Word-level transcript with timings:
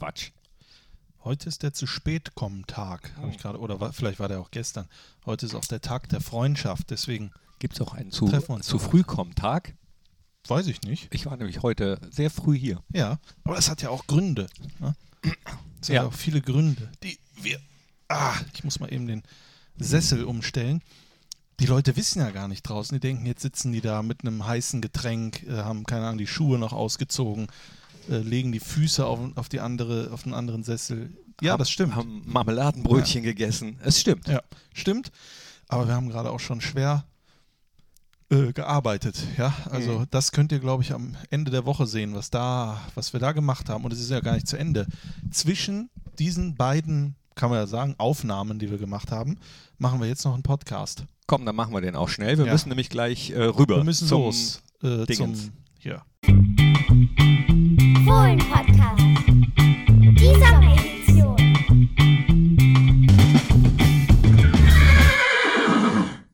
Quatsch. 0.00 0.30
Heute 1.24 1.50
ist 1.50 1.62
der 1.62 1.74
zu 1.74 1.86
spät 1.86 2.34
kommen 2.34 2.66
Tag, 2.66 3.14
habe 3.18 3.28
ich 3.28 3.36
gerade, 3.36 3.58
oder 3.58 3.80
war, 3.80 3.92
vielleicht 3.92 4.18
war 4.18 4.28
der 4.28 4.40
auch 4.40 4.50
gestern. 4.50 4.88
Heute 5.26 5.44
ist 5.44 5.54
auch 5.54 5.66
der 5.66 5.82
Tag 5.82 6.08
der 6.08 6.22
Freundschaft, 6.22 6.88
deswegen 6.90 7.30
Gibt 7.58 7.74
es 7.74 7.82
auch 7.82 7.92
einen 7.92 8.10
zu, 8.10 8.26
zu 8.62 8.78
früh 8.78 9.02
kommen 9.02 9.34
Tag? 9.34 9.74
weiß 10.48 10.68
ich 10.68 10.80
nicht. 10.80 11.14
Ich 11.14 11.26
war 11.26 11.36
nämlich 11.36 11.62
heute 11.62 12.00
sehr 12.10 12.30
früh 12.30 12.58
hier. 12.58 12.82
Ja, 12.88 13.18
aber 13.44 13.56
das 13.56 13.68
hat 13.68 13.82
ja 13.82 13.90
auch 13.90 14.06
Gründe. 14.06 14.46
Ne? 14.78 14.96
Das 15.22 15.32
hat 15.32 15.88
Ja. 15.88 15.94
ja 15.96 16.04
auch 16.06 16.14
viele 16.14 16.40
Gründe, 16.40 16.90
die 17.02 17.18
wir. 17.42 17.60
Ah, 18.08 18.34
ich 18.54 18.64
muss 18.64 18.80
mal 18.80 18.90
eben 18.90 19.06
den 19.06 19.22
Sessel 19.76 20.24
umstellen. 20.24 20.82
Die 21.60 21.66
Leute 21.66 21.94
wissen 21.96 22.20
ja 22.20 22.30
gar 22.30 22.48
nicht 22.48 22.62
draußen. 22.62 22.96
Die 22.96 23.00
denken, 23.00 23.26
jetzt 23.26 23.42
sitzen 23.42 23.70
die 23.70 23.82
da 23.82 24.02
mit 24.02 24.22
einem 24.22 24.46
heißen 24.46 24.80
Getränk, 24.80 25.42
äh, 25.42 25.58
haben 25.58 25.84
keine 25.84 26.06
Ahnung, 26.06 26.18
die 26.18 26.26
Schuhe 26.26 26.58
noch 26.58 26.72
ausgezogen, 26.72 27.48
äh, 28.08 28.18
legen 28.18 28.52
die 28.52 28.60
Füße 28.60 29.04
auf, 29.04 29.18
auf 29.36 29.48
die 29.48 29.60
andere, 29.60 30.10
auf 30.12 30.22
den 30.24 30.34
anderen 30.34 30.62
Sessel. 30.64 31.10
Ja, 31.42 31.56
das 31.56 31.70
stimmt. 31.70 31.94
Haben 31.96 32.22
Marmeladenbrötchen 32.26 33.22
gegessen. 33.22 33.78
Es 33.82 34.00
stimmt. 34.00 34.28
Ja, 34.28 34.40
stimmt. 34.74 35.10
Aber 35.68 35.86
wir 35.86 35.94
haben 35.94 36.08
gerade 36.08 36.30
auch 36.30 36.40
schon 36.40 36.60
schwer 36.60 37.04
äh, 38.30 38.52
gearbeitet. 38.52 39.16
Ja, 39.38 39.54
also 39.70 40.00
Mhm. 40.00 40.06
das 40.10 40.32
könnt 40.32 40.52
ihr, 40.52 40.58
glaube 40.60 40.82
ich, 40.82 40.92
am 40.92 41.16
Ende 41.30 41.50
der 41.50 41.64
Woche 41.66 41.86
sehen, 41.86 42.14
was 42.14 42.30
da, 42.30 42.80
was 42.94 43.12
wir 43.12 43.20
da 43.20 43.32
gemacht 43.32 43.68
haben. 43.68 43.84
Und 43.84 43.92
es 43.92 44.00
ist 44.00 44.10
ja 44.10 44.20
gar 44.20 44.34
nicht 44.34 44.46
zu 44.48 44.56
Ende. 44.56 44.86
Zwischen 45.30 45.90
diesen 46.18 46.54
beiden, 46.56 47.16
kann 47.34 47.50
man 47.50 47.58
ja 47.58 47.66
sagen, 47.66 47.94
Aufnahmen, 47.98 48.58
die 48.58 48.70
wir 48.70 48.78
gemacht 48.78 49.10
haben, 49.10 49.38
machen 49.78 50.00
wir 50.00 50.06
jetzt 50.08 50.24
noch 50.24 50.34
einen 50.34 50.42
Podcast. 50.42 51.04
Komm, 51.26 51.46
dann 51.46 51.56
machen 51.56 51.72
wir 51.72 51.80
den 51.80 51.96
auch 51.96 52.08
schnell. 52.08 52.36
Wir 52.38 52.46
Ja. 52.46 52.52
müssen 52.52 52.68
nämlich 52.68 52.90
gleich 52.90 53.30
äh, 53.30 53.42
rüber. 53.44 53.76
Wir 53.78 53.84
müssen 53.84 54.06
zum, 54.08 54.22
los 54.22 54.60
äh, 54.82 55.06
Dingens. 55.06 55.44
zum 55.44 55.52
ja. 55.80 56.02
Fohlen-Podcast. 58.10 59.02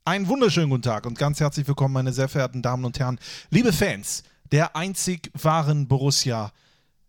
Einen 0.07 0.27
wunderschönen 0.27 0.71
guten 0.71 0.81
Tag 0.81 1.05
und 1.05 1.19
ganz 1.19 1.39
herzlich 1.39 1.69
willkommen, 1.69 1.93
meine 1.93 2.15
sehr 2.15 2.29
verehrten 2.29 2.63
Damen 2.63 2.87
und 2.87 2.99
Herren, 2.99 3.19
liebe 3.51 3.75
Fans 3.75 4.23
der 4.53 4.75
einzig 4.75 5.31
wahren 5.35 5.87
Borussia, 5.87 6.51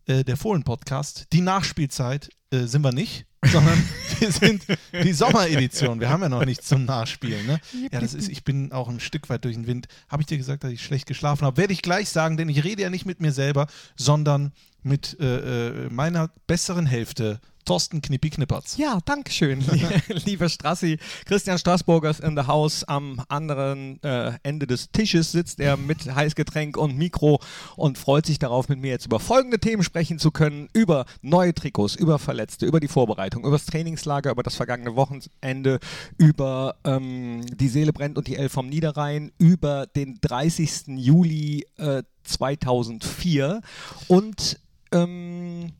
äh, 0.05 0.25
der 0.25 0.35
Fohlen-Podcast. 0.35 1.27
Die 1.31 1.39
Nachspielzeit 1.39 2.29
äh, 2.51 2.65
sind 2.65 2.81
wir 2.81 2.91
nicht, 2.91 3.25
sondern 3.45 3.83
wir 4.19 4.31
sind 4.31 4.63
die 5.03 5.13
Sommeredition. 5.13 5.99
Wir 5.99 6.09
haben 6.09 6.21
ja 6.21 6.29
noch 6.29 6.45
nichts 6.45 6.67
zum 6.67 6.85
Nachspielen. 6.85 7.45
Ne? 7.45 7.59
Ja, 7.91 7.99
das 7.99 8.13
ist, 8.13 8.29
ich 8.29 8.43
bin 8.43 8.71
auch 8.71 8.89
ein 8.89 8.99
Stück 8.99 9.29
weit 9.29 9.45
durch 9.45 9.55
den 9.55 9.67
Wind. 9.67 9.87
Habe 10.09 10.21
ich 10.21 10.27
dir 10.27 10.37
gesagt, 10.37 10.63
dass 10.63 10.71
ich 10.71 10.83
schlecht 10.83 11.07
geschlafen 11.07 11.45
habe? 11.45 11.57
Werde 11.57 11.73
ich 11.73 11.81
gleich 11.81 12.09
sagen, 12.09 12.37
denn 12.37 12.49
ich 12.49 12.63
rede 12.63 12.81
ja 12.81 12.89
nicht 12.89 13.05
mit 13.05 13.21
mir 13.21 13.31
selber, 13.31 13.67
sondern 13.95 14.51
mit 14.87 15.19
äh, 15.19 15.85
äh, 15.85 15.89
meiner 15.89 16.29
besseren 16.47 16.85
Hälfte, 16.85 17.39
Thorsten 17.67 18.01
Knippi 18.01 18.29
Knippertz. 18.29 18.77
Ja, 18.77 18.99
danke 19.03 19.29
schön, 19.29 19.61
lieber 20.25 20.47
Strassi. 20.47 20.97
Christian 21.25 21.57
Straßburger 21.57 22.09
ist 22.09 22.21
in 22.21 22.37
the 22.37 22.47
house. 22.47 22.85
Am 22.85 23.21
anderen 23.27 24.01
äh, 24.03 24.31
Ende 24.43 24.67
des 24.67 24.89
Tisches 24.91 25.33
sitzt 25.33 25.59
er 25.59 25.75
mit 25.75 26.05
Heißgetränk 26.15 26.77
und 26.77 26.97
Mikro 26.97 27.41
und 27.75 27.97
freut 27.97 28.25
sich 28.25 28.39
darauf, 28.39 28.69
mit 28.69 28.79
mir 28.79 28.91
jetzt 28.91 29.05
über 29.05 29.19
folgende 29.19 29.59
Themen 29.59 29.83
sprechen 29.83 30.17
zu 30.17 30.31
können. 30.31 30.69
Über 30.71 31.05
neue 31.21 31.53
Trikots, 31.53 31.95
über 31.95 32.19
Verletzte, 32.19 32.65
über 32.65 32.79
die 32.79 32.87
Vorbereitung, 32.87 33.41
über 33.43 33.57
das 33.57 33.65
Trainingslager, 33.65 34.31
über 34.31 34.43
das 34.43 34.55
vergangene 34.55 34.95
Wochenende, 34.95 35.79
über 36.17 36.77
ähm, 36.85 37.41
die 37.53 37.67
Seele 37.67 37.91
brennt 37.91 38.17
und 38.17 38.27
die 38.27 38.37
Elf 38.37 38.53
vom 38.53 38.69
Niederrhein, 38.69 39.33
über 39.39 39.87
den 39.87 40.19
30. 40.21 40.87
Juli 40.87 41.65
äh, 41.75 42.03
2004 42.23 43.61
und 44.07 44.59
ähm, 44.91 45.73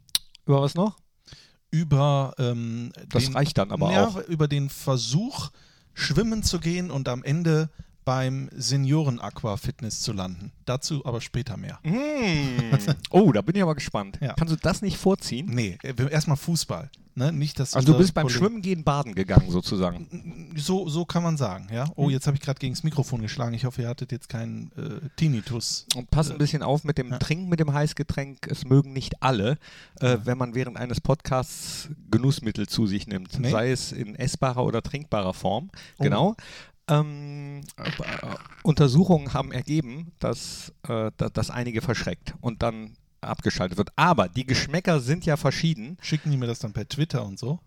über 0.45 0.61
was 0.61 0.75
noch? 0.75 0.97
über 1.69 2.33
ähm, 2.37 2.91
Das 3.09 3.25
den, 3.25 3.33
reicht 3.33 3.57
dann 3.57 3.71
aber 3.71 3.91
ja, 3.91 4.07
auch. 4.07 4.17
über 4.27 4.47
den 4.47 4.69
Versuch, 4.69 5.49
schwimmen 5.93 6.43
zu 6.43 6.59
gehen 6.59 6.91
und 6.91 7.09
am 7.09 7.23
Ende 7.23 7.69
beim 8.07 8.47
Senioren-Aqua-Fitness 8.55 9.99
zu 9.99 10.13
landen. 10.13 10.53
Dazu 10.63 11.05
aber 11.05 11.19
später 11.19 11.57
mehr. 11.57 11.77
Mm. 11.83 12.73
Oh, 13.09 13.33
da 13.33 13.41
bin 13.41 13.55
ich 13.57 13.61
aber 13.61 13.75
gespannt. 13.75 14.17
Ja. 14.21 14.33
Kannst 14.33 14.53
du 14.53 14.57
das 14.57 14.81
nicht 14.81 14.95
vorziehen? 14.97 15.47
Nee, 15.49 15.77
äh, 15.83 15.93
erstmal 16.09 16.37
Fußball. 16.37 16.89
Ne? 17.15 17.33
Nicht, 17.33 17.59
dass 17.59 17.73
Also 17.73 17.91
du 17.93 17.97
bist 17.97 18.13
beim 18.13 18.27
Kollege- 18.27 18.39
Schwimmen 18.39 18.61
gehen 18.61 18.83
baden 18.85 19.13
gegangen 19.13 19.49
sozusagen. 19.51 20.53
So, 20.55 20.87
so 20.87 21.03
kann 21.03 21.23
man 21.23 21.35
sagen, 21.35 21.67
ja. 21.73 21.85
Oh, 21.95 22.09
jetzt 22.09 22.27
habe 22.27 22.37
ich 22.37 22.41
gerade 22.43 22.59
gegen 22.59 22.75
das 22.75 22.83
Mikrofon 22.83 23.21
geschlagen. 23.21 23.53
Ich 23.55 23.65
hoffe, 23.65 23.81
ihr 23.81 23.89
hattet 23.89 24.11
jetzt 24.13 24.29
keinen 24.29 24.71
äh, 24.77 25.09
Tinnitus. 25.17 25.85
Und 25.95 26.09
pass 26.11 26.31
ein 26.31 26.37
bisschen 26.37 26.61
auf 26.63 26.83
mit 26.85 26.97
dem 26.97 27.09
Ja. 27.09 27.17
Trinken 27.17 27.49
mit 27.49 27.59
dem 27.59 27.73
Heißgetränk. 27.73 28.47
Es 28.47 28.63
mögen 28.65 28.93
nicht 28.93 29.21
alle, 29.21 29.57
äh, 29.99 30.17
wenn 30.23 30.37
man 30.37 30.53
während 30.55 30.77
eines 30.77 31.01
Podcasts 31.01 31.89
Genussmittel 32.11 32.67
zu 32.67 32.85
sich 32.87 33.07
nimmt. 33.07 33.37
Nee. 33.39 33.49
Sei 33.49 33.71
es 33.71 33.91
in 33.91 34.15
essbarer 34.15 34.63
oder 34.63 34.81
trinkbarer 34.81 35.33
Form. 35.33 35.71
Oh. 35.97 36.03
Genau. 36.03 36.35
Ähm, 36.89 37.61
äh, 37.77 37.91
Untersuchungen 38.63 39.33
haben 39.33 39.51
ergeben, 39.51 40.11
dass, 40.19 40.73
äh, 40.87 41.11
da- 41.17 41.29
dass 41.29 41.49
einige 41.49 41.81
verschreckt 41.81 42.33
und 42.41 42.61
dann 42.63 42.93
abgeschaltet 43.21 43.77
wird. 43.77 43.89
Aber 43.95 44.29
die 44.29 44.45
Geschmäcker 44.45 44.99
sind 44.99 45.25
ja 45.25 45.37
verschieden. 45.37 45.97
Schicken 46.01 46.31
die 46.31 46.37
mir 46.37 46.47
das 46.47 46.59
dann 46.59 46.73
per 46.73 46.87
Twitter 46.87 47.25
und 47.25 47.39
so? 47.39 47.59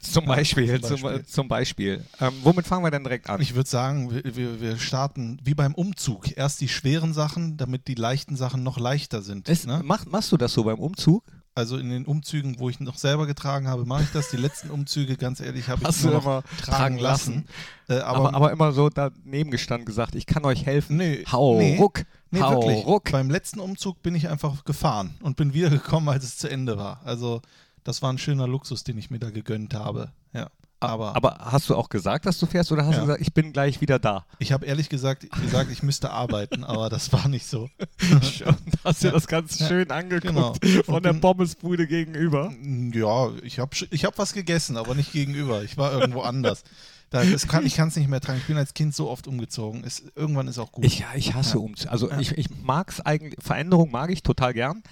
Zum 0.00 0.24
Ja, 0.24 0.36
Beispiel. 0.36 0.80
zum 0.80 0.96
Zum, 0.96 1.02
Beispiel. 1.02 1.26
zum 1.26 1.48
Beispiel. 1.48 2.04
Ähm, 2.20 2.32
womit 2.44 2.66
fangen 2.68 2.84
wir 2.84 2.92
denn 2.92 3.02
direkt 3.02 3.28
an? 3.28 3.40
Ich 3.40 3.54
würde 3.56 3.68
sagen, 3.68 4.12
wir, 4.12 4.36
wir, 4.36 4.60
wir 4.60 4.76
starten 4.78 5.38
wie 5.42 5.54
beim 5.54 5.74
Umzug. 5.74 6.36
Erst 6.36 6.60
die 6.60 6.68
schweren 6.68 7.12
Sachen, 7.12 7.56
damit 7.56 7.88
die 7.88 7.96
leichten 7.96 8.36
Sachen 8.36 8.62
noch 8.62 8.78
leichter 8.78 9.22
sind. 9.22 9.48
Es, 9.48 9.66
ne? 9.66 9.80
mach, 9.84 10.06
machst 10.06 10.30
du 10.30 10.36
das 10.36 10.52
so 10.52 10.62
beim 10.62 10.78
Umzug? 10.78 11.24
Also 11.54 11.76
in 11.76 11.90
den 11.90 12.06
Umzügen, 12.06 12.58
wo 12.58 12.70
ich 12.70 12.80
noch 12.80 12.96
selber 12.96 13.26
getragen 13.26 13.68
habe, 13.68 13.84
mache 13.84 14.04
ich 14.04 14.10
das. 14.12 14.30
Die 14.30 14.38
letzten 14.38 14.70
Umzüge, 14.70 15.16
ganz 15.16 15.38
ehrlich, 15.40 15.68
habe 15.68 15.82
ich 15.86 16.02
nur 16.02 16.20
immer 16.20 16.42
tragen 16.62 16.98
lassen. 16.98 17.44
Äh, 17.88 17.98
Aber, 17.98 18.28
aber, 18.28 18.34
aber, 18.34 18.52
immer 18.52 18.72
so 18.72 18.88
daneben 18.88 19.50
gestanden 19.50 19.84
gesagt, 19.84 20.14
ich 20.14 20.24
kann 20.24 20.44
euch 20.46 20.64
helfen. 20.64 20.96
Nee, 20.96 21.24
Hau 21.30 21.58
nee, 21.58 21.76
ruck, 21.76 22.04
nee, 22.30 22.40
hau 22.40 22.62
wirklich. 22.62 22.86
ruck. 22.86 23.12
Beim 23.12 23.28
letzten 23.28 23.60
Umzug 23.60 24.02
bin 24.02 24.14
ich 24.14 24.28
einfach 24.28 24.64
gefahren 24.64 25.14
und 25.20 25.36
bin 25.36 25.52
wiedergekommen, 25.52 26.08
als 26.08 26.24
es 26.24 26.38
zu 26.38 26.48
Ende 26.48 26.78
war. 26.78 27.02
Also 27.04 27.42
das 27.84 28.00
war 28.00 28.10
ein 28.10 28.18
schöner 28.18 28.46
Luxus, 28.46 28.84
den 28.84 28.96
ich 28.96 29.10
mir 29.10 29.18
da 29.18 29.28
gegönnt 29.30 29.74
habe. 29.74 30.10
Ja. 30.32 30.48
Aber, 30.82 31.16
Aber 31.16 31.38
hast 31.40 31.68
du 31.70 31.76
auch 31.76 31.88
gesagt, 31.88 32.26
dass 32.26 32.38
du 32.38 32.46
fährst 32.46 32.70
oder 32.72 32.84
hast 32.84 32.94
Ja. 32.94 33.00
du 33.00 33.06
gesagt, 33.06 33.20
ich 33.22 33.32
bin 33.32 33.52
gleich 33.52 33.80
wieder 33.80 33.98
da? 33.98 34.24
ich 34.38 34.52
habe 34.52 34.66
ehrlich 34.66 34.88
gesagt 34.88 35.26
gesagt, 35.40 35.70
ich 35.70 35.82
müsste 35.82 36.10
arbeiten, 36.10 36.64
aber 36.64 36.88
das 36.90 37.12
war 37.12 37.28
nicht 37.28 37.46
so. 37.46 37.68
Und 38.10 38.44
hast 38.84 39.02
dir 39.02 39.08
Ja. 39.08 39.12
das 39.12 39.26
ganz 39.26 39.58
Ja. 39.58 39.68
schön 39.68 39.90
angeguckt 39.90 40.60
Genau. 40.60 40.82
von 40.84 41.02
der 41.02 41.12
Pommesbude 41.14 41.86
gegenüber. 41.86 42.52
Ja, 42.92 43.30
ich 43.42 43.58
habe 43.58 43.70
ich 43.90 44.04
hab 44.04 44.18
was 44.18 44.32
gegessen, 44.32 44.76
aber 44.76 44.94
nicht 44.94 45.12
gegenüber. 45.12 45.62
Ich 45.62 45.76
war 45.76 45.92
irgendwo 45.92 46.20
anders. 46.22 46.64
Da, 47.10 47.22
kann, 47.46 47.66
ich 47.66 47.74
kann 47.74 47.88
es 47.88 47.96
nicht 47.96 48.08
mehr 48.08 48.22
tragen. 48.22 48.38
Ich 48.38 48.46
bin 48.46 48.56
als 48.56 48.72
Kind 48.72 48.94
so 48.94 49.10
oft 49.10 49.26
umgezogen. 49.28 49.84
Es, 49.84 50.02
irgendwann 50.16 50.48
ist 50.48 50.58
auch 50.58 50.72
gut. 50.72 50.82
Ich, 50.86 51.04
ich 51.14 51.34
hasse 51.34 51.58
Ja. 51.58 51.60
Umzüge. 51.64 51.90
Also 51.92 52.10
ich, 52.12 52.32
ich 52.38 52.48
mag 52.62 52.88
es 52.90 53.00
eigentlich, 53.02 53.34
Veränderung 53.38 53.90
mag 53.90 54.10
ich 54.10 54.22
total 54.22 54.54
gern. 54.54 54.82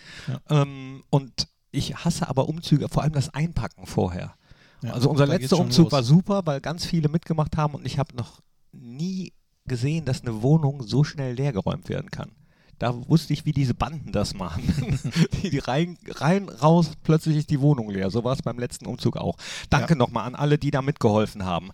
Ähm, 0.51 1.03
und 1.09 1.49
ich 1.71 1.95
hasse 2.05 2.29
aber 2.29 2.47
Umzüge, 2.49 2.89
vor 2.91 3.03
allem 3.05 3.15
das 3.15 3.33
Einpacken 3.33 3.87
vorher. 3.87 4.35
Ja, 4.83 4.93
Also 4.95 5.11
unser 5.11 5.27
letzter 5.27 5.59
Umzug 5.59 5.85
los. 5.87 5.93
war 5.93 6.03
super, 6.03 6.43
weil 6.47 6.61
ganz 6.61 6.85
viele 6.87 7.09
mitgemacht 7.09 7.57
haben 7.57 7.75
und 7.75 7.87
ich 7.87 7.99
habe 7.99 8.17
noch 8.17 8.41
nie 8.73 9.33
gesehen, 9.67 10.05
dass 10.05 10.23
eine 10.23 10.43
Wohnung 10.43 10.83
so 10.83 11.05
schnell 11.05 11.35
leergeräumt 11.35 11.89
werden 11.89 12.11
kann. 12.11 12.33
Da 12.79 12.95
wusste 13.09 13.35
ich, 13.35 13.45
wie 13.45 13.53
diese 13.53 13.75
Banden 13.75 14.11
das 14.11 14.33
machen. 14.33 14.63
die, 15.43 15.51
die 15.51 15.59
rein, 15.59 15.99
rein, 16.09 16.49
raus, 16.49 16.93
plötzlich 17.03 17.37
ist 17.37 17.51
die 17.51 17.61
Wohnung 17.61 17.91
leer. 17.91 18.11
So 18.11 18.25
war 18.25 18.33
es 18.33 18.41
beim 18.41 18.59
letzten 18.59 18.87
Umzug 18.87 19.19
auch. 19.19 19.37
Danke 19.69 19.93
Ja. 19.93 19.99
nochmal 19.99 20.27
an 20.27 20.35
alle, 20.35 20.57
die 20.57 20.71
da 20.71 20.81
mitgeholfen 20.81 21.45
haben. 21.45 21.71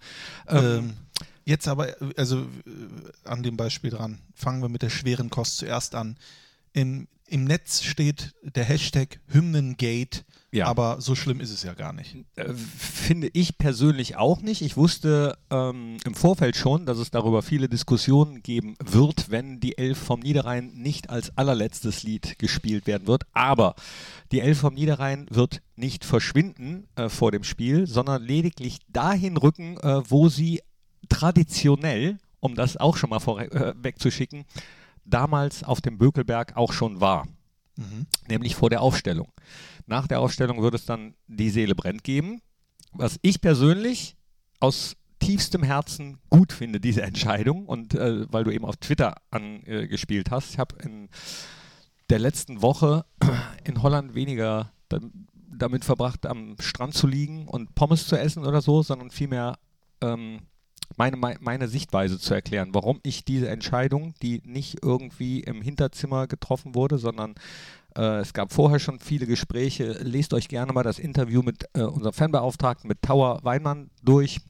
Ähm, 0.48 0.64
Ähm, 0.64 0.92
jetzt 1.44 1.68
aber, 1.68 1.86
also 2.16 2.38
äh, 2.40 2.48
an 3.24 3.44
dem 3.44 3.56
Beispiel 3.56 3.90
dran, 3.90 4.18
fangen 4.34 4.60
wir 4.62 4.68
mit 4.68 4.82
der 4.82 4.90
schweren 4.90 5.30
Kost 5.30 5.58
zuerst 5.58 5.94
an. 5.94 6.16
Im, 6.76 7.08
im 7.26 7.44
Netz 7.44 7.82
steht 7.82 8.34
der 8.42 8.64
Hashtag 8.64 9.18
Hymnengate, 9.28 10.24
Ja. 10.52 10.66
aber 10.66 11.00
so 11.00 11.14
schlimm 11.14 11.40
ist 11.40 11.50
es 11.50 11.62
ja 11.62 11.72
gar 11.72 11.94
nicht. 11.94 12.14
Äh, 12.36 12.52
finde 12.54 13.30
ich 13.32 13.56
persönlich 13.56 14.16
auch 14.16 14.42
nicht. 14.42 14.60
Ich 14.60 14.76
wusste 14.76 15.38
ähm, 15.50 15.96
im 16.04 16.14
Vorfeld 16.14 16.54
schon, 16.54 16.84
dass 16.84 16.98
es 16.98 17.10
darüber 17.10 17.40
viele 17.40 17.70
Diskussionen 17.70 18.42
geben 18.42 18.76
wird, 18.84 19.30
wenn 19.30 19.58
die 19.58 19.78
Elf 19.78 19.96
vom 19.98 20.20
Niederrhein 20.20 20.72
nicht 20.74 21.08
als 21.08 21.36
allerletztes 21.38 22.02
Lied 22.02 22.38
gespielt 22.38 22.86
werden 22.86 23.06
wird. 23.06 23.22
Aber 23.32 23.74
die 24.32 24.40
Elf 24.40 24.58
vom 24.60 24.74
Niederrhein 24.74 25.26
wird 25.30 25.62
nicht 25.76 26.04
verschwinden 26.04 26.86
äh, 26.96 27.08
vor 27.08 27.32
dem 27.32 27.42
Spiel, 27.42 27.86
sondern 27.86 28.22
lediglich 28.22 28.80
dahin 28.88 29.38
rücken, 29.38 29.78
äh, 29.78 30.02
wo 30.10 30.28
sie 30.28 30.60
traditionell, 31.08 32.18
um 32.40 32.54
das 32.54 32.76
auch 32.76 32.96
schon 32.98 33.10
mal 33.10 33.20
vorweg 33.20 33.52
äh, 33.54 33.72
wegzuschicken, 33.82 34.44
damals 35.06 35.62
auf 35.64 35.80
dem 35.80 35.98
Bökelberg 35.98 36.56
auch 36.56 36.72
schon 36.72 37.00
war 37.00 37.26
Mhm. 37.78 38.06
nämlich 38.28 38.54
vor 38.56 38.70
der 38.70 38.80
Aufstellung. 38.80 39.32
Nach 39.86 40.06
der 40.06 40.20
Aufstellung 40.20 40.62
wird 40.62 40.74
es 40.74 40.86
dann 40.86 41.14
die 41.26 41.50
Seele 41.50 41.74
brennt 41.74 42.04
geben, 42.04 42.40
was 42.92 43.18
ich 43.20 43.40
persönlich 43.42 44.16
aus 44.60 44.96
tiefstem 45.18 45.62
Herzen 45.62 46.18
gut 46.30 46.52
finde, 46.54 46.80
diese 46.80 47.02
Entscheidung. 47.02 47.66
Und 47.66 47.94
äh, 47.94 48.24
weil 48.32 48.44
du 48.44 48.50
eben 48.50 48.64
auf 48.64 48.78
Twitter 48.78 49.16
angespielt 49.30 50.30
hast, 50.30 50.52
ich 50.54 50.58
habe 50.58 50.76
in 50.82 51.08
der 52.08 52.18
letzten 52.18 52.62
Woche 52.62 53.04
in 53.64 53.82
Holland 53.82 54.14
weniger 54.14 54.72
da- 54.88 55.00
damit 55.34 55.84
verbracht, 55.84 56.24
am 56.24 56.56
Strand 56.60 56.94
zu 56.94 57.06
liegen 57.06 57.46
und 57.46 57.74
Pommes 57.74 58.06
zu 58.06 58.16
essen 58.18 58.46
oder 58.46 58.62
so, 58.62 58.82
sondern 58.82 59.10
vielmehr 59.10 59.58
ähm, 60.00 60.40
meine, 60.96 61.16
meine 61.16 61.68
Sichtweise 61.68 62.18
zu 62.18 62.34
erklären, 62.34 62.70
warum 62.72 63.00
ich 63.02 63.24
diese 63.24 63.48
Entscheidung, 63.48 64.14
die 64.22 64.42
nicht 64.44 64.78
irgendwie 64.82 65.40
im 65.40 65.62
Hinterzimmer 65.62 66.26
getroffen 66.26 66.74
wurde, 66.74 66.98
sondern 66.98 67.34
äh, 67.96 68.20
es 68.20 68.32
gab 68.32 68.52
vorher 68.52 68.78
schon 68.78 68.98
viele 68.98 69.26
Gespräche. 69.26 69.92
Lest 70.02 70.34
euch 70.34 70.48
gerne 70.48 70.72
mal 70.72 70.82
das 70.82 70.98
Interview 70.98 71.42
mit 71.42 71.64
äh, 71.74 71.82
unserem 71.82 72.12
Fanbeauftragten, 72.12 72.88
mit 72.88 73.02
Tower 73.02 73.40
Weinmann 73.42 73.90
durch 74.02 74.40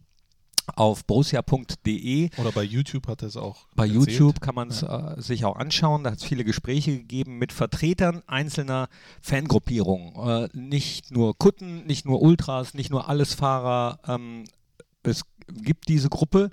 auf 0.74 1.04
borussia.de. 1.04 2.30
Oder 2.38 2.52
bei 2.52 2.62
YouTube 2.64 3.06
hat 3.06 3.22
er 3.22 3.28
es 3.28 3.36
auch. 3.36 3.66
Bei 3.74 3.86
erzählt. 3.86 4.10
YouTube 4.10 4.40
kann 4.40 4.54
man 4.54 4.68
es 4.68 4.80
ja. 4.80 5.12
äh, 5.12 5.22
sich 5.22 5.44
auch 5.44 5.56
anschauen. 5.56 6.04
Da 6.04 6.10
hat 6.10 6.18
es 6.18 6.24
viele 6.24 6.44
Gespräche 6.44 6.96
gegeben 6.96 7.38
mit 7.38 7.52
Vertretern 7.52 8.22
einzelner 8.26 8.88
Fangruppierungen. 9.20 10.14
Äh, 10.16 10.48
nicht 10.54 11.12
nur 11.12 11.38
Kutten, 11.38 11.86
nicht 11.86 12.04
nur 12.04 12.20
Ultras, 12.20 12.74
nicht 12.74 12.90
nur 12.90 13.08
Allesfahrer. 13.08 14.00
Ähm, 14.08 14.44
es 15.04 15.22
gibt 15.48 15.88
diese 15.88 16.08
Gruppe 16.08 16.50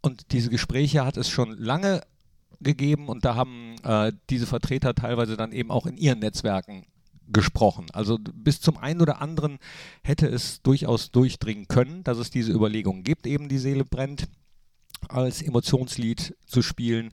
und 0.00 0.32
diese 0.32 0.50
Gespräche 0.50 1.04
hat 1.04 1.16
es 1.16 1.28
schon 1.28 1.56
lange 1.58 2.02
gegeben 2.60 3.08
und 3.08 3.24
da 3.24 3.34
haben 3.34 3.76
äh, 3.82 4.12
diese 4.30 4.46
Vertreter 4.46 4.94
teilweise 4.94 5.36
dann 5.36 5.52
eben 5.52 5.70
auch 5.70 5.86
in 5.86 5.96
ihren 5.96 6.20
Netzwerken 6.20 6.86
gesprochen. 7.28 7.86
Also 7.92 8.18
bis 8.18 8.60
zum 8.60 8.76
einen 8.76 9.00
oder 9.00 9.20
anderen 9.20 9.58
hätte 10.02 10.26
es 10.26 10.62
durchaus 10.62 11.10
durchdringen 11.10 11.68
können, 11.68 12.04
dass 12.04 12.18
es 12.18 12.30
diese 12.30 12.52
Überlegungen 12.52 13.02
gibt, 13.02 13.26
eben 13.26 13.48
die 13.48 13.58
Seele 13.58 13.84
brennt 13.84 14.28
als 15.08 15.42
Emotionslied 15.42 16.36
zu 16.46 16.62
spielen. 16.62 17.12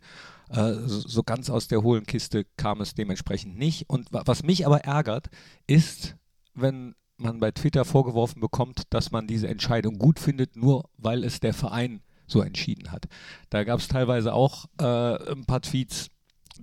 Äh, 0.50 0.74
so 0.86 1.24
ganz 1.24 1.50
aus 1.50 1.68
der 1.68 1.82
hohlen 1.84 2.06
Kiste 2.06 2.46
kam 2.58 2.82
es 2.82 2.94
dementsprechend 2.94 3.58
nicht. 3.58 3.90
Und 3.90 4.08
was 4.12 4.44
mich 4.44 4.66
aber 4.66 4.82
ärgert, 4.82 5.30
ist, 5.68 6.16
wenn 6.54 6.96
man 7.22 7.40
bei 7.40 7.52
Twitter 7.52 7.86
vorgeworfen 7.86 8.42
bekommt, 8.42 8.84
dass 8.90 9.12
man 9.12 9.28
diese 9.28 9.48
Entscheidung 9.48 9.98
gut 9.98 10.20
findet, 10.20 10.56
nur 10.56 10.90
weil 10.98 11.24
es 11.24 11.40
der 11.40 11.54
Verein 11.54 12.02
so 12.28 12.42
entschieden 12.42 12.92
hat. 12.92 13.08
Da 13.50 13.64
gab 13.64 13.80
es 13.80 13.88
teilweise 13.88 14.34
auch 14.34 14.66
äh, 14.80 15.32
ein 15.32 15.46
paar 15.46 15.62
Tweets, 15.62 16.10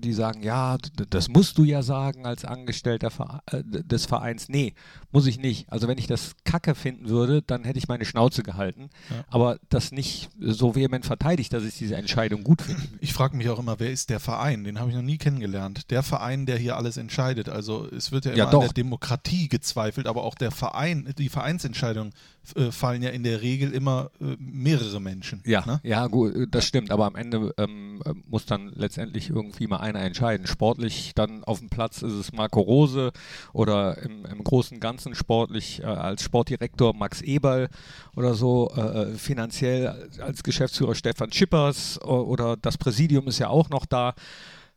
die 0.00 0.12
sagen, 0.12 0.42
ja, 0.42 0.78
das 1.10 1.28
musst 1.28 1.58
du 1.58 1.64
ja 1.64 1.82
sagen 1.82 2.26
als 2.26 2.44
Angestellter 2.44 3.10
äh, 3.46 3.62
des 3.64 4.06
Vereins. 4.06 4.48
Nee, 4.48 4.74
muss 5.10 5.26
ich 5.26 5.38
nicht. 5.38 5.70
Also 5.72 5.88
wenn 5.88 5.98
ich 5.98 6.06
das 6.06 6.34
Kacke 6.44 6.74
finden 6.74 7.08
würde, 7.08 7.42
dann 7.42 7.64
hätte 7.64 7.78
ich 7.78 7.88
meine 7.88 8.04
Schnauze 8.04 8.42
gehalten. 8.42 8.90
Ja. 9.10 9.24
Aber 9.28 9.58
das 9.68 9.92
nicht 9.92 10.30
so 10.38 10.74
vehement 10.74 11.06
verteidigt, 11.06 11.52
dass 11.52 11.64
ich 11.64 11.76
diese 11.76 11.96
Entscheidung 11.96 12.44
gut 12.44 12.62
finde. 12.62 12.82
Ich 13.00 13.12
frage 13.12 13.36
mich 13.36 13.48
auch 13.48 13.58
immer, 13.58 13.80
wer 13.80 13.90
ist 13.90 14.10
der 14.10 14.20
Verein? 14.20 14.64
Den 14.64 14.78
habe 14.78 14.90
ich 14.90 14.96
noch 14.96 15.02
nie 15.02 15.18
kennengelernt. 15.18 15.90
Der 15.90 16.02
Verein, 16.02 16.46
der 16.46 16.58
hier 16.58 16.76
alles 16.76 16.96
entscheidet. 16.96 17.48
Also 17.48 17.86
es 17.90 18.12
wird 18.12 18.24
ja 18.24 18.32
immer 18.32 18.38
ja, 18.38 18.50
an 18.50 18.60
der 18.60 18.72
Demokratie 18.72 19.48
gezweifelt, 19.48 20.06
aber 20.06 20.24
auch 20.24 20.34
der 20.34 20.50
Verein, 20.50 21.14
die 21.18 21.28
Vereinsentscheidung 21.28 22.12
äh, 22.54 22.70
fallen 22.70 23.02
ja 23.02 23.10
in 23.10 23.22
der 23.22 23.42
Regel 23.42 23.72
immer 23.72 24.10
äh, 24.20 24.36
mehrere 24.38 25.00
Menschen. 25.00 25.42
Ja, 25.44 25.64
ne? 25.66 25.80
ja, 25.82 26.06
gut, 26.06 26.34
das 26.50 26.66
stimmt. 26.66 26.90
Aber 26.90 27.06
am 27.06 27.16
Ende 27.16 27.54
ähm, 27.58 28.02
muss 28.26 28.46
dann 28.46 28.72
letztendlich 28.74 29.30
irgendwie 29.30 29.66
mal 29.66 29.78
einer 29.88 30.04
entscheiden. 30.04 30.46
Sportlich 30.46 31.12
dann 31.14 31.44
auf 31.44 31.60
dem 31.60 31.68
Platz 31.68 32.02
ist 32.02 32.12
es 32.12 32.32
Marco 32.32 32.60
Rose 32.60 33.12
oder 33.52 33.98
im, 33.98 34.24
im 34.26 34.44
großen 34.44 34.80
Ganzen 34.80 35.14
sportlich 35.14 35.82
äh, 35.82 35.86
als 35.86 36.22
Sportdirektor 36.22 36.94
Max 36.94 37.20
Eberl 37.22 37.68
oder 38.16 38.34
so. 38.34 38.70
Äh, 38.76 38.80
äh 38.80 39.14
finanziell 39.18 40.08
als 40.20 40.42
Geschäftsführer 40.42 40.94
Stefan 40.94 41.32
Schippers 41.32 42.00
oder 42.02 42.56
das 42.56 42.78
Präsidium 42.78 43.26
ist 43.28 43.38
ja 43.38 43.48
auch 43.48 43.68
noch 43.70 43.86
da. 43.86 44.14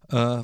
Äh, 0.10 0.44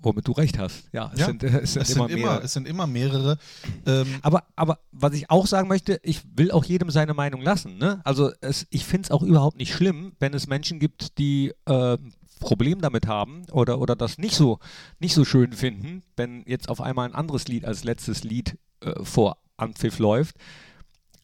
Womit 0.00 0.28
du 0.28 0.32
recht 0.32 0.58
hast. 0.58 0.84
Ja, 0.92 1.10
es, 1.12 1.20
ja, 1.20 1.26
sind, 1.26 1.42
es, 1.42 1.72
sind, 1.72 1.82
es 1.82 1.90
immer, 1.90 2.08
sind 2.08 2.18
immer, 2.18 2.44
es 2.44 2.52
sind 2.52 2.68
immer 2.68 2.86
mehrere. 2.86 3.36
Ähm 3.84 4.06
aber, 4.22 4.44
aber 4.54 4.78
was 4.92 5.12
ich 5.12 5.28
auch 5.28 5.46
sagen 5.46 5.66
möchte, 5.66 5.98
ich 6.04 6.22
will 6.36 6.52
auch 6.52 6.64
jedem 6.64 6.90
seine 6.90 7.14
Meinung 7.14 7.42
lassen. 7.42 7.78
Ne? 7.78 8.00
Also 8.04 8.30
es, 8.40 8.66
ich 8.70 8.84
finde 8.84 9.06
es 9.06 9.10
auch 9.10 9.22
überhaupt 9.22 9.58
nicht 9.58 9.74
schlimm, 9.74 10.12
wenn 10.20 10.34
es 10.34 10.46
Menschen 10.46 10.78
gibt, 10.78 11.18
die 11.18 11.52
äh, 11.66 11.98
Problem 12.38 12.80
damit 12.80 13.06
haben 13.06 13.44
oder, 13.50 13.80
oder 13.80 13.96
das 13.96 14.18
nicht 14.18 14.34
so, 14.34 14.58
nicht 14.98 15.14
so 15.14 15.24
schön 15.24 15.52
finden, 15.52 16.02
wenn 16.16 16.42
jetzt 16.46 16.68
auf 16.68 16.80
einmal 16.80 17.08
ein 17.08 17.14
anderes 17.14 17.48
Lied 17.48 17.64
als 17.64 17.84
letztes 17.84 18.24
Lied 18.24 18.58
äh, 18.80 19.02
vor 19.02 19.38
Anpfiff 19.56 19.98
läuft. 19.98 20.36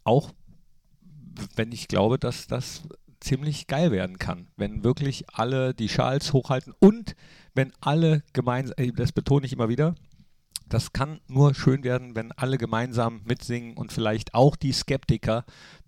Auch 0.05 0.33
wenn 1.57 1.73
ich 1.73 1.89
glaube, 1.89 2.19
dass 2.19 2.47
das 2.47 2.83
ziemlich 3.21 3.67
geil 3.67 3.91
werden 3.91 4.19
kann, 4.19 4.49
wenn 4.57 4.85
wirklich 4.85 5.25
alle 5.31 5.75
die 5.75 5.89
Schals 5.89 6.33
hochhalten 6.33 6.75
und 6.79 7.17
wenn 7.55 7.73
alle 7.81 8.23
gemeinsam, 8.33 8.75
das 8.95 9.13
betone 9.13 9.47
ich 9.47 9.53
immer 9.53 9.69
wieder, 9.69 9.95
das 10.69 10.93
kann 10.93 11.21
nur 11.29 11.55
schön 11.55 11.85
werden, 11.85 12.17
wenn 12.17 12.33
alle 12.33 12.59
gemeinsam 12.59 13.23
mitsingen 13.25 13.77
und 13.77 13.93
vielleicht 13.93 14.35
auch 14.35 14.57
die 14.57 14.73
Skeptiker 14.73 15.45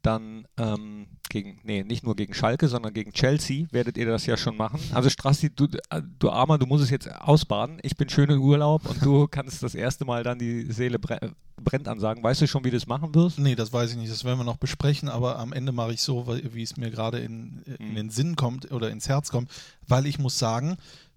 dann 0.06 0.46
ähm, 0.56 1.06
gegen, 1.28 1.58
nee, 1.64 1.82
nicht 1.82 2.04
nur 2.04 2.14
gegen 2.14 2.32
Schalke, 2.32 2.68
sondern 2.68 2.94
gegen 2.94 3.12
Chelsea 3.12 3.66
werdet 3.72 3.98
ihr 3.98 4.06
das 4.06 4.24
ja 4.26 4.36
schon 4.36 4.56
machen. 4.56 4.78
Also 4.94 5.10
Strassi, 5.10 5.50
du, 5.50 5.66
du 6.18 6.30
Armer, 6.30 6.58
du 6.58 6.66
musst 6.66 6.84
es 6.84 6.90
jetzt 6.90 7.10
ausbaden. 7.10 7.78
Ich 7.82 7.96
bin 7.96 8.08
schön 8.08 8.30
in 8.30 8.38
Urlaub 8.38 8.88
und 8.88 9.04
du 9.04 9.26
kannst 9.30 9.62
das 9.62 9.74
erste 9.74 10.04
Mal 10.04 10.22
dann 10.22 10.38
die 10.38 10.70
Seele 10.72 10.98
brennt 10.98 11.88
ansagen. 11.88 12.22
Weißt 12.22 12.40
du 12.40 12.46
schon, 12.46 12.64
wie 12.64 12.70
du 12.70 12.76
es 12.76 12.86
machen 12.86 13.14
wirst? 13.14 13.38
Nee, 13.38 13.56
das 13.56 13.72
weiß 13.72 13.90
ich 13.90 13.96
nicht. 13.96 14.12
Das 14.12 14.24
werden 14.24 14.38
wir 14.38 14.44
noch 14.44 14.58
besprechen, 14.58 15.08
aber 15.08 15.38
am 15.38 15.52
Ende 15.52 15.72
mache 15.72 15.92
ich 15.92 16.02
so, 16.02 16.26
wie 16.26 16.62
es 16.62 16.76
mir 16.76 16.90
gerade 16.90 17.18
in, 17.18 17.62
in 17.78 17.90
mhm. 17.90 17.94
den 17.96 18.10
Sinn 18.10 18.36
kommt 18.36 18.70
oder 18.70 18.90
ins 18.90 19.08
Herz 19.08 19.30
kommt, 19.30 19.50
weil 19.88 20.06
ich 20.06 20.18
muss 20.18 20.38
sagen, 20.38 20.76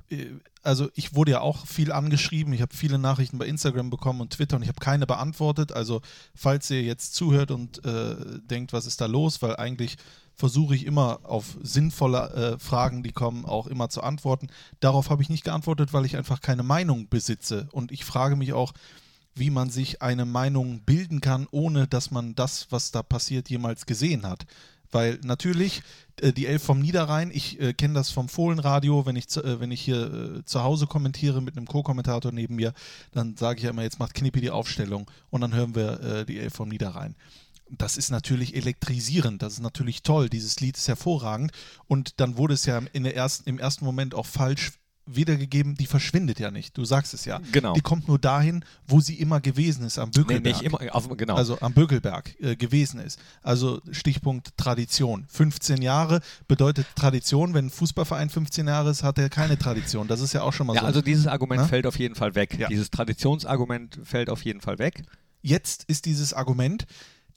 äh, 0.09 0.25
also 0.63 0.89
ich 0.93 1.15
wurde 1.15 1.31
ja 1.31 1.41
auch 1.41 1.65
viel 1.65 1.91
angeschrieben, 1.91 2.53
ich 2.53 2.61
habe 2.61 2.75
viele 2.75 2.97
Nachrichten 2.97 3.37
bei 3.37 3.45
Instagram 3.45 3.89
bekommen 3.89 4.21
und 4.21 4.31
Twitter 4.31 4.57
und 4.57 4.63
ich 4.63 4.67
habe 4.67 4.79
keine 4.79 5.07
beantwortet. 5.07 5.71
Also 5.71 6.01
falls 6.35 6.69
ihr 6.69 6.83
jetzt 6.83 7.15
zuhört 7.15 7.51
und 7.51 7.83
äh, 7.85 8.15
denkt, 8.41 8.73
was 8.73 8.85
ist 8.85 9.01
da 9.01 9.05
los, 9.05 9.41
weil 9.41 9.55
eigentlich 9.55 9.97
versuche 10.35 10.75
ich 10.75 10.85
immer 10.85 11.19
auf 11.23 11.57
sinnvolle 11.61 12.55
äh, 12.55 12.59
Fragen, 12.59 13.03
die 13.03 13.11
kommen, 13.11 13.45
auch 13.45 13.67
immer 13.67 13.89
zu 13.89 14.01
antworten. 14.01 14.47
Darauf 14.79 15.09
habe 15.09 15.21
ich 15.21 15.29
nicht 15.29 15.43
geantwortet, 15.43 15.91
weil 15.91 16.05
ich 16.05 16.15
einfach 16.15 16.39
keine 16.39 16.63
Meinung 16.63 17.09
besitze. 17.09 17.67
Und 17.73 17.91
ich 17.91 18.05
frage 18.05 18.37
mich 18.37 18.53
auch, 18.53 18.73
wie 19.35 19.49
man 19.49 19.69
sich 19.69 20.01
eine 20.01 20.25
Meinung 20.25 20.81
bilden 20.81 21.21
kann, 21.21 21.47
ohne 21.51 21.87
dass 21.87 22.11
man 22.11 22.35
das, 22.35 22.67
was 22.69 22.91
da 22.91 23.03
passiert, 23.03 23.49
jemals 23.49 23.85
gesehen 23.85 24.25
hat. 24.25 24.45
Weil 24.91 25.19
natürlich 25.23 25.81
äh, 26.21 26.33
die 26.33 26.47
Elf 26.47 26.63
vom 26.63 26.79
Niederrhein, 26.79 27.31
ich 27.31 27.59
äh, 27.59 27.73
kenne 27.73 27.93
das 27.93 28.09
vom 28.09 28.29
Fohlenradio, 28.29 29.05
wenn 29.05 29.15
ich, 29.15 29.27
zu, 29.27 29.43
äh, 29.43 29.59
wenn 29.59 29.71
ich 29.71 29.81
hier 29.81 30.39
äh, 30.39 30.45
zu 30.45 30.63
Hause 30.63 30.87
kommentiere 30.87 31.41
mit 31.41 31.57
einem 31.57 31.67
Co-Kommentator 31.67 32.31
neben 32.31 32.55
mir, 32.55 32.73
dann 33.11 33.37
sage 33.37 33.59
ich 33.59 33.63
ja 33.63 33.69
immer, 33.71 33.83
jetzt 33.83 33.99
macht 33.99 34.13
Knippi 34.13 34.41
die 34.41 34.51
Aufstellung 34.51 35.09
und 35.29 35.41
dann 35.41 35.53
hören 35.53 35.75
wir 35.75 36.01
äh, 36.01 36.25
die 36.25 36.39
Elf 36.39 36.53
vom 36.53 36.69
Niederrhein. 36.69 37.15
Das 37.71 37.97
ist 37.97 38.09
natürlich 38.09 38.55
elektrisierend, 38.55 39.43
das 39.43 39.53
ist 39.53 39.61
natürlich 39.61 40.01
toll, 40.01 40.27
dieses 40.27 40.59
Lied 40.59 40.75
ist 40.75 40.87
hervorragend 40.87 41.51
und 41.87 42.19
dann 42.19 42.35
wurde 42.35 42.55
es 42.55 42.65
ja 42.65 42.81
in 42.93 43.03
der 43.03 43.15
ersten, 43.15 43.47
im 43.47 43.59
ersten 43.59 43.85
Moment 43.85 44.15
auch 44.15 44.25
falsch 44.25 44.71
wiedergegeben, 45.15 45.75
die 45.75 45.85
verschwindet 45.85 46.39
ja 46.39 46.51
nicht. 46.51 46.77
Du 46.77 46.85
sagst 46.85 47.13
es 47.13 47.25
ja. 47.25 47.39
Genau. 47.51 47.73
Die 47.73 47.81
kommt 47.81 48.07
nur 48.07 48.19
dahin, 48.19 48.63
wo 48.87 48.99
sie 48.99 49.15
immer 49.15 49.41
gewesen 49.41 49.85
ist, 49.85 49.97
am 49.97 50.11
Bökelberg. 50.11 50.43
Nee, 50.43 50.49
nicht 50.49 50.61
immer, 50.61 50.95
auf, 50.95 51.07
genau. 51.17 51.35
Also 51.35 51.59
am 51.59 51.73
Bökelberg 51.73 52.35
äh, 52.39 52.55
gewesen 52.55 52.99
ist. 52.99 53.19
Also 53.41 53.81
Stichpunkt 53.91 54.57
Tradition. 54.57 55.25
15 55.29 55.81
Jahre 55.81 56.21
bedeutet 56.47 56.87
Tradition. 56.95 57.53
Wenn 57.53 57.67
ein 57.67 57.69
Fußballverein 57.69 58.29
15 58.29 58.67
Jahre 58.67 58.91
ist, 58.91 59.03
hat 59.03 59.17
er 59.17 59.29
keine 59.29 59.57
Tradition. 59.57 60.07
Das 60.07 60.21
ist 60.21 60.33
ja 60.33 60.43
auch 60.43 60.53
schon 60.53 60.67
mal 60.67 60.75
ja, 60.75 60.81
so. 60.81 60.87
Also 60.87 61.01
dieses 61.01 61.27
Argument 61.27 61.61
Na? 61.61 61.67
fällt 61.67 61.85
auf 61.85 61.97
jeden 61.97 62.15
Fall 62.15 62.35
weg. 62.35 62.57
Ja. 62.57 62.67
Dieses 62.67 62.91
Traditionsargument 62.91 63.99
fällt 64.03 64.29
auf 64.29 64.43
jeden 64.43 64.61
Fall 64.61 64.79
weg. 64.79 65.03
Jetzt 65.41 65.85
ist 65.85 66.05
dieses 66.05 66.33
Argument, 66.33 66.85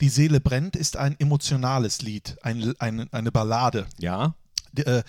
die 0.01 0.09
Seele 0.09 0.41
brennt, 0.41 0.75
ist 0.75 0.97
ein 0.97 1.17
emotionales 1.19 2.01
Lied, 2.01 2.37
ein, 2.41 2.73
ein, 2.79 3.11
eine 3.11 3.31
Ballade. 3.31 3.85
Ja. 3.99 4.35
Die, 4.73 4.83
äh, 4.83 5.03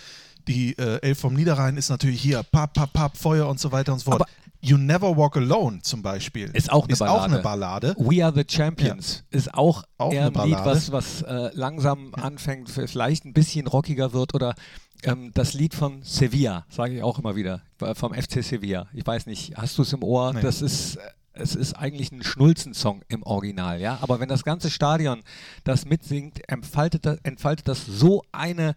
die 0.48 0.76
äh, 0.78 1.00
Elf 1.02 1.18
vom 1.20 1.34
Niederrhein 1.34 1.76
ist 1.76 1.88
natürlich 1.88 2.20
hier, 2.20 2.42
papp, 2.42 2.74
papp, 2.74 2.92
papp, 2.92 3.16
Feuer 3.16 3.48
und 3.48 3.60
so 3.60 3.72
weiter 3.72 3.92
und 3.92 3.98
so 3.98 4.10
fort. 4.10 4.22
Aber 4.22 4.30
You 4.60 4.78
Never 4.78 5.14
Walk 5.16 5.36
Alone 5.36 5.82
zum 5.82 6.00
Beispiel 6.00 6.50
ist 6.54 6.72
auch 6.72 6.84
eine, 6.84 6.94
ist 6.94 7.00
Ballade. 7.00 7.20
Auch 7.20 7.24
eine 7.24 7.38
Ballade. 7.42 7.94
We 7.98 8.24
Are 8.24 8.32
the 8.34 8.44
Champions 8.48 9.24
ja. 9.30 9.38
ist 9.38 9.52
auch, 9.52 9.84
auch 9.98 10.12
eher 10.12 10.26
ein 10.26 10.48
Lied, 10.48 10.58
was, 10.64 10.90
was 10.90 11.22
äh, 11.22 11.50
langsam 11.52 12.12
ja. 12.16 12.24
anfängt, 12.24 12.70
vielleicht 12.70 13.26
ein 13.26 13.34
bisschen 13.34 13.66
rockiger 13.66 14.14
wird 14.14 14.34
oder 14.34 14.54
ähm, 15.02 15.32
das 15.34 15.52
Lied 15.52 15.74
von 15.74 16.02
Sevilla, 16.02 16.64
sage 16.70 16.96
ich 16.96 17.02
auch 17.02 17.18
immer 17.18 17.36
wieder, 17.36 17.60
vom 17.94 18.14
FC 18.14 18.42
Sevilla. 18.42 18.86
Ich 18.94 19.06
weiß 19.06 19.26
nicht, 19.26 19.54
hast 19.56 19.76
du 19.76 19.82
es 19.82 19.92
im 19.92 20.02
Ohr? 20.02 20.32
Nee. 20.32 20.40
Das 20.40 20.62
ist 20.62 20.98
es 21.34 21.56
ist 21.56 21.74
eigentlich 21.74 22.12
ein 22.12 22.22
Schnulzensong 22.22 23.02
im 23.08 23.22
Original, 23.24 23.80
ja. 23.80 23.98
Aber 24.00 24.20
wenn 24.20 24.28
das 24.28 24.44
ganze 24.44 24.70
Stadion 24.70 25.22
das 25.64 25.84
mitsingt, 25.84 26.48
entfaltet 26.48 27.04
das, 27.04 27.18
entfaltet 27.24 27.68
das 27.68 27.84
so 27.84 28.22
eine 28.32 28.74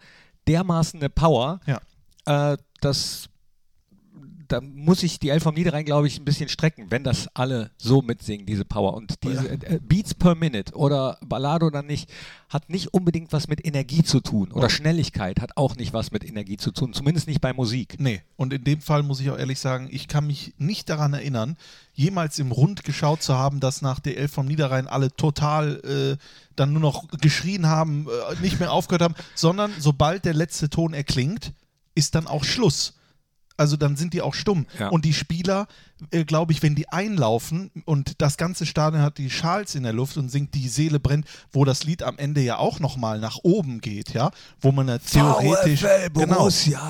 dermaßen 0.47 0.99
eine 0.99 1.09
Power, 1.09 1.59
ja. 1.65 1.79
äh, 2.53 2.57
dass 2.81 3.29
da 4.47 4.61
muss 4.61 5.03
ich 5.03 5.19
die 5.19 5.29
Elf 5.29 5.43
vom 5.43 5.55
Niederrhein, 5.55 5.85
glaube 5.85 6.07
ich, 6.07 6.19
ein 6.19 6.25
bisschen 6.25 6.49
strecken, 6.49 6.87
wenn 6.89 7.03
das 7.03 7.27
alle 7.33 7.71
so 7.77 8.01
mitsingen, 8.01 8.45
diese 8.45 8.65
Power. 8.65 8.93
Und 8.93 9.15
diese 9.23 9.49
äh, 9.49 9.79
Beats 9.81 10.13
per 10.13 10.35
Minute 10.35 10.73
oder 10.75 11.17
Ballade 11.25 11.65
oder 11.65 11.83
nicht, 11.83 12.09
hat 12.49 12.69
nicht 12.69 12.93
unbedingt 12.93 13.33
was 13.33 13.47
mit 13.47 13.65
Energie 13.65 14.03
zu 14.03 14.21
tun. 14.21 14.51
Oder. 14.51 14.69
Schnelligkeit 14.69 15.41
hat 15.41 15.57
auch 15.57 15.75
nicht 15.75 15.93
was 15.93 16.11
mit 16.11 16.23
Energie 16.23 16.57
zu 16.57 16.71
tun, 16.71 16.93
zumindest 16.93 17.27
nicht 17.27 17.41
bei 17.41 17.53
Musik. 17.53 17.95
Nee, 17.99 18.21
und 18.35 18.53
in 18.53 18.63
dem 18.63 18.81
Fall 18.81 19.03
muss 19.03 19.19
ich 19.19 19.29
auch 19.29 19.37
ehrlich 19.37 19.59
sagen, 19.59 19.89
ich 19.91 20.07
kann 20.07 20.27
mich 20.27 20.53
nicht 20.57 20.89
daran 20.89 21.13
erinnern, 21.13 21.57
jemals 21.93 22.39
im 22.39 22.51
Rund 22.51 22.83
geschaut 22.83 23.21
zu 23.21 23.35
haben, 23.35 23.59
dass 23.59 23.81
nach 23.81 23.99
der 23.99 24.17
Elf 24.17 24.31
vom 24.31 24.45
Niederrhein 24.45 24.87
alle 24.87 25.11
total 25.11 25.81
äh, 25.83 26.17
dann 26.55 26.71
nur 26.71 26.81
noch 26.81 27.07
geschrien 27.19 27.67
haben, 27.67 28.07
äh, 28.07 28.41
nicht 28.41 28.59
mehr 28.59 28.71
aufgehört 28.71 29.01
haben, 29.01 29.15
sondern 29.35 29.71
sobald 29.79 30.23
der 30.23 30.33
letzte 30.33 30.69
Ton 30.69 30.93
erklingt, 30.93 31.53
ist 31.95 32.15
dann 32.15 32.27
auch 32.27 32.43
Schluss. 32.43 32.93
Also 33.57 33.75
dann 33.75 33.95
sind 33.97 34.13
die 34.13 34.21
auch 34.21 34.33
stumm. 34.35 34.65
Ja. 34.79 34.89
Und 34.89 35.03
die 35.03 35.13
Spieler, 35.13 35.67
äh, 36.11 36.23
glaube 36.25 36.51
ich, 36.51 36.61
wenn 36.61 36.75
die 36.75 36.87
einlaufen 36.89 37.71
und 37.85 38.21
das 38.21 38.37
ganze 38.37 38.65
Stadion 38.67 39.01
hat 39.01 39.17
die 39.17 39.29
Schals 39.31 39.73
in 39.75 39.83
der 39.83 39.93
Luft 39.93 40.15
und 40.17 40.29
singt 40.29 40.53
Die 40.53 40.67
Seele 40.69 40.99
brennt, 40.99 41.25
wo 41.51 41.65
das 41.65 41.83
Lied 41.83 42.03
am 42.03 42.17
Ende 42.19 42.41
ja 42.41 42.57
auch 42.57 42.79
nochmal 42.79 43.19
nach 43.19 43.39
oben 43.43 43.81
geht, 43.81 44.13
ja, 44.13 44.29
wo 44.61 44.71
man 44.71 44.87
ja 44.87 44.99
theoretisch, 44.99 45.81
VfL 45.81 46.09
genau, 46.13 46.49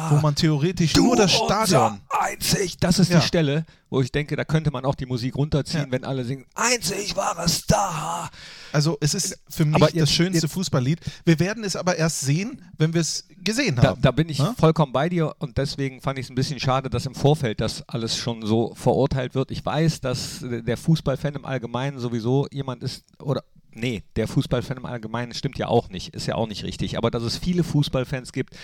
wo 0.09 0.15
man 0.17 0.35
theoretisch 0.35 0.93
nur 0.95 1.15
das 1.15 1.31
Stadion 1.33 2.01
Einzig. 2.09 2.77
Das 2.79 2.99
ist 2.99 3.11
Ja. 3.11 3.19
die 3.19 3.25
Stelle, 3.27 3.65
wo 3.89 4.01
ich 4.01 4.11
denke, 4.11 4.35
da 4.35 4.43
könnte 4.43 4.71
man 4.71 4.83
auch 4.83 4.95
die 4.95 5.05
Musik 5.05 5.35
runterziehen, 5.35 5.85
Ja. 5.85 5.91
wenn 5.91 6.03
alle 6.03 6.25
singen, 6.25 6.45
einzig 6.55 7.15
wahrer 7.15 7.47
Star. 7.47 8.29
Also 8.73 8.97
es 8.99 9.13
ist 9.13 9.39
für 9.49 9.63
mich 9.65 9.75
Aber 9.75 9.85
das 9.85 9.95
jetzt- 9.95 10.11
schönste 10.11 10.45
jetzt- 10.45 10.51
Fußballlied. 10.53 10.99
Wir 11.25 11.39
werden 11.39 11.63
es 11.63 11.75
aber 11.77 11.95
erst 11.95 12.19
sehen, 12.21 12.61
wenn 12.77 12.93
wir 12.93 13.01
es 13.01 13.25
gesehen 13.43 13.77
Da, 13.77 13.83
haben. 13.83 14.01
da 14.01 14.11
bin 14.11 14.27
ich 14.27 14.39
Ja? 14.39 14.53
vollkommen 14.59 14.91
bei 14.91 15.07
dir 15.07 15.33
und 15.39 15.57
deswegen 15.57 16.01
fand 16.01 16.19
ich 16.19 16.25
es 16.25 16.29
ein 16.31 16.35
bisschen 16.35 16.56
schade, 16.59 16.89
dass 16.89 17.05
im 17.05 17.15
Vorfeld 17.15 17.61
das 17.61 17.87
alles 17.87 18.15
schon 18.15 18.45
so 18.45 18.73
verurteilt 18.75 19.35
wird. 19.35 19.51
Ich 19.51 19.65
weiß, 19.65 20.01
dass 20.01 20.43
der 20.43 20.77
Fußballfan 20.77 21.35
im 21.35 21.45
Allgemeinen 21.45 21.99
sowieso 21.99 22.47
jemand 22.51 22.83
ist, 22.83 23.05
oder 23.19 23.43
nee, 23.77 24.03
der 24.15 24.27
Fußballfan 24.27 24.77
im 24.77 24.85
Allgemeinen 24.85 25.33
stimmt 25.33 25.57
ja 25.57 25.67
auch 25.67 25.89
nicht, 25.89 26.13
ist 26.13 26.27
ja 26.27 26.35
auch 26.35 26.47
nicht 26.47 26.63
richtig, 26.63 26.97
aber 26.97 27.11
dass 27.11 27.23
es 27.23 27.37
viele 27.37 27.63
Fußballfans 27.63 28.31
gibt, 28.31 28.55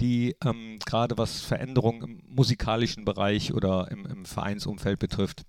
die 0.00 0.36
ähm, 0.44 0.78
gerade 0.84 1.18
was 1.18 1.40
Veränderungen 1.40 2.02
im 2.02 2.22
musikalischen 2.34 3.04
Bereich 3.04 3.52
oder 3.52 3.90
im, 3.90 4.06
im 4.06 4.24
Vereinsumfeld 4.24 4.98
betrifft, 4.98 5.44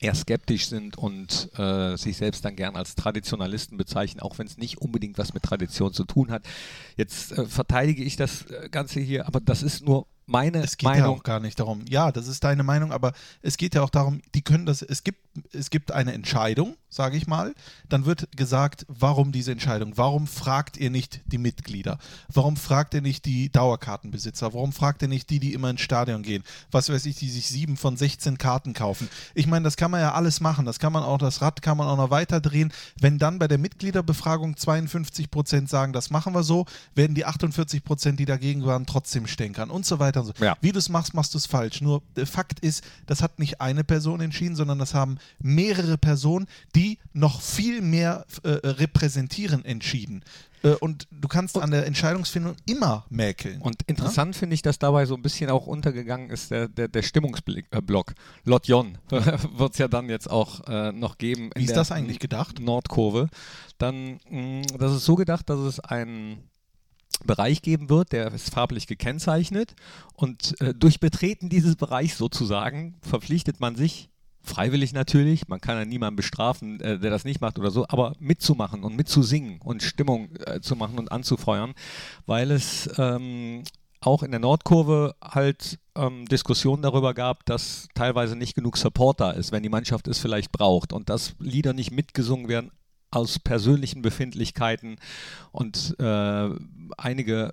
eher 0.00 0.14
skeptisch 0.14 0.66
sind 0.66 0.98
und 0.98 1.50
äh, 1.58 1.96
sich 1.96 2.16
selbst 2.18 2.44
dann 2.44 2.56
gern 2.56 2.76
als 2.76 2.96
Traditionalisten 2.96 3.78
bezeichnen, 3.78 4.20
auch 4.20 4.38
wenn 4.38 4.46
es 4.46 4.58
nicht 4.58 4.78
unbedingt 4.78 5.16
was 5.16 5.32
mit 5.32 5.42
Tradition 5.42 5.92
zu 5.92 6.04
tun 6.04 6.30
hat. 6.30 6.44
Jetzt 6.96 7.32
äh, 7.32 7.46
verteidige 7.46 8.04
ich 8.04 8.16
das 8.16 8.42
äh, 8.46 8.68
Ganze 8.70 9.00
hier, 9.00 9.26
aber 9.26 9.40
das 9.40 9.62
ist 9.62 9.84
nur 9.84 10.06
meine 10.26 10.58
es 10.58 10.76
geht 10.76 10.88
ja 10.88 10.96
Meinung. 10.96 11.18
auch 11.18 11.22
gar 11.22 11.40
nicht 11.40 11.58
darum. 11.58 11.84
Ja, 11.88 12.10
das 12.10 12.26
ist 12.26 12.42
deine 12.42 12.62
Meinung, 12.62 12.92
aber 12.92 13.12
es 13.42 13.56
geht 13.56 13.74
ja 13.74 13.82
auch 13.82 13.90
darum, 13.90 14.20
die 14.34 14.42
können 14.42 14.66
das, 14.66 14.82
es 14.82 15.04
gibt, 15.04 15.20
es 15.52 15.70
gibt 15.70 15.92
eine 15.92 16.12
Entscheidung, 16.12 16.76
sage 16.88 17.16
ich 17.16 17.26
mal. 17.26 17.54
Dann 17.88 18.06
wird 18.06 18.36
gesagt, 18.36 18.86
warum 18.88 19.30
diese 19.30 19.52
Entscheidung? 19.52 19.92
Warum 19.96 20.26
fragt 20.26 20.76
ihr 20.76 20.90
nicht 20.90 21.20
die 21.26 21.38
Mitglieder? 21.38 21.98
Warum 22.32 22.56
fragt 22.56 22.94
ihr 22.94 23.02
nicht 23.02 23.24
die 23.24 23.50
Dauerkartenbesitzer? 23.50 24.52
Warum 24.52 24.72
fragt 24.72 25.02
ihr 25.02 25.08
nicht 25.08 25.30
die, 25.30 25.38
die 25.38 25.52
immer 25.52 25.70
ins 25.70 25.80
Stadion 25.82 26.22
gehen? 26.22 26.42
Was 26.72 26.88
weiß 26.88 27.06
ich, 27.06 27.16
die 27.16 27.30
sich 27.30 27.46
sieben 27.46 27.76
von 27.76 27.96
16 27.96 28.36
Karten 28.38 28.72
kaufen? 28.72 29.08
Ich 29.34 29.46
meine, 29.46 29.62
das 29.64 29.76
kann 29.76 29.90
man 29.90 30.00
ja 30.00 30.12
alles 30.12 30.40
machen. 30.40 30.66
Das 30.66 30.80
kann 30.80 30.92
man 30.92 31.04
auch, 31.04 31.18
das 31.18 31.40
Rad 31.40 31.62
kann 31.62 31.76
man 31.76 31.86
auch 31.86 31.96
noch 31.96 32.10
weiter 32.10 32.40
drehen. 32.40 32.72
Wenn 33.00 33.18
dann 33.18 33.38
bei 33.38 33.46
der 33.46 33.58
Mitgliederbefragung 33.58 34.56
52 34.56 35.30
Prozent 35.30 35.68
sagen, 35.68 35.92
das 35.92 36.10
machen 36.10 36.34
wir 36.34 36.42
so, 36.42 36.66
werden 36.94 37.14
die 37.14 37.24
48 37.26 37.84
Prozent, 37.84 38.18
die 38.18 38.24
dagegen 38.24 38.64
waren, 38.64 38.86
trotzdem 38.86 39.26
stänkern 39.26 39.70
und 39.70 39.86
so 39.86 39.98
weiter 40.00 40.15
und 40.16 40.26
so. 40.26 40.32
Ja. 40.44 40.56
Wie 40.60 40.72
du 40.72 40.78
es 40.78 40.88
machst, 40.88 41.14
machst 41.14 41.34
du 41.34 41.38
es 41.38 41.46
falsch. 41.46 41.80
Nur 41.80 42.02
der 42.16 42.26
Fakt 42.26 42.60
ist, 42.60 42.84
das 43.06 43.22
hat 43.22 43.38
nicht 43.38 43.60
eine 43.60 43.84
Person 43.84 44.20
entschieden, 44.20 44.56
sondern 44.56 44.78
das 44.78 44.94
haben 44.94 45.18
mehrere 45.38 45.98
Personen, 45.98 46.46
die 46.74 46.98
noch 47.12 47.40
viel 47.40 47.80
mehr 47.80 48.26
äh, 48.42 48.48
repräsentieren, 48.64 49.64
entschieden. 49.64 50.22
Äh, 50.62 50.74
und 50.80 51.06
du 51.10 51.28
kannst 51.28 51.58
an 51.58 51.70
der 51.70 51.86
Entscheidungsfindung 51.86 52.56
immer 52.66 53.06
mäkeln. 53.08 53.60
Und 53.60 53.82
interessant 53.86 54.36
finde 54.36 54.54
ich, 54.54 54.62
dass 54.62 54.78
dabei 54.78 55.06
so 55.06 55.14
ein 55.14 55.22
bisschen 55.22 55.50
auch 55.50 55.66
untergegangen 55.66 56.30
ist 56.30 56.50
der, 56.50 56.68
der, 56.68 56.88
der 56.88 57.02
Stimmungsblock. 57.02 58.14
Lot 58.44 58.66
Jon 58.66 58.98
wird 59.10 59.72
es 59.72 59.78
ja 59.78 59.88
dann 59.88 60.08
jetzt 60.08 60.30
auch 60.30 60.66
äh, 60.66 60.92
noch 60.92 61.18
geben. 61.18 61.50
Wie 61.54 61.64
ist 61.64 61.76
das 61.76 61.92
eigentlich 61.92 62.18
gedacht? 62.18 62.60
Nordkurve. 62.60 63.28
Dann, 63.78 64.18
mh, 64.30 64.62
das 64.78 64.92
ist 64.92 65.04
so 65.04 65.14
gedacht, 65.14 65.48
dass 65.50 65.60
es 65.60 65.80
einen 65.80 66.48
Bereich 67.24 67.62
geben 67.62 67.88
wird, 67.88 68.12
der 68.12 68.32
ist 68.32 68.50
farblich 68.50 68.86
gekennzeichnet. 68.86 69.74
Und 70.14 70.60
äh, 70.60 70.74
durch 70.74 71.00
Betreten 71.00 71.48
dieses 71.48 71.76
Bereichs 71.76 72.18
sozusagen 72.18 72.96
verpflichtet 73.00 73.60
man 73.60 73.76
sich 73.76 74.10
freiwillig 74.42 74.92
natürlich, 74.92 75.48
man 75.48 75.60
kann 75.60 75.76
ja 75.76 75.84
niemanden 75.84 76.16
bestrafen, 76.16 76.80
äh, 76.80 76.98
der 76.98 77.10
das 77.10 77.24
nicht 77.24 77.40
macht 77.40 77.58
oder 77.58 77.70
so, 77.70 77.86
aber 77.88 78.14
mitzumachen 78.20 78.84
und 78.84 78.96
mitzusingen 78.96 79.60
und 79.60 79.82
Stimmung 79.82 80.28
äh, 80.46 80.60
zu 80.60 80.76
machen 80.76 80.98
und 80.98 81.10
anzufeuern, 81.10 81.74
weil 82.26 82.52
es 82.52 82.88
ähm, 82.96 83.64
auch 84.00 84.22
in 84.22 84.30
der 84.30 84.40
Nordkurve 84.40 85.16
halt 85.20 85.78
ähm, 85.96 86.26
Diskussionen 86.26 86.82
darüber 86.82 87.12
gab, 87.12 87.44
dass 87.46 87.88
teilweise 87.94 88.36
nicht 88.36 88.54
genug 88.54 88.76
Support 88.76 89.20
da 89.20 89.32
ist, 89.32 89.50
wenn 89.50 89.62
die 89.64 89.68
Mannschaft 89.68 90.06
es 90.06 90.18
vielleicht 90.18 90.52
braucht. 90.52 90.92
Und 90.92 91.08
dass 91.08 91.34
Lieder 91.40 91.72
nicht 91.72 91.90
mitgesungen 91.90 92.48
werden 92.48 92.70
aus 93.10 93.38
persönlichen 93.38 94.02
Befindlichkeiten 94.02 94.96
und 95.52 95.94
äh, 95.98 96.48
einige 96.96 97.52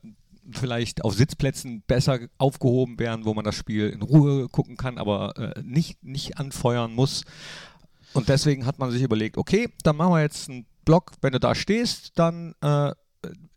vielleicht 0.51 1.03
auf 1.05 1.13
Sitzplätzen 1.13 1.83
besser 1.87 2.19
aufgehoben 2.37 2.99
wären, 2.99 3.25
wo 3.25 3.33
man 3.33 3.45
das 3.45 3.55
Spiel 3.55 3.89
in 3.89 4.01
Ruhe 4.01 4.49
gucken 4.49 4.75
kann, 4.77 4.97
aber 4.97 5.37
äh, 5.37 5.61
nicht, 5.63 6.03
nicht 6.03 6.37
anfeuern 6.37 6.93
muss. 6.93 7.23
Und 8.13 8.29
deswegen 8.29 8.65
hat 8.65 8.77
man 8.77 8.91
sich 8.91 9.01
überlegt, 9.01 9.37
okay, 9.37 9.69
dann 9.83 9.95
machen 9.95 10.11
wir 10.13 10.21
jetzt 10.21 10.49
einen 10.49 10.65
Block, 10.85 11.13
wenn 11.21 11.31
du 11.33 11.39
da 11.39 11.55
stehst, 11.55 12.19
dann 12.19 12.55
äh, 12.61 12.91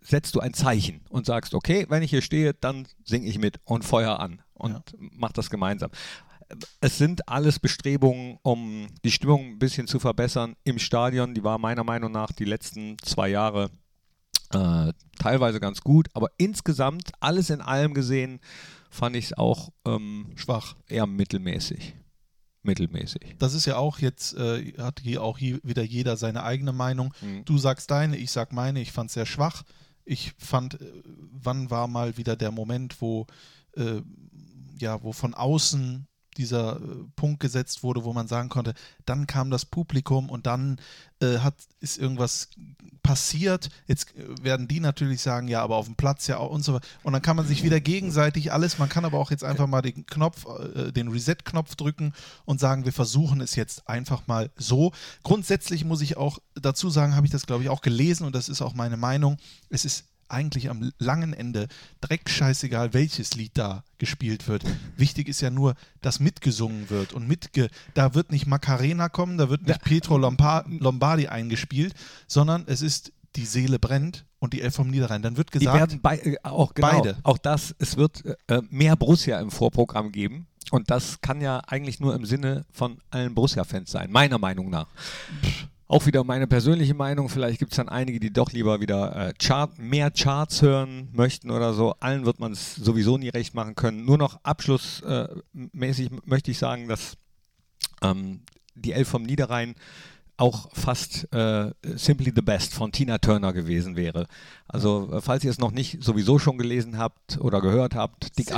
setzt 0.01 0.35
du 0.37 0.41
ein 0.41 0.55
Zeichen 0.55 1.01
und 1.09 1.27
sagst, 1.27 1.55
okay, 1.55 1.87
wenn 1.89 2.03
ich 2.03 2.11
hier 2.11 2.23
stehe, 2.23 2.55
dann 2.55 2.87
singe 3.05 3.27
ich 3.27 3.39
mit 3.39 3.59
und 3.65 3.85
feuer 3.85 4.21
an 4.21 4.41
und 4.55 4.73
Ja. 4.73 4.83
mach 4.99 5.33
das 5.33 5.51
gemeinsam. 5.51 5.91
Es 6.81 6.99
sind 6.99 7.29
alles 7.29 7.59
Bestrebungen, 7.59 8.39
um 8.43 8.87
die 9.05 9.11
Stimmung 9.11 9.53
ein 9.53 9.59
bisschen 9.59 9.87
zu 9.87 9.99
verbessern 9.99 10.55
im 10.65 10.79
Stadion. 10.79 11.35
Die 11.35 11.43
war 11.43 11.59
meiner 11.59 11.85
Meinung 11.85 12.13
nach 12.13 12.33
die 12.33 12.45
letzten 12.45 12.97
zwei 13.03 13.29
Jahre 13.29 13.71
äh, 14.53 14.93
teilweise 15.19 15.61
ganz 15.61 15.81
gut, 15.81 16.09
aber 16.15 16.29
insgesamt, 16.39 17.11
alles 17.21 17.51
in 17.51 17.61
allem 17.61 17.95
gesehen, 17.95 18.41
fand 18.91 19.17
ich 19.17 19.27
es 19.27 19.33
auch 19.33 19.73
ähm, 19.85 20.33
Schwach. 20.37 20.77
eher 20.89 21.07
mittelmäßig. 21.07 21.95
Mittelmäßig. 22.63 23.37
Das 23.39 23.55
ist 23.55 23.67
ja 23.67 23.77
auch 23.77 23.99
jetzt, 23.99 24.35
äh, 24.35 24.73
hat 24.79 25.01
hier 25.01 25.23
auch 25.23 25.39
hier 25.39 25.61
wieder 25.63 25.83
jeder 25.83 26.17
seine 26.17 26.43
eigene 26.43 26.73
Meinung. 26.73 27.15
Mhm. 27.21 27.45
Du 27.45 27.59
sagst 27.59 27.91
deine, 27.91 28.17
ich 28.17 28.31
sag 28.31 28.53
meine. 28.53 28.81
Ich 28.81 28.93
fand 28.93 29.11
es 29.11 29.15
sehr 29.15 29.27
schwach. 29.27 29.63
Ich 30.05 30.33
fand, 30.39 30.81
äh, 30.81 30.93
wann 31.31 31.71
war 31.71 31.87
mal 31.87 32.17
wieder 32.17 32.37
der 32.37 32.51
Moment, 32.51 33.01
wo, 33.01 33.27
äh, 33.77 34.03
ja, 34.79 35.03
wo 35.03 35.13
von 35.13 35.35
außen 35.35 36.07
dieser 36.37 36.77
äh, 36.77 36.81
Punkt 37.17 37.41
gesetzt 37.41 37.83
wurde, 37.83 38.05
wo 38.05 38.13
man 38.13 38.29
sagen 38.29 38.49
konnte, 38.49 38.75
dann 39.05 39.27
kam 39.27 39.51
das 39.51 39.65
Publikum 39.65 40.31
und 40.31 40.47
dann 40.47 40.81
äh, 41.21 41.39
hat, 41.39 41.55
ist 41.81 41.99
irgendwas 41.99 42.51
passiert. 43.03 43.71
Jetzt 43.87 44.15
äh, 44.17 44.45
werden 44.45 44.69
die 44.69 44.81
natürlich 44.81 45.23
sagen, 45.23 45.49
ja, 45.49 45.63
aber 45.63 45.77
auf 45.77 45.87
dem 45.87 45.97
Platz 45.97 46.27
ja 46.27 46.39
auch 46.39 46.51
und 46.51 46.65
so 46.65 46.75
weiter. 46.75 46.87
Und 47.03 47.13
dann 47.13 47.23
kann 47.23 47.37
man 47.37 47.47
sich 47.47 47.63
wieder 47.63 47.81
gegenseitig 47.81 48.53
alles, 48.53 48.79
man 48.79 48.89
kann 48.89 49.05
aber 49.05 49.19
auch 49.19 49.31
jetzt 49.31 49.45
einfach 49.45 49.67
mal 49.67 49.83
den 49.83 50.07
Knopf, 50.07 50.47
äh, 50.47 50.93
den 50.93 51.09
Reset-Knopf 51.09 51.77
drücken 51.77 52.13
und 52.45 52.61
sagen, 52.61 52.85
wir 52.85 52.93
versuchen 52.93 53.41
es 53.41 53.55
jetzt 53.55 53.89
einfach 53.89 54.27
mal 54.27 54.51
so. 54.57 54.93
Grundsätzlich 55.23 55.85
muss 55.85 56.01
ich 56.01 56.17
auch 56.17 56.39
dazu 56.55 56.91
sagen, 56.91 57.17
habe 57.17 57.27
ich 57.27 57.33
das, 57.33 57.47
glaube 57.47 57.63
ich, 57.63 57.69
auch 57.69 57.81
gelesen 57.81 58.27
und 58.27 58.35
das 58.35 58.49
ist 58.49 58.63
auch 58.63 58.75
meine 58.75 58.97
Meinung. 58.97 59.39
Es 59.71 59.85
ist 59.85 60.05
eigentlich 60.29 60.71
am 60.71 60.93
langen 60.99 61.33
Ende 61.33 61.69
dreckscheißegal, 62.01 62.95
welches 62.95 63.35
Lied 63.35 63.53
da 63.55 63.85
gespielt 63.99 64.49
wird. 64.49 64.65
Wichtig 64.97 65.29
ist 65.29 65.41
ja 65.41 65.51
nur, 65.51 65.75
dass 66.03 66.21
mitgesungen 66.21 66.91
wird 66.91 67.13
und 67.13 67.29
mitge 67.29 67.69
da 67.95 68.15
wird 68.15 68.31
nicht 68.31 68.47
Macarena 68.47 69.09
kommen, 69.09 69.39
da 69.39 69.49
wird 69.49 69.67
nicht 69.67 69.83
Pietro 69.85 70.19
Lombardi 70.19 71.29
eingespielt, 71.29 71.95
sondern 72.27 72.65
es 72.67 72.83
ist 72.83 73.13
die 73.37 73.47
Seele 73.47 73.79
brennt 73.79 74.25
und 74.39 74.53
die 74.53 74.63
Elf 74.63 74.75
vom 74.75 74.89
Niederrhein. 74.89 75.23
Dann 75.23 75.37
wird 75.37 75.53
Die 75.55 75.59
gesagt, 75.59 75.79
werden 75.79 76.01
bei, 76.01 76.19
äh, 76.19 76.37
auch 76.43 76.75
genau, 76.75 76.91
Beide. 76.91 77.17
Auch 77.23 77.39
das, 77.39 77.75
es 77.79 77.97
wird 77.97 78.25
äh, 78.49 78.63
mehr 78.71 78.97
Borussia 78.97 79.41
im 79.41 79.51
Vorprogramm 79.51 80.13
geben. 80.13 80.47
Und 80.71 80.91
das 80.91 81.21
kann 81.21 81.41
ja 81.41 81.61
eigentlich 81.67 82.01
nur 82.01 82.15
im 82.15 82.25
Sinne 82.25 82.65
von 82.73 82.99
allen 83.11 83.35
Borussia-Fans 83.35 83.91
sein, 83.91 84.11
meiner 84.11 84.39
Meinung 84.39 84.69
nach. 84.69 84.89
Auch 85.89 86.07
wieder 86.07 86.25
meine 86.25 86.49
persönliche 86.49 86.95
Meinung. 86.95 87.29
Vielleicht 87.29 87.61
gibt 87.61 87.73
es 87.73 87.77
dann 87.77 87.89
einige, 87.89 88.19
die 88.19 88.33
doch 88.33 88.51
lieber 88.53 88.81
wieder 88.81 89.29
äh, 89.29 89.33
Chart, 89.39 89.79
mehr 89.79 90.11
Charts 90.11 90.63
hören 90.63 91.09
möchten 91.13 91.51
oder 91.51 91.75
so. 91.75 91.95
Allen 92.01 92.27
wird 92.27 92.41
man 92.41 92.53
es 92.53 92.75
sowieso 92.75 93.19
nie 93.19 93.29
recht 93.29 93.55
machen 93.55 93.77
können. 93.77 94.05
Nur 94.05 94.19
noch 94.19 94.41
abschlussmäßig 94.43 96.11
möchte 96.25 96.51
ich 96.51 96.59
sagen, 96.59 96.89
dass 96.89 97.17
ähm, 98.03 98.41
die 98.75 98.93
Elf 98.93 99.09
vom 99.09 99.23
Niederrhein 99.23 99.77
auch 100.39 100.69
fast 100.75 101.33
äh, 101.33 101.71
Simply 101.95 102.33
the 102.35 102.43
Best 102.43 102.75
von 102.75 102.93
Tina 102.93 103.19
Turner 103.19 103.53
gewesen 103.53 103.97
wäre. 103.97 104.27
Also, 104.69 105.11
äh, 105.13 105.21
falls 105.21 105.45
ihr 105.45 105.51
es 105.51 105.59
noch 105.59 105.71
nicht 105.71 106.03
sowieso 106.03 106.39
schon 106.39 106.59
gelesen 106.59 106.99
habt 106.99 107.39
oder 107.41 107.61
gehört 107.61 107.95
habt, 107.95 108.39
Dick 108.39 108.49
the 108.49 108.55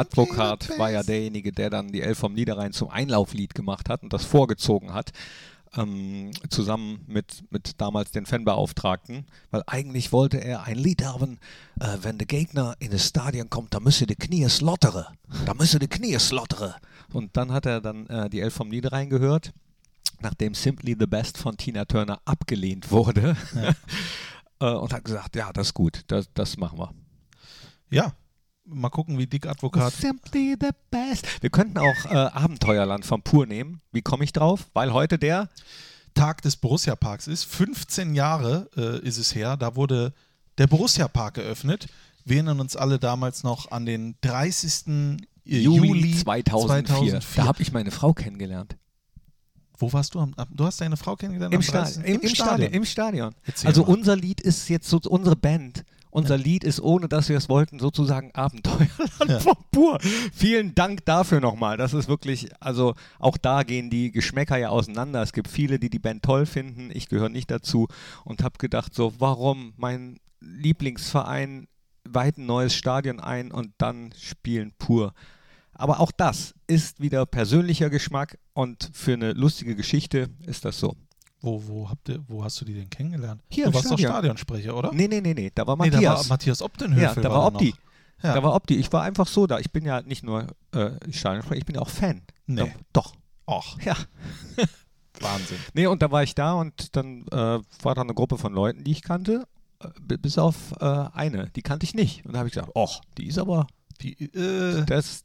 war 0.78 0.90
ja 0.90 1.02
derjenige, 1.02 1.52
der 1.52 1.70
dann 1.70 1.92
die 1.92 2.02
Elf 2.02 2.18
vom 2.18 2.34
Niederrhein 2.34 2.72
zum 2.72 2.88
Einlauflied 2.88 3.54
gemacht 3.54 3.88
hat 3.88 4.02
und 4.02 4.12
das 4.12 4.24
vorgezogen 4.24 4.92
hat. 4.92 5.12
Ähm, 5.76 6.30
zusammen 6.48 7.04
mit, 7.06 7.44
mit 7.50 7.80
damals 7.80 8.10
den 8.10 8.24
Fanbeauftragten, 8.24 9.26
weil 9.50 9.62
eigentlich 9.66 10.12
wollte 10.12 10.38
er 10.38 10.64
ein 10.64 10.78
Lied 10.78 11.04
haben, 11.04 11.38
äh, 11.78 11.98
wenn 12.00 12.16
der 12.16 12.26
Gegner 12.26 12.74
in 12.78 12.90
das 12.90 13.06
Stadion 13.06 13.50
kommt, 13.50 13.74
da 13.74 13.80
müsse 13.80 14.06
die 14.06 14.14
Knie 14.14 14.48
slottere, 14.48 15.08
da 15.44 15.52
müsse 15.54 15.78
die 15.78 15.88
Knie 15.88 16.18
slottere. 16.18 16.76
Und 17.12 17.36
dann 17.36 17.52
hat 17.52 17.66
er 17.66 17.80
dann 17.80 18.06
äh, 18.06 18.30
die 18.30 18.40
Elf 18.40 18.54
vom 18.54 18.68
Niederrhein 18.68 19.10
gehört, 19.10 19.52
nachdem 20.20 20.54
Simply 20.54 20.96
the 20.98 21.06
Best 21.06 21.36
von 21.36 21.56
Tina 21.56 21.84
Turner 21.84 22.20
abgelehnt 22.24 22.90
wurde 22.90 23.36
äh, 24.60 24.70
und 24.70 24.92
hat 24.92 25.04
gesagt, 25.04 25.36
ja, 25.36 25.52
das 25.52 25.68
ist 25.68 25.74
gut, 25.74 26.02
das, 26.06 26.32
das 26.32 26.56
machen 26.56 26.78
wir. 26.78 26.94
Ja, 27.90 28.14
mal 28.68 28.90
gucken, 28.90 29.18
wie 29.18 29.26
Dick 29.26 29.46
Advokat. 29.46 29.92
Simply 29.92 30.56
the 30.60 30.70
Best. 30.90 31.26
Wir 31.42 31.50
könnten 31.50 31.78
auch 31.78 32.04
äh, 32.06 32.14
Abenteuerland 32.14 33.04
von 33.04 33.22
Pur 33.22 33.46
nehmen. 33.46 33.80
Wie 33.92 34.02
komme 34.02 34.24
ich 34.24 34.32
drauf? 34.32 34.66
Weil 34.74 34.92
heute 34.92 35.18
der 35.18 35.48
Tag 36.14 36.42
des 36.42 36.56
Borussia 36.56 36.96
Parks 36.96 37.26
ist. 37.26 37.44
15 37.44 38.14
Jahre 38.14 38.68
äh, 38.76 39.06
ist 39.06 39.18
es 39.18 39.34
her. 39.34 39.56
Da 39.56 39.76
wurde 39.76 40.12
der 40.58 40.66
Borussia 40.66 41.08
Park 41.08 41.38
eröffnet. 41.38 41.86
Wir 42.24 42.36
erinnern 42.36 42.60
uns 42.60 42.76
alle 42.76 42.98
damals 42.98 43.42
noch 43.42 43.70
an 43.70 43.86
den 43.86 44.16
30. 44.20 45.18
Juli, 45.44 45.88
Juli 45.88 46.16
2004. 46.16 47.20
2004. 47.20 47.20
Da 47.36 47.48
habe 47.48 47.62
ich 47.62 47.72
meine 47.72 47.90
Frau 47.90 48.12
kennengelernt. 48.12 48.76
Wo 49.78 49.92
warst 49.92 50.14
du? 50.14 50.20
Am, 50.20 50.34
du 50.50 50.64
hast 50.66 50.80
deine 50.80 50.96
Frau 50.96 51.14
kennengelernt? 51.16 51.54
Im, 51.54 51.62
Stadion. 51.62 52.02
30. 52.02 52.14
Im, 52.14 52.20
im 52.20 52.34
Stadion. 52.34 52.72
Im 52.72 52.84
Stadion. 52.84 53.34
Erzähl 53.44 53.68
Also 53.68 53.82
mal. 53.82 53.92
unser 53.92 54.16
Lied 54.16 54.40
ist 54.40 54.68
jetzt 54.68 54.88
so 54.88 55.00
unsere 55.08 55.36
Band. 55.36 55.84
Unser 56.10 56.38
Lied 56.38 56.64
ist, 56.64 56.80
ohne 56.80 57.08
dass 57.08 57.28
wir 57.28 57.36
es 57.36 57.48
wollten, 57.48 57.78
sozusagen 57.78 58.30
Abenteuerland 58.34 58.88
Ja. 59.28 59.40
von 59.40 59.54
pur. 59.70 59.98
Vielen 60.32 60.74
Dank 60.74 61.04
dafür 61.04 61.40
nochmal. 61.40 61.76
Das 61.76 61.92
ist 61.94 62.08
wirklich, 62.08 62.48
also 62.60 62.94
auch 63.18 63.36
da 63.36 63.62
gehen 63.62 63.90
die 63.90 64.10
Geschmäcker 64.10 64.56
ja 64.56 64.70
auseinander. 64.70 65.22
Es 65.22 65.32
gibt 65.32 65.48
viele, 65.48 65.78
die 65.78 65.90
die 65.90 65.98
Band 65.98 66.22
toll 66.22 66.46
finden. 66.46 66.90
Ich 66.92 67.08
gehöre 67.08 67.28
nicht 67.28 67.50
dazu 67.50 67.88
und 68.24 68.42
habe 68.42 68.58
gedacht, 68.58 68.94
so, 68.94 69.12
warum 69.18 69.74
mein 69.76 70.18
Lieblingsverein 70.40 71.66
weit 72.08 72.38
ein 72.38 72.46
neues 72.46 72.74
Stadion 72.74 73.20
ein 73.20 73.50
und 73.52 73.72
dann 73.78 74.12
spielen 74.18 74.72
pur. 74.78 75.12
Aber 75.72 76.00
auch 76.00 76.10
das 76.10 76.54
ist 76.66 77.00
wieder 77.00 77.26
persönlicher 77.26 77.90
Geschmack 77.90 78.38
und 78.54 78.90
für 78.92 79.12
eine 79.12 79.32
lustige 79.32 79.76
Geschichte 79.76 80.28
ist 80.46 80.64
das 80.64 80.78
so. 80.78 80.96
Wo, 81.40 81.62
wo, 81.66 81.88
habt 81.88 82.08
ihr, 82.08 82.18
wo 82.26 82.42
hast 82.42 82.60
du 82.60 82.64
die 82.64 82.74
denn 82.74 82.90
kennengelernt? 82.90 83.40
Hier 83.50 83.64
du 83.64 83.70
im 83.70 83.74
warst 83.74 83.86
doch 83.86 83.92
Stadion. 83.98 84.10
Stadionsprecher, 84.12 84.76
oder? 84.76 84.92
Nee, 84.92 85.06
nee, 85.08 85.20
nee, 85.20 85.34
nee, 85.34 85.52
da 85.54 85.66
war 85.66 85.76
Nee, 85.76 85.90
da 85.90 85.96
war 85.96 86.02
Matthias. 86.02 86.28
Matthias 86.28 86.62
Optenhöfel. 86.62 87.02
ja, 87.02 87.14
da 87.14 87.30
war 87.30 87.46
Opti. 87.46 87.70
noch. 87.70 88.24
Ja. 88.24 88.34
Da 88.34 88.42
war 88.42 88.54
Opti. 88.54 88.74
Ich 88.76 88.92
war 88.92 89.02
einfach 89.02 89.28
so 89.28 89.46
da. 89.46 89.60
Ich 89.60 89.70
bin 89.70 89.84
ja 89.84 90.02
nicht 90.02 90.24
nur 90.24 90.48
äh, 90.72 90.90
Stadionsprecher, 91.12 91.58
ich 91.58 91.66
bin 91.66 91.76
ja 91.76 91.82
auch 91.82 91.88
Fan. 91.88 92.22
Nee. 92.46 92.62
Da, 92.62 92.66
doch. 92.92 93.14
Och, 93.46 93.78
Ja. 93.84 93.96
Wahnsinn. 95.20 95.58
Nee, 95.74 95.86
und 95.86 96.00
da 96.02 96.10
war 96.12 96.22
ich 96.22 96.34
da 96.34 96.52
und 96.54 96.94
dann 96.96 97.22
äh, 97.32 97.60
war 97.82 97.94
da 97.94 98.02
eine 98.02 98.14
Gruppe 98.14 98.38
von 98.38 98.52
Leuten, 98.52 98.84
die 98.84 98.92
ich 98.92 99.02
kannte, 99.02 99.46
äh, 99.80 99.88
bi- 100.00 100.16
bis 100.16 100.38
auf 100.38 100.72
äh, 100.80 100.84
eine, 100.84 101.50
die 101.50 101.62
kannte 101.62 101.84
ich 101.84 101.94
nicht. 101.94 102.24
Und 102.24 102.32
da 102.34 102.38
habe 102.40 102.48
ich 102.48 102.54
gesagt, 102.54 102.74
och, 102.76 103.00
die 103.16 103.26
ist 103.26 103.38
aber, 103.38 103.66
Die, 104.00 104.12
äh, 104.32 104.84
das, 104.84 105.24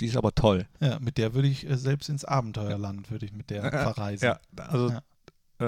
die 0.00 0.06
ist 0.06 0.16
aber 0.16 0.34
toll. 0.34 0.66
ja, 0.80 0.98
mit 1.00 1.18
der 1.18 1.34
würde 1.34 1.48
ich 1.48 1.68
äh, 1.68 1.76
selbst 1.76 2.08
ins 2.10 2.24
Abenteuerland 2.24 3.10
würde 3.10 3.26
ich 3.26 3.32
mit 3.32 3.50
der 3.50 3.62
verreisen. 3.70 4.24
Ja, 4.26 4.40
also, 4.56 4.90
Ja. 4.90 5.02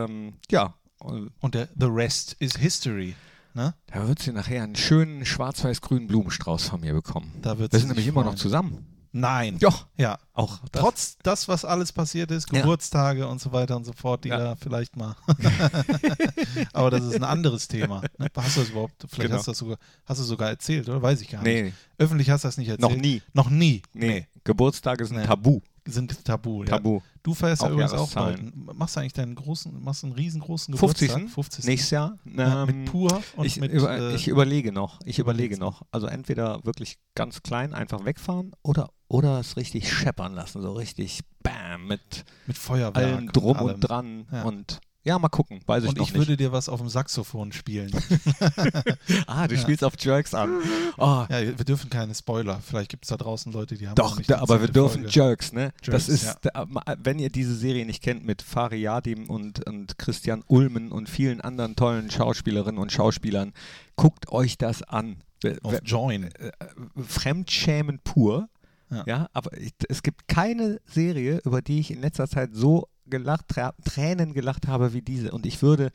Ähm, 0.05 0.35
ja. 0.51 0.75
Und 0.99 1.55
der 1.55 1.69
The 1.79 1.87
Rest 1.87 2.37
is 2.39 2.57
History. 2.57 3.15
Ne? 3.55 3.75
da 3.87 4.07
wird 4.07 4.19
sie 4.21 4.33
nachher 4.33 4.63
einen 4.63 4.77
schönen 4.77 5.25
schwarz-weiß-grünen 5.25 6.09
Blumenstrauß 6.09 6.69
von 6.69 6.81
mir 6.83 6.93
bekommen. 6.93 7.33
Da 7.41 7.59
wird 7.59 7.73
Wir 7.73 7.79
sind 7.79 7.89
nämlich 7.89 8.07
immer 8.07 8.23
noch 8.25 8.35
zusammen. 8.35 8.87
Nein. 9.13 9.57
Ja, 9.61 9.71
Ja. 9.97 10.19
auch 10.35 10.59
das. 10.73 10.83
Trotz 10.83 11.17
das, 11.23 11.49
was 11.49 11.65
alles 11.65 11.91
passiert 11.91 12.31
ist, 12.31 12.53
Ja. 12.53 12.61
Geburtstage 12.61 13.27
und 13.27 13.41
so 13.41 13.51
weiter 13.53 13.75
und 13.77 13.85
so 13.87 13.95
fort, 13.95 14.25
die 14.25 14.29
Ja. 14.29 14.37
da 14.39 14.57
vielleicht 14.57 14.95
mal. 14.97 15.17
Aber 16.73 16.91
das 16.91 17.05
ist 17.05 17.15
ein 17.15 17.25
anderes 17.25 17.69
Thema. 17.69 18.03
Ne? 18.19 18.29
Hast 18.37 18.57
du 18.57 18.61
das 18.61 18.71
überhaupt? 18.71 18.95
Vielleicht 19.09 19.23
Genau. 19.29 19.37
hast 19.39 19.47
du 19.47 19.51
das 19.53 19.59
sogar, 19.59 19.79
hast 20.05 20.21
du 20.21 20.25
sogar 20.25 20.49
erzählt, 20.51 20.89
oder? 20.89 21.01
Weiß 21.01 21.21
ich 21.21 21.31
gar 21.31 21.43
nicht. 21.43 21.65
nee, 21.65 21.73
Öffentlich 21.99 22.31
hast 22.31 22.45
du 22.45 22.49
das 22.49 22.59
nicht 22.59 22.69
erzählt. 22.69 22.91
noch 22.91 22.97
nie. 22.97 23.23
Noch 23.33 23.51
nie. 23.51 23.83
Nee, 23.95 24.27
Geburtstage 24.45 25.07
sind 25.07 25.17
Nee. 25.19 25.25
tabu. 25.27 25.61
Sind 25.87 26.25
tabu. 26.25 26.65
Ja. 26.65 26.71
Tabu. 26.71 27.01
Du 27.23 27.35
feierst 27.35 27.63
ja 27.63 27.71
übrigens 27.71 27.93
auch 27.93 28.11
bald. 28.13 28.41
Machst 28.75 28.97
du 28.97 29.01
eigentlich 29.01 29.13
deinen 29.13 29.35
großen, 29.35 29.83
machst 29.83 30.03
du 30.03 30.09
einen 30.09 30.17
riesengroßen 30.17 30.77
50. 30.77 31.09
Geburtstag? 31.09 31.35
50. 31.35 31.65
Nächstes 31.65 31.91
Jahr. 31.91 32.19
Ja, 32.25 32.63
ähm, 32.63 32.83
mit 32.83 32.91
Pur 32.91 33.23
und 33.37 33.47
ich, 33.47 33.61
mit. 33.61 33.73
über, 33.73 33.97
äh, 33.97 34.15
ich 34.15 34.29
überlege 34.29 34.73
noch. 34.73 35.01
Ich 35.05 35.19
überlege 35.19 35.59
noch. 35.59 35.83
Also 35.91 36.07
entweder 36.07 36.65
wirklich 36.65 36.99
ganz 37.15 37.43
klein 37.43 37.75
einfach 37.75 38.05
wegfahren 38.05 38.53
oder, 38.63 38.91
oder 39.09 39.41
es 39.41 39.57
richtig 39.57 39.93
scheppern 39.93 40.35
lassen. 40.35 40.63
So 40.63 40.73
richtig 40.73 41.21
bam 41.43 41.87
mit 41.87 42.25
mit 42.47 42.59
Feuerwerk. 42.59 42.97
allem 42.97 43.33
drum 43.33 43.57
allem. 43.57 43.75
und 43.75 43.81
dran. 43.81 44.27
Ja. 44.33 44.43
Und 44.43 44.81
ja, 45.07 45.19
mal 45.19 45.29
gucken. 45.29 45.61
Weiß 45.67 45.85
ich 45.85 45.89
Und 45.91 45.99
noch 45.99 46.05
ich 46.07 46.13
nicht. 46.13 46.19
würde 46.19 46.37
dir 46.37 46.53
was 46.53 46.69
auf 46.69 46.81
dem 46.81 46.89
Saxophon 46.89 47.53
spielen. 47.53 47.91
ah, 49.27 49.47
du 49.47 49.55
Ja. 49.55 49.61
spielst 49.61 49.85
auf 49.85 49.95
Jerks 49.99 50.35
an. 50.35 50.51
Oh, 50.99 51.25
ja, 51.29 51.41
wir 51.41 51.65
dürfen 51.65 51.89
keine 51.91 52.15
Spoiler. 52.15 52.61
Vielleicht 52.61 52.91
gibt 52.91 53.05
es 53.05 53.11
da 53.11 53.17
draußen 53.17 53.53
Leute, 53.53 53.77
die 53.77 53.87
haben 53.87 53.95
Doch, 53.95 54.19
nicht 54.19 54.29
da, 54.31 54.41
aber 54.41 54.61
wir 54.61 54.69
dürfen 54.69 55.03
Folge. 55.03 55.11
Jerks, 55.11 55.53
ne? 55.53 55.73
das 55.85 56.07
Jerks, 56.07 56.09
ist, 56.09 56.45
ja. 56.45 56.67
da, 56.67 56.97
wenn 57.03 57.19
ihr 57.19 57.31
diese 57.31 57.55
Serie 57.55 57.87
nicht 57.87 58.03
kennt 58.03 58.25
mit 58.27 58.43
Fari 58.43 58.81
Yadim 58.81 59.31
und, 59.31 59.65
und 59.67 59.97
Christian 59.99 60.43
Ulmen 60.49 60.91
und 60.93 61.09
vielen 61.09 61.41
anderen 61.41 61.77
tollen 61.77 62.11
Schauspielerinnen 62.11 62.81
und 62.81 62.91
Schauspielern, 62.93 63.53
guckt 63.97 64.31
euch 64.33 64.59
das 64.59 64.83
an. 64.83 65.17
Auf 65.63 65.79
Join. 65.85 66.25
äh, 66.25 66.51
Fremdschämen 67.07 68.01
pur. 68.03 68.49
Ja. 68.91 69.03
Ja. 69.07 69.29
aber 69.33 69.57
ich, 69.59 69.73
es 69.89 70.03
gibt 70.03 70.29
keine 70.29 70.81
Serie, 70.87 71.41
über 71.45 71.61
die 71.63 71.81
ich 71.81 71.91
in 71.91 72.01
letzter 72.01 72.29
Zeit 72.29 72.51
so 72.53 72.89
gelacht, 73.09 73.47
Trä- 73.49 73.73
Tränen 73.85 74.33
gelacht 74.35 74.67
habe 74.67 74.93
wie 74.93 75.03
diese. 75.03 75.33
Und 75.33 75.47
ich 75.47 75.63
würde 75.63 75.91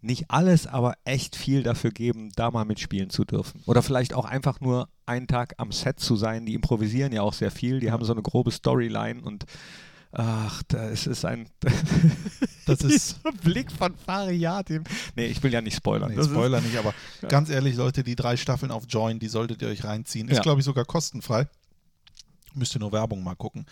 nicht 0.00 0.30
alles, 0.30 0.66
aber 0.68 0.94
echt 1.04 1.34
viel 1.34 1.62
dafür 1.64 1.90
geben, 1.90 2.30
da 2.36 2.50
mal 2.50 2.64
mitspielen 2.64 3.10
zu 3.10 3.24
dürfen. 3.24 3.62
Oder 3.66 3.82
vielleicht 3.82 4.14
auch 4.14 4.24
einfach 4.24 4.60
nur 4.60 4.88
einen 5.06 5.26
Tag 5.26 5.54
am 5.58 5.72
Set 5.72 5.98
zu 5.98 6.14
sein. 6.16 6.46
Die 6.46 6.54
improvisieren 6.54 7.12
ja 7.12 7.22
auch 7.22 7.32
sehr 7.32 7.50
viel. 7.50 7.80
Die 7.80 7.90
haben 7.90 8.04
so 8.04 8.12
eine 8.12 8.22
grobe 8.22 8.52
Storyline 8.52 9.20
und 9.20 9.44
ach, 10.12 10.62
da 10.68 10.88
ist 10.88 11.24
ein 11.24 11.48
Das 12.66 12.80
ist. 12.82 13.20
Blick 13.42 13.72
von 13.72 13.96
Fariatim. 13.96 14.84
Nee, 15.16 15.26
ich 15.26 15.42
will 15.42 15.52
ja 15.52 15.60
nicht 15.60 15.76
spoilern. 15.76 16.10
Nee, 16.10 16.16
Das 16.16 16.26
Spoiler 16.26 16.60
nicht, 16.60 16.76
aber 16.76 16.94
ganz 17.28 17.50
ehrlich, 17.50 17.74
Leute, 17.76 18.04
die 18.04 18.14
drei 18.14 18.36
Staffeln 18.36 18.70
auf 18.70 18.84
Join, 18.88 19.18
die 19.18 19.28
solltet 19.28 19.62
ihr 19.62 19.68
euch 19.68 19.82
reinziehen. 19.84 20.28
Ist, 20.28 20.36
Ja. 20.36 20.42
glaube 20.42 20.60
ich, 20.60 20.64
sogar 20.64 20.84
kostenfrei. 20.84 21.48
Müsst 22.54 22.74
ihr 22.76 22.80
nur 22.80 22.92
Werbung 22.92 23.22
mal 23.24 23.34
gucken 23.36 23.66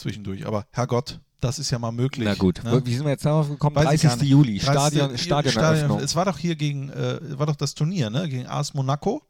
zwischendurch. 0.00 0.46
Aber 0.46 0.66
Herrgott, 0.72 1.20
das 1.40 1.58
ist 1.58 1.70
ja 1.70 1.78
mal 1.78 1.92
möglich. 1.92 2.26
Na 2.26 2.34
gut, 2.34 2.62
ne? 2.64 2.82
wie 2.84 2.94
sind 2.94 3.04
wir 3.04 3.10
jetzt 3.12 3.24
darauf 3.24 3.48
gekommen? 3.48 3.76
Weiß 3.76 3.94
ich 3.94 4.02
gar 4.02 4.10
30. 4.10 4.20
nicht. 4.22 4.30
Juli, 4.30 4.58
30. 4.58 4.62
Stadion, 4.62 5.18
Stadioneröffnung. 5.18 6.00
Es 6.00 6.14
war 6.16 6.24
doch 6.26 6.36
hier 6.38 6.54
gegen, 6.56 6.90
äh, 6.90 7.38
war 7.38 7.46
doch 7.46 7.56
das 7.56 7.74
Turnier, 7.74 8.10
ne? 8.10 8.28
Gegen 8.28 8.46
AS 8.46 8.74
Monaco 8.74 9.22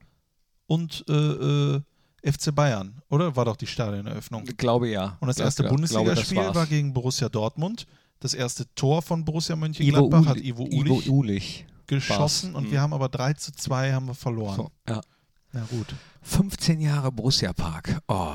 und 0.67 1.05
äh, 1.09 1.13
äh, 1.13 1.81
FC 2.23 2.55
Bayern, 2.55 3.01
oder? 3.09 3.35
War 3.37 3.45
doch 3.45 3.57
die 3.57 3.67
Stadioneröffnung. 3.67 4.45
Glaube 4.57 4.89
ja. 4.89 5.17
Und 5.21 5.29
das 5.29 5.39
Ja, 5.39 5.45
erste 5.45 5.63
ja, 5.65 5.69
Bundesligaspiel 5.71 6.55
war 6.55 6.67
gegen 6.67 6.93
Borussia 6.93 7.29
Dortmund. 7.29 7.87
Das 8.19 8.35
erste 8.35 8.67
Tor 8.75 9.01
von 9.03 9.25
Borussia 9.25 9.55
Ivo, 9.55 9.61
Mönchengladbach 9.61 10.27
hat 10.27 10.37
Uli, 10.37 10.49
Ivo 10.49 10.67
Ivo 10.67 10.95
Ulich 10.97 11.09
Ulich. 11.09 11.67
geschossen 11.87 12.53
war's. 12.53 12.59
und 12.59 12.69
Mhm. 12.69 12.73
wir 12.73 12.81
haben 12.83 12.93
aber 12.93 13.09
3 13.09 13.33
zu 13.35 13.53
2 13.53 13.93
haben 13.95 14.07
wir 14.07 14.15
verloren. 14.15 14.57
So, 14.57 14.71
ja. 14.89 15.01
Na 15.53 15.65
gut. 15.69 15.95
15 16.23 16.81
Jahre 16.81 17.11
Borussia 17.11 17.53
Park. 17.53 18.01
Oh, 18.07 18.33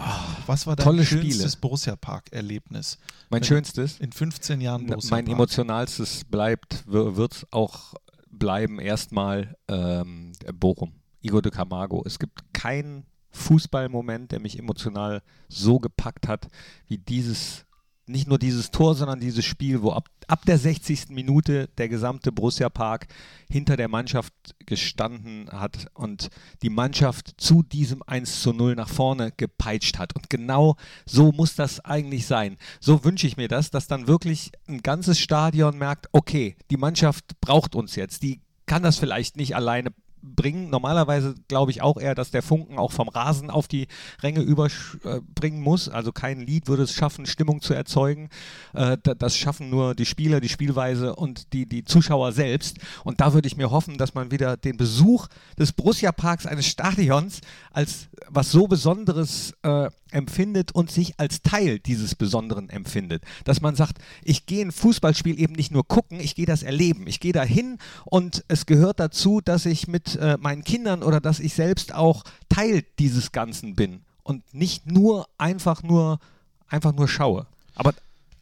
Was 0.47 0.67
war 0.67 0.75
dein 0.75 0.83
Tolle 0.83 1.05
schönstes 1.05 1.35
Spiele. 1.53 1.61
Borussia 1.61 1.95
Park-Erlebnis? 1.95 2.97
mein 3.29 3.41
Wenn- 3.41 3.47
schönstes. 3.47 3.99
In 3.99 4.11
15 4.11 4.59
Jahren 4.59 4.85
Borussia 4.87 5.11
Mein 5.15 5.25
Park. 5.25 5.35
emotionalstes 5.37 6.23
bleibt, 6.25 6.83
wird 6.87 7.33
es 7.33 7.47
auch 7.51 7.93
bleiben, 8.29 8.79
erstmal 8.79 9.55
ähm, 9.67 10.33
Bochum. 10.53 10.93
Igor 11.21 11.41
de 11.41 11.51
Camargo. 11.51 12.03
Es 12.05 12.19
gibt 12.19 12.53
keinen 12.53 13.05
Fußballmoment, 13.31 14.31
der 14.31 14.39
mich 14.39 14.59
emotional 14.59 15.21
so 15.47 15.79
gepackt 15.79 16.27
hat, 16.27 16.47
wie 16.87 16.97
dieses, 16.97 17.65
nicht 18.07 18.27
nur 18.27 18.37
dieses 18.37 18.71
Tor, 18.71 18.95
sondern 18.95 19.19
dieses 19.19 19.45
Spiel, 19.45 19.81
wo 19.81 19.91
ab, 19.91 20.09
ab 20.27 20.45
der 20.45 20.57
60. 20.57 21.09
Minute 21.09 21.69
der 21.77 21.89
gesamte 21.89 22.31
Borussia 22.31 22.69
Park 22.69 23.07
hinter 23.49 23.77
der 23.77 23.87
Mannschaft 23.87 24.33
gestanden 24.65 25.49
hat 25.51 25.87
und 25.93 26.29
die 26.61 26.69
Mannschaft 26.69 27.33
zu 27.37 27.63
diesem 27.63 28.03
1 28.03 28.41
zu 28.41 28.53
0 28.53 28.75
nach 28.75 28.89
vorne 28.89 29.31
gepeitscht 29.35 29.97
hat. 29.97 30.15
Und 30.15 30.29
genau 30.29 30.75
so 31.05 31.31
muss 31.31 31.55
das 31.55 31.79
eigentlich 31.79 32.27
sein. 32.27 32.57
So 32.79 33.03
wünsche 33.03 33.27
ich 33.27 33.37
mir 33.37 33.47
das, 33.47 33.71
dass 33.71 33.87
dann 33.87 34.07
wirklich 34.07 34.51
ein 34.67 34.81
ganzes 34.81 35.19
Stadion 35.19 35.77
merkt, 35.77 36.07
okay, 36.11 36.55
die 36.69 36.77
Mannschaft 36.77 37.39
braucht 37.41 37.75
uns 37.75 37.95
jetzt, 37.95 38.23
die 38.23 38.41
kann 38.65 38.83
das 38.83 38.97
vielleicht 38.97 39.37
nicht 39.37 39.55
alleine 39.55 39.91
bringen. 40.25 40.69
Normalerweise 40.69 41.35
glaube 41.47 41.71
ich 41.71 41.81
auch 41.81 41.97
eher, 41.97 42.15
dass 42.15 42.31
der 42.31 42.41
Funken 42.41 42.77
auch 42.77 42.91
vom 42.91 43.07
Rasen 43.09 43.49
auf 43.49 43.67
die 43.67 43.87
Ränge 44.23 44.41
überbringen 44.41 45.61
muss. 45.61 45.89
Also 45.89 46.11
kein 46.11 46.41
Lied 46.41 46.67
würde 46.67 46.83
es 46.83 46.93
schaffen, 46.93 47.25
Stimmung 47.25 47.61
zu 47.61 47.73
erzeugen. 47.73 48.29
Äh, 48.73 48.97
da- 49.01 49.13
das 49.13 49.37
schaffen 49.37 49.69
nur 49.69 49.95
die 49.95 50.05
Spieler, 50.05 50.39
die 50.41 50.49
Spielweise 50.49 51.15
und 51.15 51.53
die, 51.53 51.65
die 51.67 51.83
Zuschauer 51.83 52.31
selbst. 52.31 52.77
Und 53.03 53.21
da 53.21 53.33
würde 53.33 53.47
ich 53.47 53.57
mir 53.57 53.71
hoffen, 53.71 53.97
dass 53.97 54.13
man 54.13 54.31
wieder 54.31 54.57
den 54.57 54.77
Besuch 54.77 55.27
des 55.57 55.71
Borussia 55.71 56.11
Parks 56.11 56.45
eines 56.45 56.65
Stadions 56.65 57.41
als 57.71 58.07
was 58.29 58.51
so 58.51 58.67
Besonderes 58.67 59.53
äh, 59.63 59.89
empfindet 60.15 60.71
und 60.71 60.89
sich 60.89 61.19
als 61.19 61.41
Teil 61.41 61.79
dieses 61.79 62.15
Besonderen 62.15 62.69
empfindet. 62.69 63.23
Dass 63.43 63.61
man 63.61 63.75
sagt, 63.75 63.99
ich 64.23 64.45
gehe 64.45 64.65
ein 64.65 64.71
Fußballspiel 64.71 65.39
eben 65.39 65.53
nicht 65.53 65.71
nur 65.71 65.87
gucken, 65.87 66.19
ich 66.19 66.35
gehe 66.35 66.45
das 66.45 66.63
erleben. 66.63 67.05
Ich 67.07 67.19
gehe 67.19 67.33
da 67.33 67.43
hin 67.43 67.77
und 68.05 68.43
es 68.47 68.65
gehört 68.65 68.99
dazu, 68.99 69.41
dass 69.41 69.65
ich 69.65 69.87
mit 69.87 70.15
äh, 70.15 70.37
meinen 70.39 70.63
Kindern 70.63 71.03
oder 71.03 71.19
dass 71.19 71.39
ich 71.39 71.53
selbst 71.53 71.93
auch 71.93 72.23
Teil 72.49 72.83
dieses 72.97 73.31
Ganzen 73.31 73.75
bin 73.75 74.01
und 74.23 74.53
nicht 74.53 74.89
nur 74.89 75.27
einfach 75.37 75.83
nur 75.83 76.19
einfach 76.67 76.93
nur 76.93 77.07
schaue. 77.07 77.45
Aber 77.75 77.93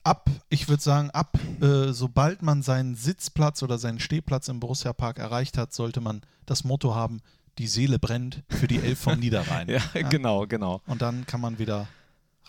ab, 0.04 0.30
ich 0.50 0.70
würde 0.70 0.82
sagen, 0.82 1.10
ab, 1.12 1.38
äh, 1.62 1.92
sobald 1.92 2.42
man 2.42 2.62
seinen 2.62 2.96
Sitzplatz 2.96 3.64
oder 3.64 3.78
seinen 3.78 4.00
Stehplatz 4.00 4.48
im 4.48 4.60
Borussia 4.60 4.94
Park 4.94 5.20
erreicht 5.20 5.58
hat, 5.58 5.74
sollte 5.74 6.02
man 6.02 6.22
das 6.46 6.64
Motto 6.64 6.94
haben, 6.96 7.22
die 7.58 7.68
Seele 7.68 8.00
brennt 8.00 8.44
für 8.50 8.68
die 8.68 8.80
Elf 8.80 9.00
vom 9.00 9.20
Niederrhein. 9.20 9.70
ja, 9.70 9.82
genau, 10.10 10.46
genau. 10.48 10.82
Und 10.88 11.02
dann 11.02 11.26
kann 11.26 11.42
man 11.42 11.60
wieder 11.60 11.88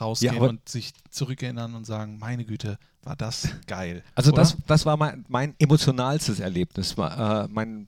rausgehen 0.00 0.34
Ja, 0.34 0.40
und 0.40 0.68
sich 0.68 0.92
zurückerinnern 1.10 1.74
und 1.74 1.84
sagen, 1.84 2.18
meine 2.18 2.44
Güte, 2.44 2.78
war 3.02 3.14
das 3.16 3.48
geil. 3.66 4.02
Also 4.14 4.32
Oder? 4.32 4.42
das, 4.42 4.56
das 4.66 4.86
war 4.86 4.96
mein, 4.96 5.24
mein 5.28 5.54
emotionalstes 5.58 6.40
Erlebnis, 6.40 6.94
äh, 6.98 7.46
mein 7.48 7.86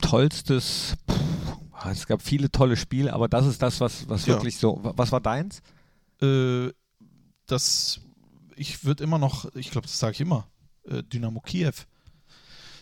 tollstes. 0.00 0.96
Pff, 1.10 1.86
es 1.92 2.06
gab 2.06 2.22
viele 2.22 2.50
tolle 2.50 2.76
Spiele, 2.76 3.12
aber 3.12 3.28
das 3.28 3.46
ist 3.46 3.62
das, 3.62 3.80
was, 3.80 4.08
was 4.08 4.26
Ja. 4.26 4.34
wirklich 4.34 4.56
so. 4.58 4.80
Was 4.82 5.12
war 5.12 5.20
deins? 5.20 5.62
äh, 6.20 6.70
das, 7.46 8.00
ich 8.56 8.84
würde 8.84 9.04
immer 9.04 9.18
noch, 9.18 9.54
ich 9.54 9.70
glaube, 9.70 9.86
das 9.86 9.98
sage 9.98 10.12
ich 10.14 10.20
immer, 10.20 10.46
äh, 10.88 11.02
Dynamo 11.02 11.40
Kiew. 11.40 11.72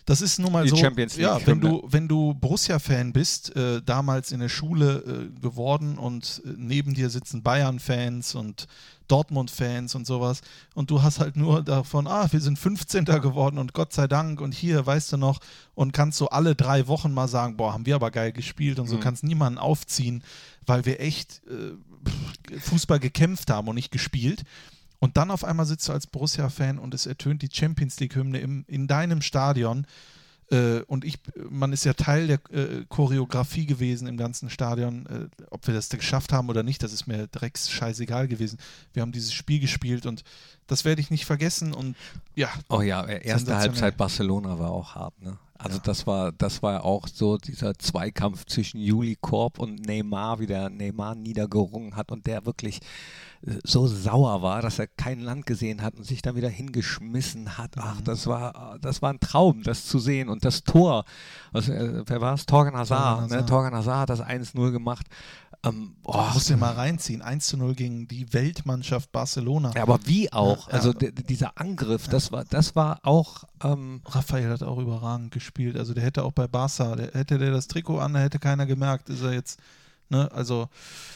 Das 0.06 0.20
ist 0.20 0.38
nun 0.38 0.52
mal 0.52 0.62
Die 0.64 0.70
so, 0.70 0.76
Champions 0.76 1.16
ja, 1.16 1.36
League 1.36 1.46
wenn 1.48 1.60
Hymne. 1.60 1.68
du, 1.80 1.82
wenn 1.90 2.08
du 2.08 2.32
Borussia-Fan 2.34 3.12
bist, 3.12 3.54
äh, 3.56 3.82
damals 3.82 4.30
in 4.32 4.38
der 4.40 4.48
Schule 4.48 5.30
äh, 5.36 5.40
geworden 5.40 5.98
und 5.98 6.42
äh, 6.44 6.50
neben 6.56 6.94
dir 6.94 7.10
sitzen 7.10 7.42
Bayern-Fans 7.42 8.36
und 8.36 8.68
Dortmund-Fans 9.08 9.94
und 9.96 10.06
sowas 10.06 10.42
und 10.74 10.90
du 10.90 11.02
hast 11.02 11.18
halt 11.20 11.36
nur 11.36 11.62
davon, 11.62 12.06
ah, 12.06 12.26
wir 12.30 12.40
sind 12.40 12.56
15. 12.58 13.04
geworden 13.04 13.58
und 13.58 13.72
Gott 13.72 13.92
sei 13.92 14.06
Dank 14.06 14.40
und 14.40 14.54
hier, 14.54 14.86
weißt 14.86 15.12
du 15.12 15.16
noch, 15.16 15.40
und 15.74 15.92
kannst 15.92 16.18
so 16.18 16.28
alle 16.28 16.54
drei 16.54 16.86
Wochen 16.86 17.12
mal 17.12 17.28
sagen, 17.28 17.56
boah, 17.56 17.72
haben 17.72 17.86
wir 17.86 17.96
aber 17.96 18.10
geil 18.12 18.32
gespielt 18.32 18.78
und 18.78 18.86
so 18.88 18.96
Mhm. 18.96 19.00
kannst 19.00 19.24
niemanden 19.24 19.58
aufziehen, 19.58 20.22
weil 20.66 20.84
wir 20.86 21.00
echt 21.00 21.42
äh, 21.48 22.58
Fußball 22.60 23.00
gekämpft 23.00 23.50
haben 23.50 23.66
und 23.68 23.74
nicht 23.74 23.90
gespielt. 23.90 24.44
Und 24.98 25.16
dann 25.16 25.30
auf 25.30 25.44
einmal 25.44 25.66
sitzt 25.66 25.88
du 25.88 25.92
als 25.92 26.06
Borussia-Fan 26.06 26.78
und 26.78 26.94
es 26.94 27.06
ertönt 27.06 27.42
die 27.42 27.48
Champions 27.52 28.00
League-Hymne 28.00 28.38
in 28.66 28.86
deinem 28.86 29.20
Stadion. 29.22 29.86
Äh, 30.50 30.82
und 30.82 31.04
ich, 31.04 31.18
man 31.50 31.72
ist 31.72 31.84
ja 31.84 31.92
Teil 31.92 32.28
der 32.28 32.38
äh, 32.52 32.84
Choreografie 32.88 33.66
gewesen 33.66 34.06
im 34.06 34.16
ganzen 34.16 34.48
Stadion. 34.48 35.06
Äh, 35.06 35.44
ob 35.50 35.66
wir 35.66 35.74
das 35.74 35.88
geschafft 35.88 36.32
haben 36.32 36.48
oder 36.48 36.62
nicht, 36.62 36.82
das 36.82 36.92
ist 36.92 37.06
mir 37.06 37.26
drecks 37.26 37.70
scheißegal 37.70 38.28
gewesen. 38.28 38.58
Wir 38.92 39.02
haben 39.02 39.12
dieses 39.12 39.32
Spiel 39.32 39.58
gespielt 39.58 40.06
und 40.06 40.22
das 40.68 40.84
werde 40.84 41.00
ich 41.00 41.10
nicht 41.10 41.24
vergessen. 41.24 41.72
Und 41.72 41.96
ja, 42.34 42.48
Oh 42.68 42.80
ja, 42.80 43.04
äh, 43.04 43.26
erste. 43.26 43.56
Halbzeit 43.56 43.96
Barcelona 43.96 44.58
war 44.58 44.70
auch 44.70 44.94
hart, 44.94 45.20
ne? 45.20 45.36
Also 45.58 45.76
Ja. 45.78 45.82
das 45.84 46.06
war, 46.06 46.32
das 46.32 46.62
war 46.62 46.84
auch 46.84 47.08
so 47.08 47.36
dieser 47.38 47.74
Zweikampf 47.78 48.44
zwischen 48.46 48.78
Juli 48.80 49.16
Korb 49.20 49.58
und 49.58 49.86
Neymar, 49.86 50.38
wie 50.40 50.46
der 50.46 50.70
Neymar 50.70 51.14
niedergerungen 51.14 51.96
hat 51.96 52.10
und 52.12 52.26
der 52.26 52.46
wirklich 52.46 52.80
äh, 53.46 53.58
so 53.64 53.86
sauer 53.86 54.42
war, 54.42 54.62
dass 54.62 54.78
er 54.78 54.86
kein 54.86 55.20
Land 55.20 55.46
gesehen 55.46 55.82
hat 55.82 55.94
und 55.96 56.04
sich 56.04 56.22
dann 56.22 56.36
wieder 56.36 56.48
hingeschmissen 56.48 57.58
hat. 57.58 57.72
Ach, 57.78 58.00
das 58.02 58.26
war, 58.26 58.78
das 58.80 59.02
war 59.02 59.12
ein 59.12 59.20
Traum, 59.20 59.62
das 59.62 59.86
zu 59.86 59.98
sehen. 59.98 60.28
Und 60.28 60.44
das 60.44 60.64
Tor, 60.64 61.04
äh, 61.52 61.60
wer 62.06 62.20
war 62.20 62.34
es? 62.34 62.46
Torgan 62.46 62.76
Hazard. 62.76 62.98
Torgan 63.00 63.28
Ne? 63.28 63.34
Hazard. 63.36 63.48
Torgan 63.48 63.74
Hazard 63.74 63.98
hat 63.98 64.10
das 64.10 64.20
1-0 64.22 64.70
gemacht. 64.72 65.06
Ähm, 65.66 65.96
oh, 66.04 66.22
musst 66.34 66.48
du 66.48 66.54
dir 66.54 66.60
mal 66.60 66.72
reinziehen. 66.74 67.22
1 67.22 67.46
zu 67.46 67.56
0 67.56 67.74
gegen 67.74 68.08
die 68.08 68.32
Weltmannschaft 68.32 69.12
Barcelona. 69.12 69.72
ja, 69.74 69.82
aber 69.82 69.98
wie 70.04 70.32
auch? 70.32 70.68
Ja, 70.68 70.74
Also 70.74 70.92
ja. 70.92 71.10
dieser 71.10 71.58
Angriff, 71.58 72.08
das 72.08 72.32
war, 72.32 72.44
das 72.44 72.76
war 72.76 73.00
auch 73.02 73.44
ähm, 73.62 74.00
Raphael 74.06 74.50
hat 74.50 74.62
auch 74.62 74.78
überragend 74.78 75.32
gespielt. 75.32 75.76
Also 75.76 75.94
der 75.94 76.04
hätte 76.04 76.24
auch 76.24 76.32
bei 76.32 76.46
Barca, 76.46 76.96
der, 76.96 77.12
hätte 77.12 77.38
der 77.38 77.50
das 77.50 77.66
Trikot 77.68 77.98
an, 77.98 78.14
da 78.14 78.20
hätte 78.20 78.38
keiner 78.38 78.66
gemerkt, 78.66 79.08
ist 79.08 79.22
er 79.22 79.32
jetzt, 79.32 79.58
ne, 80.08 80.30
also 80.32 80.68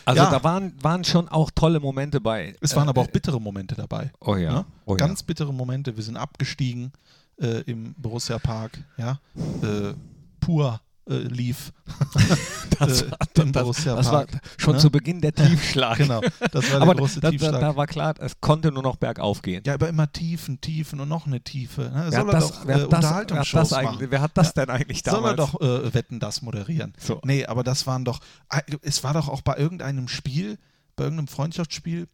Also 0.04 0.22
Ja. 0.22 0.30
da 0.30 0.42
waren, 0.42 0.72
waren 0.82 1.04
schon 1.04 1.28
auch 1.28 1.50
tolle 1.54 1.80
Momente 1.80 2.20
bei. 2.20 2.56
es 2.60 2.74
waren 2.76 2.88
Äh, 2.88 2.90
aber 2.90 3.02
auch 3.02 3.08
bittere 3.08 3.40
Momente 3.40 3.74
dabei. 3.74 4.10
Oh 4.20 4.36
ja. 4.36 4.52
Ne? 4.52 4.64
Oh 4.86 4.92
ja. 4.92 4.96
Ganz 4.96 5.22
bittere 5.22 5.52
Momente. 5.54 5.96
Wir 5.96 6.02
sind 6.04 6.16
abgestiegen 6.16 6.92
äh, 7.40 7.60
im 7.62 7.94
Borussia 7.96 8.38
Park, 8.38 8.82
ja. 8.96 9.20
Äh, 9.62 9.94
pur 10.40 10.80
äh, 11.08 11.14
lief. 11.14 11.72
das, 12.78 13.02
äh, 13.02 13.10
war, 13.10 13.18
das, 13.34 13.52
Borussia 13.52 13.96
das 13.96 14.06
war 14.06 14.26
Park, 14.26 14.40
schon 14.58 14.74
ne? 14.74 14.80
zu 14.80 14.90
Beginn 14.90 15.20
der 15.20 15.34
Tiefschlag. 15.34 15.98
Genau, 15.98 16.20
das 16.20 16.70
war 16.70 16.80
der 16.80 16.82
Aber 16.82 16.94
große 16.94 17.20
da, 17.20 17.28
da, 17.28 17.30
Tiefschlag. 17.30 17.60
da 17.60 17.76
war 17.76 17.86
klar, 17.86 18.14
es 18.18 18.40
konnte 18.40 18.70
nur 18.70 18.82
noch 18.82 18.96
bergauf 18.96 19.42
gehen. 19.42 19.62
ja, 19.66 19.74
aber 19.74 19.88
immer 19.88 20.10
Tiefen, 20.12 20.60
Tiefen 20.60 21.00
und 21.00 21.08
noch 21.08 21.26
eine 21.26 21.40
Tiefe. 21.40 21.82
Ne? 21.82 22.08
wer, 22.08 22.10
Soll 22.10 22.20
hat 22.20 22.26
er 22.26 22.32
das, 22.32 22.48
doch 22.50 22.66
wer, 22.66 22.76
äh, 22.76 22.78
das, 22.78 22.90
wer, 22.90 22.98
Unterhaltungsshows 22.98 23.68
das 23.68 23.72
eigentlich, 23.72 24.00
machen. 24.00 24.10
wer 24.10 24.20
hat 24.20 24.32
das 24.34 24.54
denn 24.54 24.70
eigentlich 24.70 25.02
Soll 25.04 25.14
er 25.24 25.36
damals? 25.36 25.52
doch 25.52 25.60
äh, 25.60 25.94
Wetten, 25.94 26.20
das 26.20 26.42
moderieren. 26.42 26.94
So. 26.98 27.20
Nee, 27.24 27.46
aber 27.46 27.64
das 27.64 27.86
waren 27.86 28.04
doch, 28.04 28.20
äh, 28.50 28.60
es 28.82 29.02
war 29.04 29.14
doch 29.14 29.28
auch 29.28 29.42
bei 29.42 29.56
irgendeinem 29.56 30.08
Spiel, 30.08 30.58
bei 30.96 31.04
irgendeinem 31.04 31.28
Freundschaftsspiel, 31.28 32.08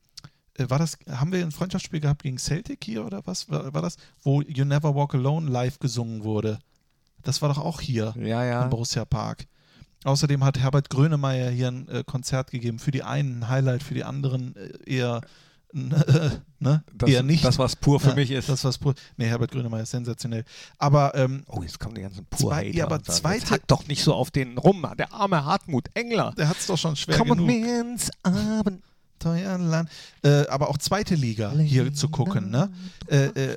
äh, 0.58 0.70
war 0.70 0.78
das, 0.78 0.98
haben 1.10 1.32
wir 1.32 1.44
ein 1.44 1.52
Freundschaftsspiel 1.52 2.00
gehabt 2.00 2.22
gegen 2.22 2.38
Celtic 2.38 2.84
hier 2.84 3.04
oder 3.04 3.22
was 3.26 3.50
war, 3.50 3.72
war 3.74 3.82
das, 3.82 3.96
wo 4.22 4.42
You 4.42 4.64
Never 4.64 4.94
Walk 4.94 5.14
Alone 5.14 5.50
live 5.50 5.78
gesungen 5.78 6.24
wurde? 6.24 6.58
Das 7.26 7.42
war 7.42 7.48
doch 7.48 7.58
auch 7.58 7.80
hier 7.80 8.14
Ja, 8.18 8.44
ja. 8.44 8.62
im 8.64 8.70
Borussia 8.70 9.04
Park. 9.04 9.46
Außerdem 10.04 10.44
hat 10.44 10.58
Herbert 10.58 10.88
Grönemeyer 10.90 11.50
hier 11.50 11.68
ein 11.68 11.88
äh, 11.88 12.04
Konzert 12.06 12.50
gegeben, 12.50 12.78
für 12.78 12.90
die 12.92 13.02
einen 13.02 13.40
ein 13.42 13.48
Highlight, 13.48 13.82
für 13.82 13.94
die 13.94 14.04
anderen 14.04 14.54
äh, 14.56 14.70
eher, 14.86 15.20
ne? 15.72 16.84
Das, 16.94 17.10
eher 17.10 17.22
nicht. 17.22 17.44
Das, 17.44 17.58
was 17.58 17.76
pur 17.76 17.98
für 18.00 18.10
Ja, 18.10 18.14
mich 18.14 18.30
ist. 18.30 18.48
Das 18.48 18.64
was 18.64 18.78
pur. 18.78 18.94
Nee, 19.16 19.26
Herbert 19.26 19.50
Grönemeyer 19.50 19.82
ist 19.82 19.90
sensationell. 19.90 20.44
Aber 20.78 21.14
ähm, 21.16 21.42
oh, 21.48 21.62
jetzt 21.62 21.80
kommen 21.80 21.94
die 21.96 22.02
ganzen 22.02 22.26
Zwei- 22.36 22.64
pur 22.70 22.74
ja, 22.74 22.84
aber 22.86 23.02
zweite- 23.02 23.50
hack 23.50 23.66
doch 23.66 23.86
nicht 23.88 24.02
so 24.04 24.14
auf 24.14 24.30
den 24.30 24.58
rum, 24.58 24.86
der 24.96 25.12
arme 25.12 25.44
Hartmut 25.44 25.88
Engler. 25.94 26.32
der 26.38 26.48
hat 26.48 26.58
es 26.58 26.66
doch 26.66 26.78
schon 26.78 26.94
schwer 26.96 27.18
Komm 27.18 27.28
genug. 27.30 27.50
ins 27.50 28.10
Abend. 28.22 28.82
Äh, 30.22 30.46
aber 30.48 30.68
auch 30.68 30.78
zweite 30.78 31.14
Liga 31.14 31.50
hier 31.52 31.92
zu 31.92 32.08
gucken. 32.10 32.50
Ne? 32.50 32.70
Äh, 33.08 33.24
äh, 33.26 33.56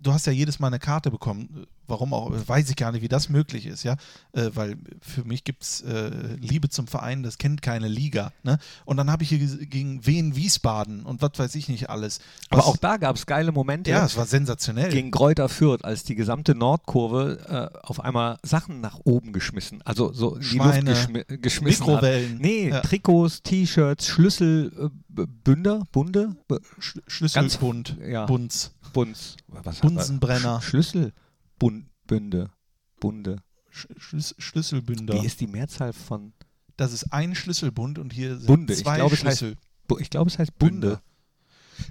du 0.00 0.12
hast 0.12 0.26
ja 0.26 0.32
jedes 0.32 0.58
Mal 0.58 0.68
eine 0.68 0.78
Karte 0.78 1.10
bekommen. 1.10 1.66
Warum 1.86 2.14
auch, 2.14 2.30
weiß 2.46 2.70
ich 2.70 2.76
gar 2.76 2.92
nicht, 2.92 3.02
wie 3.02 3.08
das 3.08 3.28
möglich 3.28 3.66
ist, 3.66 3.82
ja. 3.82 3.96
Äh, 4.32 4.50
weil 4.54 4.76
für 5.00 5.24
mich 5.24 5.42
gibt 5.42 5.64
es 5.64 5.80
äh, 5.80 6.36
Liebe 6.40 6.68
zum 6.68 6.86
Verein, 6.86 7.24
das 7.24 7.36
kennt 7.36 7.62
keine 7.62 7.88
Liga. 7.88 8.32
Ne? 8.44 8.58
Und 8.84 8.96
dann 8.96 9.10
habe 9.10 9.24
ich 9.24 9.30
hier 9.30 9.38
gegen 9.66 10.06
Wien 10.06 10.36
Wiesbaden 10.36 11.02
und 11.04 11.20
was 11.20 11.32
weiß 11.34 11.56
ich 11.56 11.68
nicht 11.68 11.90
alles. 11.90 12.20
Aber 12.48 12.60
Was- 12.60 12.66
auch 12.68 12.76
da 12.76 12.96
gab 12.96 13.16
es 13.16 13.26
geile 13.26 13.50
Momente. 13.50 13.90
ja, 13.90 14.04
es 14.04 14.16
war 14.16 14.26
sensationell. 14.26 14.92
gegen 14.92 15.10
Kräuter 15.10 15.48
Fürth, 15.48 15.84
als 15.84 16.04
die 16.04 16.14
gesamte 16.14 16.54
Nordkurve 16.54 17.70
äh, 17.74 17.78
auf 17.84 17.98
einmal 17.98 18.38
Sachen 18.44 18.80
nach 18.80 19.00
oben 19.02 19.32
geschmissen, 19.32 19.82
also 19.84 20.12
so 20.12 20.36
in 20.36 20.40
die 20.42 20.46
Schweine, 20.46 20.90
Luft 20.92 21.12
geschmi 21.12 21.24
geschmissen 21.38 21.86
Mikrowellen. 21.86 22.34
hat. 22.34 22.40
Nee, 22.40 22.68
Ja. 22.68 22.80
Trikots, 22.82 23.42
T-Shirts, 23.42 24.06
Schlüssel, 24.06 24.70
äh, 25.16 25.26
Bünder, 25.42 25.88
Bunde, 25.90 26.36
Schlüsselbund, 27.08 27.96
ja. 28.08 28.26
Bunz, 28.92 29.36
was 29.48 29.80
Bunsenbrenner. 29.80 30.60
Sch 30.60 30.66
Schlüssel, 30.66 31.12
Bünde, 31.58 32.50
Bunde. 33.00 33.42
Sch 33.70 33.86
Schlüs 33.96 34.34
Schlüsselbünder. 34.38 35.14
Wie 35.14 35.26
ist 35.26 35.40
die 35.40 35.46
Mehrzahl 35.46 35.92
von 35.92 36.32
Das 36.76 36.92
ist 36.92 37.12
ein 37.12 37.34
Schlüsselbund 37.34 37.98
und 37.98 38.12
hier 38.12 38.36
sind 38.36 38.46
Bunde? 38.46 38.72
Ich 38.72 38.80
zwei 38.80 38.96
glaube, 38.96 39.14
es 39.14 39.24
heißt, 39.24 39.38
Schlüssel. 39.38 39.56
Ich 40.00 40.10
glaube, 40.10 40.30
es 40.30 40.38
heißt 40.38 40.58
Bunde. 40.58 40.88
Bunde. 40.88 41.02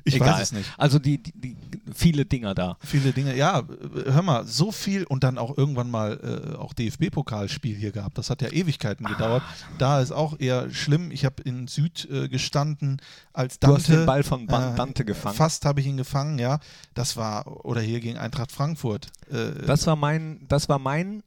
Ich 0.03 0.15
Egal. 0.15 0.33
weiß 0.33 0.41
es 0.41 0.51
nicht. 0.51 0.69
Also 0.77 0.99
die, 0.99 1.21
die, 1.21 1.31
die 1.33 1.57
viele 1.93 2.25
Dinger 2.25 2.55
da. 2.55 2.77
Viele 2.83 3.11
Dinge, 3.13 3.35
ja, 3.35 3.59
äh, 3.59 3.63
hör 4.11 4.21
mal, 4.21 4.45
so 4.45 4.71
viel 4.71 5.03
und 5.05 5.23
dann 5.23 5.37
auch 5.37 5.57
irgendwann 5.57 5.89
mal 5.91 6.51
äh, 6.53 6.55
auch 6.57 6.73
DFB-Pokalspiel 6.73 7.75
hier 7.75 7.91
gehabt. 7.91 8.17
Das 8.17 8.29
hat 8.29 8.41
ja 8.41 8.49
Ewigkeiten 8.49 9.05
gedauert. 9.05 9.43
Da 9.77 10.01
ist 10.01 10.11
auch 10.11 10.39
eher 10.39 10.69
schlimm. 10.71 11.11
Ich 11.11 11.25
habe 11.25 11.41
in 11.43 11.67
Süd 11.67 12.07
äh, 12.11 12.27
gestanden 12.29 13.01
als 13.33 13.59
Du 13.59 13.67
Dante. 13.67 13.79
hast 13.81 13.89
den 13.89 14.05
Ball 14.05 14.23
von 14.23 14.47
Ban 14.47 14.73
äh, 14.73 14.75
Dante 14.77 15.05
gefangen. 15.05 15.35
Fast 15.35 15.65
habe 15.65 15.79
ich 15.81 15.87
ihn 15.87 15.97
gefangen, 15.97 16.39
ja. 16.39 16.59
Das 16.93 17.17
war, 17.17 17.65
oder 17.65 17.81
hier 17.81 17.99
gegen 17.99 18.17
Eintracht 18.17 18.51
Frankfurt. 18.51 19.07
Äh, 19.31 19.65
Das 19.65 19.85
war 19.87 19.95
mein, 19.95 20.45
das 20.47 20.69
war 20.69 20.79
mein, 20.79 21.23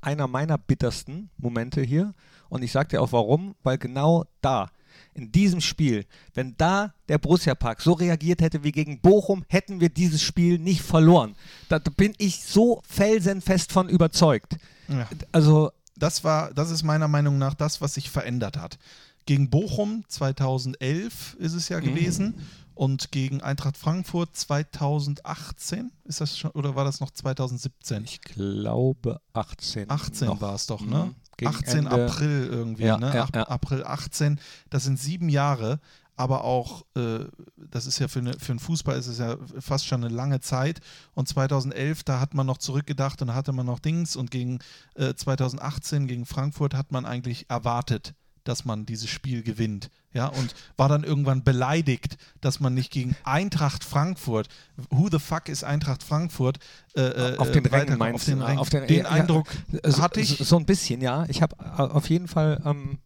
einer 0.00 0.26
meiner 0.26 0.58
bittersten 0.58 1.30
Momente 1.38 1.82
hier. 1.82 2.14
Und 2.48 2.62
ich 2.64 2.72
sag 2.72 2.88
dir 2.88 3.00
auch 3.00 3.12
warum, 3.12 3.54
weil 3.62 3.78
genau 3.78 4.24
da, 4.40 4.70
in 5.14 5.32
diesem 5.32 5.60
Spiel, 5.60 6.06
wenn 6.34 6.54
da 6.56 6.94
der 7.08 7.18
Borussia 7.18 7.54
Park 7.54 7.80
so 7.82 7.92
reagiert 7.92 8.40
hätte 8.40 8.62
wie 8.64 8.72
gegen 8.72 9.00
Bochum, 9.00 9.44
hätten 9.48 9.80
wir 9.80 9.88
dieses 9.88 10.22
Spiel 10.22 10.58
nicht 10.58 10.82
verloren. 10.82 11.34
Da, 11.68 11.78
bin 11.78 12.14
ich 12.18 12.42
so 12.44 12.80
felsenfest 12.88 13.72
von 13.72 13.88
überzeugt. 13.88 14.56
ja. 14.88 15.08
Also 15.32 15.70
das 15.96 16.24
war, 16.24 16.54
das 16.54 16.70
ist 16.70 16.82
meiner 16.82 17.08
Meinung 17.08 17.36
nach 17.38 17.54
das, 17.54 17.80
was 17.80 17.94
sich 17.94 18.08
verändert 18.10 18.56
hat. 18.56 18.78
Gegen 19.26 19.50
Bochum 19.50 20.04
2011 20.08 21.34
ist 21.38 21.52
es 21.52 21.68
ja 21.68 21.78
Mhm. 21.78 21.84
gewesen 21.84 22.34
und 22.74 23.12
gegen 23.12 23.42
Eintracht 23.42 23.76
Frankfurt 23.76 24.34
2018 24.34 25.90
ist 26.04 26.20
das 26.20 26.38
schon 26.38 26.50
oder 26.52 26.74
war 26.74 26.84
das 26.84 27.00
noch 27.00 27.10
2017? 27.10 28.04
Ich 28.04 28.20
glaube 28.22 29.20
18. 29.34 29.90
18 29.90 30.28
noch. 30.28 30.40
war 30.40 30.54
es 30.54 30.66
doch, 30.66 30.80
ne? 30.80 31.14
Mhm. 31.40 31.52
Gegen 31.52 31.56
18 31.56 31.78
Ende. 31.86 31.90
April 32.06 32.48
irgendwie, 32.50 32.84
Ja, 32.84 32.98
ne? 32.98 33.12
ja, 33.14 33.28
ja. 33.34 33.42
April 33.44 33.84
18, 33.84 34.38
das 34.70 34.84
sind 34.84 34.98
sieben 34.98 35.28
Jahre, 35.28 35.80
aber 36.16 36.44
auch, 36.44 36.84
äh, 36.96 37.20
das 37.56 37.86
ist 37.86 37.98
ja 37.98 38.06
für, 38.08 38.18
eine, 38.18 38.34
für 38.38 38.52
einen 38.52 38.58
Fußball 38.58 38.98
ist 38.98 39.06
es 39.06 39.18
ja 39.18 39.36
fast 39.58 39.86
schon 39.86 40.04
eine 40.04 40.14
lange 40.14 40.40
Zeit. 40.40 40.80
Und 41.14 41.28
2011, 41.28 42.02
da 42.04 42.20
hat 42.20 42.34
man 42.34 42.46
noch 42.46 42.58
zurückgedacht 42.58 43.22
und 43.22 43.28
da 43.28 43.34
hatte 43.34 43.52
man 43.52 43.64
noch 43.64 43.78
Dings 43.78 44.16
und 44.16 44.30
gegen 44.30 44.58
äh, 44.96 45.14
2018, 45.14 46.06
gegen 46.06 46.26
Frankfurt, 46.26 46.74
hat 46.74 46.92
man 46.92 47.06
eigentlich 47.06 47.48
erwartet, 47.48 48.12
dass 48.44 48.64
man 48.64 48.86
dieses 48.86 49.08
Spiel 49.10 49.42
gewinnt. 49.42 49.90
Ja, 50.12 50.26
und 50.26 50.54
war 50.76 50.88
dann 50.88 51.04
irgendwann 51.04 51.44
beleidigt, 51.44 52.16
dass 52.40 52.58
man 52.58 52.74
nicht 52.74 52.90
gegen 52.90 53.14
Eintracht 53.22 53.84
Frankfurt, 53.84 54.48
who 54.90 55.08
the 55.10 55.18
fuck 55.20 55.48
ist 55.48 55.62
Eintracht 55.62 56.02
Frankfurt, 56.02 56.58
äh, 56.96 57.02
äh, 57.02 57.36
Auf 57.36 57.52
den 57.52 57.64
weiter- 57.66 57.76
Rängen 57.76 57.92
auf 57.92 57.98
meinst 57.98 58.26
den 58.28 58.38
du? 58.40 58.44
Rängen. 58.46 58.58
Auf 58.58 58.70
den, 58.70 58.86
den 58.88 59.04
ja, 59.04 59.08
Eindruck 59.10 59.46
so, 59.84 60.02
hatte 60.02 60.20
ich. 60.20 60.38
So, 60.38 60.56
ein 60.56 60.66
bisschen, 60.66 61.00
ja. 61.00 61.26
Ich 61.28 61.42
habe 61.42 61.54
auf 61.94 62.08
jeden 62.10 62.26
Fall, 62.28 62.60
ähm, 62.64 62.98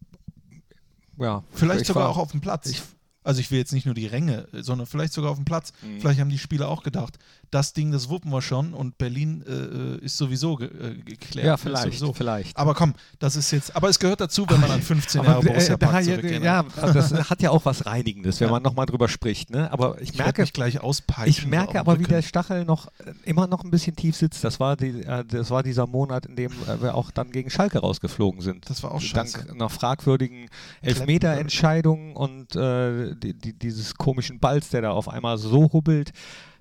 ja. 1.18 1.44
Vielleicht 1.52 1.82
ich 1.82 1.86
sogar 1.88 2.04
war- 2.04 2.10
auch 2.10 2.16
auf 2.18 2.30
dem 2.30 2.40
Platz. 2.40 2.66
ich- 2.70 2.82
also 3.22 3.40
ich 3.40 3.50
will 3.50 3.58
jetzt 3.58 3.72
nicht 3.72 3.86
nur 3.86 3.94
die 3.94 4.06
Ränge, 4.06 4.48
sondern 4.52 4.86
vielleicht 4.86 5.12
sogar 5.14 5.30
auf 5.30 5.36
dem 5.38 5.44
Platz. 5.46 5.72
Mhm. 5.82 6.00
Vielleicht 6.00 6.20
haben 6.20 6.28
die 6.28 6.38
Spieler 6.38 6.68
auch 6.68 6.82
gedacht, 6.82 7.18
das 7.54 7.72
Ding, 7.72 7.92
das 7.92 8.08
wuppen 8.08 8.32
wir 8.32 8.42
schon 8.42 8.74
und 8.74 8.98
Berlin 8.98 9.44
äh, 9.46 10.04
ist 10.04 10.16
sowieso 10.18 10.56
ge 10.56 10.66
äh, 10.68 10.94
geklärt. 11.02 11.46
Ja, 11.46 11.54
Ist 11.54 11.60
vielleicht, 11.62 11.84
Sowieso. 11.84 12.12
vielleicht. 12.12 12.56
Aber 12.56 12.74
komm, 12.74 12.94
das 13.20 13.36
ist 13.36 13.50
jetzt, 13.52 13.76
aber 13.76 13.88
es 13.88 13.98
gehört 14.00 14.20
dazu, 14.20 14.44
wenn 14.48 14.60
man 14.60 14.70
an 14.72 14.82
15 14.82 15.20
Aber, 15.20 15.28
Jahre 15.30 15.42
Borussia 15.44 15.74
äh, 15.74 15.78
da, 15.78 15.86
Park 15.86 16.04
ja, 16.04 16.14
zurückgeht. 16.16 16.42
ja, 16.42 16.64
das 16.92 17.12
hat 17.30 17.42
ja 17.42 17.50
auch 17.50 17.64
was 17.64 17.86
Reinigendes, 17.86 18.40
wenn 18.40 18.48
Ja. 18.48 18.52
man 18.52 18.62
nochmal 18.62 18.86
drüber 18.86 19.08
spricht. 19.08 19.50
Ne? 19.50 19.72
Aber 19.72 20.00
ich 20.02 20.10
ich 20.10 20.18
merke, 20.18 20.42
mich 20.42 20.52
gleich 20.52 20.80
auspeitschen. 20.80 21.28
ich 21.28 21.46
merke 21.46 21.78
aber, 21.78 21.98
wie 22.00 22.04
der 22.04 22.22
Stachel 22.22 22.64
noch 22.64 22.88
äh, 22.98 23.12
immer 23.24 23.46
noch 23.46 23.62
ein 23.62 23.70
bisschen 23.70 23.94
tief 23.94 24.16
sitzt. 24.16 24.42
Das 24.42 24.58
war, 24.58 24.76
die, 24.76 25.02
äh, 25.04 25.24
das 25.24 25.50
war 25.50 25.62
dieser 25.62 25.86
Monat, 25.86 26.26
in 26.26 26.34
dem 26.36 26.50
äh, 26.66 26.82
wir 26.82 26.94
auch 26.96 27.10
dann 27.12 27.30
gegen 27.30 27.50
Schalke 27.50 27.78
rausgeflogen 27.78 28.40
sind. 28.40 28.68
Das 28.68 28.82
war 28.82 28.90
auch 28.92 29.00
scheiße. 29.00 29.38
Dank 29.38 29.50
einer 29.52 29.68
fragwürdigen 29.68 30.48
Elfmeterentscheidung 30.82 32.16
und 32.16 32.56
äh, 32.56 33.14
die, 33.16 33.34
die, 33.34 33.52
dieses 33.52 33.94
komischen 33.94 34.40
Balls, 34.40 34.70
der 34.70 34.82
da 34.82 34.90
auf 34.90 35.08
einmal 35.08 35.38
so 35.38 35.72
hubbelt. 35.72 36.10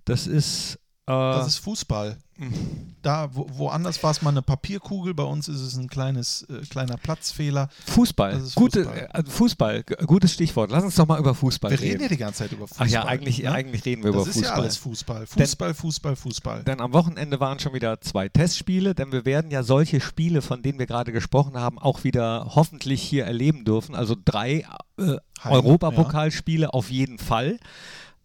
Das 0.06 0.28
ist. 0.28 0.78
Äh, 1.06 1.12
Das 1.12 1.48
ist 1.48 1.58
Fußball. 1.60 2.18
Mhm. 2.38 2.96
Da, 3.04 3.30
wo, 3.36 3.46
woanders 3.58 4.02
war 4.02 4.10
es 4.12 4.22
mal 4.22 4.30
eine 4.32 4.42
Papierkugel, 4.42 5.14
bei 5.14 5.24
uns 5.24 5.48
ist 5.48 5.60
es 5.60 5.76
ein 5.76 5.88
kleines, 5.88 6.44
äh, 6.50 6.62
kleiner 6.68 6.98
Platzfehler. 6.98 7.70
Fußball. 7.88 8.32
das 8.32 8.44
ist 8.44 8.56
Gute, 8.56 8.86
Fußball. 8.86 9.10
Äh, 9.14 9.24
Fußball. 9.30 9.84
Gutes 10.08 10.34
Stichwort. 10.34 10.72
Lass 10.72 10.84
uns 10.84 10.96
doch 10.96 11.06
mal 11.08 11.20
über 11.20 11.36
Fußball 11.36 11.70
Wir 11.72 11.80
reden. 11.80 11.92
reden 11.92 12.04
ja 12.04 12.08
die 12.10 12.18
ganze 12.18 12.40
Zeit 12.40 12.52
über 12.54 12.68
Fußball. 12.68 12.88
Ach 12.88 12.92
ja, 12.92 13.06
eigentlich, 13.06 13.44
ne? 13.44 13.52
eigentlich 13.52 13.86
reden 13.86 14.04
wir 14.04 14.12
Das 14.14 14.22
über 14.22 14.30
ist 14.30 14.36
Fußball. 14.38 14.50
ja 14.58 14.62
alles 14.62 14.78
Fußball. 14.78 15.28
Fußball, 15.28 15.74
Fußball, 15.74 16.16
Fußball. 16.16 16.64
Denn 16.64 16.80
am 16.82 16.94
Wochenende 16.94 17.40
waren 17.40 17.60
schon 17.60 17.74
wieder 17.74 18.00
zwei 18.02 18.30
Testspiele, 18.30 18.96
denn 18.96 19.12
wir 19.12 19.26
werden 19.26 19.52
ja 19.52 19.62
solche 19.62 20.00
Spiele, 20.02 20.42
von 20.42 20.64
denen 20.64 20.80
wir 20.80 20.88
gerade 20.88 21.12
gesprochen 21.12 21.58
haben, 21.58 21.78
auch 21.78 22.04
wieder 22.04 22.52
hoffentlich 22.56 23.02
hier 23.04 23.26
erleben 23.26 23.64
dürfen. 23.66 23.94
Also 23.94 24.16
drei 24.24 24.66
äh, 24.98 25.18
Europapokalspiele 25.44 26.74
auf 26.74 26.90
jeden 26.90 27.20
Fall. 27.20 27.60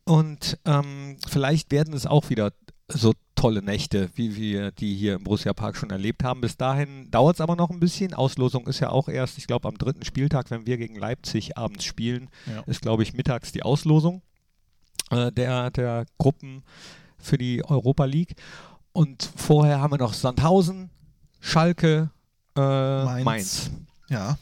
Und 0.05 0.59
ähm, 0.65 1.19
vielleicht 1.29 1.71
werden 1.71 1.93
es 1.93 2.07
auch 2.07 2.31
wieder 2.31 2.53
so 2.91 3.13
tolle 3.35 3.63
Nächte, 3.63 4.11
wie 4.15 4.35
wir 4.37 4.73
die 4.73 4.95
hier 4.97 5.15
im 5.17 5.25
Borussia 5.25 5.53
Park 5.53 5.77
schon 5.77 5.91
erlebt 5.91 6.25
haben. 6.25 6.41
Bis 6.41 6.57
dahin 6.57 7.11
dauert 7.11 7.37
es 7.37 7.41
aber 7.41 7.55
noch 7.55 7.71
ein 7.71 7.81
bisschen. 7.81 8.15
Auslosung 8.15 8.67
ist 8.67 8.81
ja 8.81 8.91
auch 8.91 9.09
erst, 9.09 9.39
ich 9.39 9.47
glaube, 9.47 9.69
am 9.69 9.79
dritten 9.79 10.05
Spieltag, 10.05 10.51
wenn 10.51 10.67
wir 10.67 10.77
gegen 10.77 10.97
Leipzig 10.97 11.57
abends 11.57 11.85
spielen, 11.85 12.31
Ja. 12.47 12.63
ist, 12.63 12.81
glaube 12.83 13.03
ich, 13.03 13.13
mittags 13.15 13.53
die 13.53 13.63
Auslosung 13.63 14.23
äh, 15.11 15.31
der, 15.31 15.71
der 15.71 16.07
Gruppen 16.19 16.65
für 17.19 17.39
die 17.39 17.65
Europa 17.65 18.07
League. 18.07 18.35
Und 18.93 19.31
vorher 19.37 19.81
haben 19.81 19.93
wir 19.93 19.99
noch 19.99 20.15
Sandhausen, 20.15 20.91
Schalke, 21.41 22.11
äh, 22.57 22.61
Mainz. 22.61 23.25
Mainz. 23.25 23.71
Ja. 24.09 24.39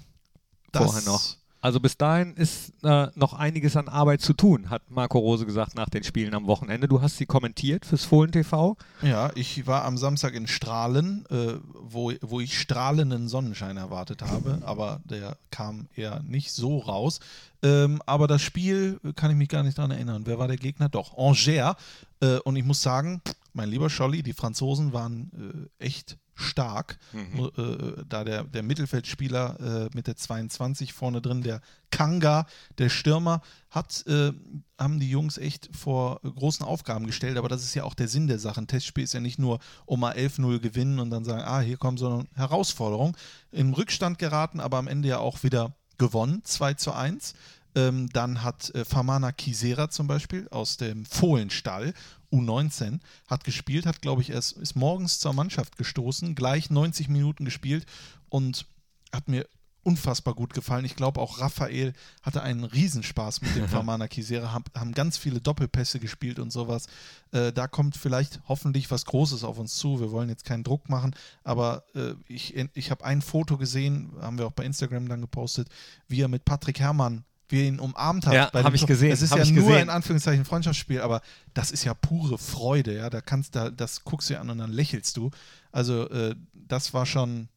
Vorher 0.73 1.03
noch. 1.03 1.37
Also 1.67 1.81
bis 1.81 1.97
dahin 1.97 2.35
ist 2.35 2.73
äh, 2.85 3.09
noch 3.17 3.33
einiges 3.33 3.77
an 3.77 3.89
Arbeit 3.89 4.21
zu 4.21 4.35
tun, 4.35 4.71
hat 4.71 4.89
Marco 4.89 5.19
Rose 5.19 5.47
gesagt 5.47 5.75
nach 5.75 5.89
den 5.89 6.05
Spielen 6.05 6.33
am 6.33 6.47
Wochenende. 6.47 6.87
Du 6.87 7.03
hast 7.03 7.17
sie 7.17 7.27
kommentiert 7.27 7.85
fürs 7.85 8.05
Fohlen 8.05 8.31
TV. 8.31 8.77
Ja, 9.03 9.33
ich 9.35 9.67
war 9.67 9.85
am 9.85 9.99
Samstag 9.99 10.35
in 10.35 10.47
Strahlen, 10.47 11.27
äh, 11.29 11.55
wo, 11.75 12.13
wo 12.21 12.39
ich 12.39 12.57
strahlenden 12.57 13.27
Sonnenschein 13.27 13.79
erwartet 13.79 14.23
habe, 14.23 14.61
aber 14.65 15.01
der 15.07 15.39
kam 15.51 15.89
eher 15.97 16.23
nicht 16.23 16.53
so 16.53 16.79
raus. 16.79 17.19
Ähm, 17.65 18.01
aber 18.07 18.29
das 18.29 18.43
Spiel 18.43 19.01
kann 19.17 19.33
ich 19.33 19.37
mich 19.37 19.49
gar 19.49 19.65
nicht 19.65 19.77
dran 19.77 19.91
erinnern. 19.91 20.23
Wer 20.25 20.39
war 20.39 20.47
der 20.47 20.59
Gegner? 20.59 20.89
Doch, 20.89 21.19
Angers. 21.19 21.75
Äh, 22.21 22.39
und 22.45 22.55
ich 22.55 22.65
muss 22.65 22.81
sagen, 22.81 23.23
mein 23.55 23.71
lieber 23.71 23.91
Scholli, 23.91 24.23
die 24.23 24.35
Franzosen 24.35 24.93
waren 24.93 25.69
äh, 25.81 25.85
echt 25.85 26.17
stark. 26.37 26.99
Mhm. 27.13 27.51
Äh, 27.57 28.05
da 28.09 28.23
der, 28.23 28.45
der 28.45 28.63
Mittelfeldspieler 28.63 29.89
äh, 29.89 29.97
mit 29.97 30.07
der 30.07 30.17
22 30.17 30.93
vorne 30.93 31.21
drin, 31.21 31.43
der 31.43 31.61
Kanga, 31.91 32.47
der 32.79 32.91
Stürmer, 32.91 33.41
hat, 33.71 34.07
äh, 34.07 34.33
haben 34.79 35.01
die 35.01 35.11
Jungs 35.11 35.39
echt 35.39 35.71
vor 35.75 36.21
großen 36.23 36.65
Aufgaben 36.65 37.07
gestellt. 37.07 37.39
Aber 37.39 37.49
das 37.49 37.65
ist 37.65 37.75
ja 37.75 37.85
auch 37.85 37.95
der 37.95 38.09
Sinn 38.09 38.27
der 38.27 38.39
Sache. 38.39 38.61
Ein 38.61 38.69
Testspiel 38.69 39.05
ist 39.05 39.15
ja 39.15 39.21
nicht 39.21 39.39
nur 39.39 39.59
um 39.87 40.01
mal 40.01 40.15
11-0 40.15 40.61
gewinnen 40.61 41.01
und 41.01 41.11
dann 41.11 41.25
sagen, 41.25 41.43
ah, 41.43 41.61
hier 41.61 41.79
kommt 41.79 41.99
so 41.99 42.09
eine 42.09 42.25
Herausforderung. 42.35 43.17
Im 43.51 43.73
Rückstand 43.73 44.19
geraten, 44.19 44.61
aber 44.61 44.77
am 44.77 44.89
Ende 44.89 45.09
ja 45.09 45.19
auch 45.19 45.43
wieder 45.43 45.75
gewonnen, 45.99 46.43
2 46.45 46.75
zu 46.75 46.93
1. 46.93 47.35
Ähm, 47.75 48.09
dann 48.11 48.43
hat 48.43 48.75
äh, 48.75 48.87
Famana 48.87 49.33
Kisera 49.33 49.91
zum 49.91 50.07
Beispiel 50.07 50.49
aus 50.51 50.79
dem 50.79 51.05
Fohlenstall, 51.05 51.93
U19, 52.33 53.01
hat 53.27 53.45
gespielt, 53.45 53.87
hat, 53.87 54.03
glaube 54.03 54.23
ich, 54.23 54.31
erst 54.31 54.53
ist 54.53 54.77
morgens 54.77 55.19
zur 55.19 55.33
Mannschaft 55.33 55.77
gestoßen, 55.77 56.35
gleich 56.35 56.71
90 56.71 57.09
Minuten 57.09 57.45
gespielt 57.45 57.87
und 58.29 58.67
hat 59.13 59.29
mir 59.29 59.47
unfassbar 59.87 60.35
gut 60.35 60.53
gefallen. 60.53 60.85
Ich 60.85 60.97
glaube 60.97 61.21
auch 61.21 61.39
Raphael 61.39 61.93
hatte 62.21 62.43
einen 62.43 62.65
Riesenspaß 62.65 63.41
mit 63.43 63.55
dem 63.55 63.69
Famana 63.69 64.09
Kisera, 64.09 64.53
haben, 64.53 64.65
haben 64.75 64.93
ganz 64.93 65.17
viele 65.17 65.41
Doppelpässe 65.41 66.01
gespielt 66.01 66.41
und 66.41 66.51
sowas. 66.51 66.87
Äh, 67.31 67.53
da 67.53 67.69
kommt 67.69 67.97
vielleicht 67.97 68.41
hoffentlich 68.49 68.91
was 68.91 69.05
Großes 69.05 69.45
auf 69.45 69.59
uns 69.59 69.77
zu. 69.77 70.01
Wir 70.01 70.11
wollen 70.11 70.29
jetzt 70.29 70.45
keinen 70.45 70.65
Druck 70.65 70.89
machen, 70.89 71.15
aber 71.45 71.85
äh, 71.95 72.15
ich, 72.27 72.57
ich 72.75 72.91
habe 72.91 73.05
ein 73.05 73.23
Foto 73.23 73.57
gesehen, 73.57 74.11
haben 74.21 74.39
wir 74.39 74.47
auch 74.49 74.53
bei 74.53 74.65
Instagram 74.65 75.09
dann 75.09 75.21
gepostet, 75.21 75.69
wie 76.09 76.21
er 76.21 76.29
mit 76.29 76.45
Patrick 76.45 76.81
Herrmann 76.81 77.25
wie 77.49 77.61
er 77.61 77.69
ihn 77.69 77.81
umarmt 77.81 78.27
hat. 78.27 78.35
Ja, 78.35 78.51
bei 78.53 78.63
hab 78.63 78.71
dem 78.71 78.75
ich 78.75 78.83
Tor. 78.83 78.89
gesehen, 78.89 79.13
Es 79.13 79.23
ist 79.23 79.33
hab 79.33 79.39
ja 79.39 79.45
nur 79.47 79.69
gesehen. 79.69 79.83
in 79.83 79.91
Anführungszeichen 79.91 80.45
Freundschaftsspiel, 80.45 81.01
aber 81.01 81.21
das 81.55 81.71
ist 81.71 81.85
ja 81.85 81.95
pure 81.95 82.39
Freude, 82.39 82.97
ja. 82.97 83.11
Da 83.11 83.21
kannst 83.21 83.55
da, 83.55 83.71
das 83.71 84.05
guckst 84.05 84.31
du 84.31 84.39
an 84.39 84.51
und 84.51 84.59
dann 84.59 84.73
lächelst 84.73 85.17
du. 85.17 85.31
Also 85.73 86.09
äh, 86.11 86.35
das 86.55 86.95
war 86.95 87.07
schon, 87.07 87.49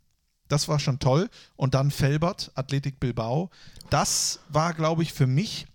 das 0.47 0.67
war 0.67 0.80
schon 0.80 0.99
toll. 0.99 1.30
Und 1.56 1.73
dann 1.73 1.91
Felbert, 1.91 2.52
Athletik 2.56 2.99
Bilbao. 2.99 3.49
Das 3.89 4.39
war, 4.49 4.73
glaube 4.73 5.04
ich, 5.04 5.13
für 5.13 5.28
mich 5.28 5.67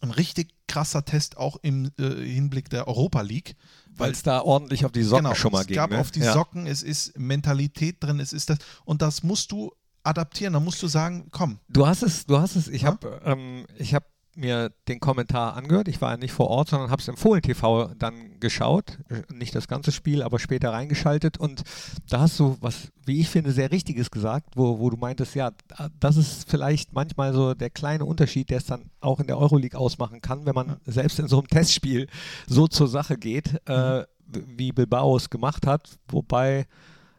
ein 0.00 0.10
richtig 0.10 0.50
krasser 0.66 1.04
Test 1.04 1.36
auch 1.36 1.56
im 1.62 1.90
äh, 1.98 2.02
Hinblick 2.24 2.70
der 2.70 2.88
Europa 2.88 3.20
League. 3.20 3.56
Weil 3.94 4.12
es 4.12 4.22
da 4.22 4.40
ordentlich 4.40 4.84
auf 4.84 4.92
die 4.92 5.02
Socken 5.02 5.34
schon 5.34 5.52
mal 5.52 5.60
es 5.60 5.66
ging. 5.66 5.76
gab 5.76 5.90
ne? 5.90 5.98
auf 5.98 6.10
die 6.10 6.20
ja. 6.20 6.32
Socken, 6.32 6.66
es 6.66 6.82
ist 6.82 7.18
Mentalität 7.18 8.02
drin, 8.02 8.20
es 8.20 8.32
ist 8.32 8.50
das. 8.50 8.58
Und 8.84 9.02
das 9.02 9.22
musst 9.22 9.52
du 9.52 9.72
adaptieren. 10.02 10.52
Da 10.54 10.60
musst 10.60 10.82
du 10.82 10.86
sagen, 10.86 11.28
komm, 11.30 11.58
Du 11.68 11.86
hast 11.86 12.02
es, 12.02 12.26
du 12.26 12.38
hast 12.38 12.56
es. 12.56 12.68
Ich 12.68 12.82
Ja? 12.82 12.88
habe 12.88 13.20
ähm, 13.24 13.64
ich 13.78 13.94
hab 13.94 14.04
mir 14.34 14.72
den 14.88 14.98
Kommentar 14.98 15.56
angehört. 15.56 15.88
Ich 15.88 16.00
war 16.00 16.12
ja 16.12 16.16
nicht 16.16 16.32
vor 16.32 16.48
Ort, 16.48 16.70
sondern 16.70 16.90
habe 16.90 17.02
es 17.02 17.08
im 17.08 17.18
Fohlen 17.18 17.42
TV 17.42 17.92
dann 17.98 18.40
geschaut. 18.40 18.98
Äh, 19.10 19.22
Nicht 19.30 19.54
das 19.54 19.68
ganze 19.68 19.92
Spiel, 19.92 20.22
aber 20.22 20.38
später 20.38 20.72
reingeschaltet. 20.72 21.36
Und 21.36 21.62
da 22.08 22.20
hast 22.20 22.40
du 22.40 22.56
was, 22.62 22.88
wie 23.04 23.20
ich 23.20 23.28
finde, 23.28 23.52
sehr 23.52 23.70
Richtiges 23.70 24.10
gesagt, 24.10 24.56
wo, 24.56 24.78
wo 24.78 24.88
du 24.88 24.96
meintest, 24.96 25.34
ja, 25.34 25.50
da- 25.68 25.90
das 26.00 26.16
ist 26.16 26.48
vielleicht 26.48 26.94
manchmal 26.94 27.34
so 27.34 27.52
der 27.52 27.68
kleine 27.68 28.06
Unterschied, 28.06 28.48
der 28.48 28.56
es 28.56 28.64
dann 28.64 28.90
auch 29.00 29.20
in 29.20 29.26
der 29.26 29.36
Euroleague 29.36 29.78
ausmachen 29.78 30.22
kann, 30.22 30.46
wenn 30.46 30.54
man 30.54 30.78
selbst 30.86 31.18
in 31.18 31.28
so 31.28 31.38
einem 31.38 31.48
Testspiel 31.48 32.08
so 32.46 32.66
zur 32.68 32.88
Sache 32.88 33.18
geht, 33.18 33.60
äh, 33.68 34.04
wie 34.26 34.72
Bilbao 34.72 35.14
es 35.14 35.28
gemacht 35.28 35.66
hat. 35.66 35.98
Wobei, 36.08 36.64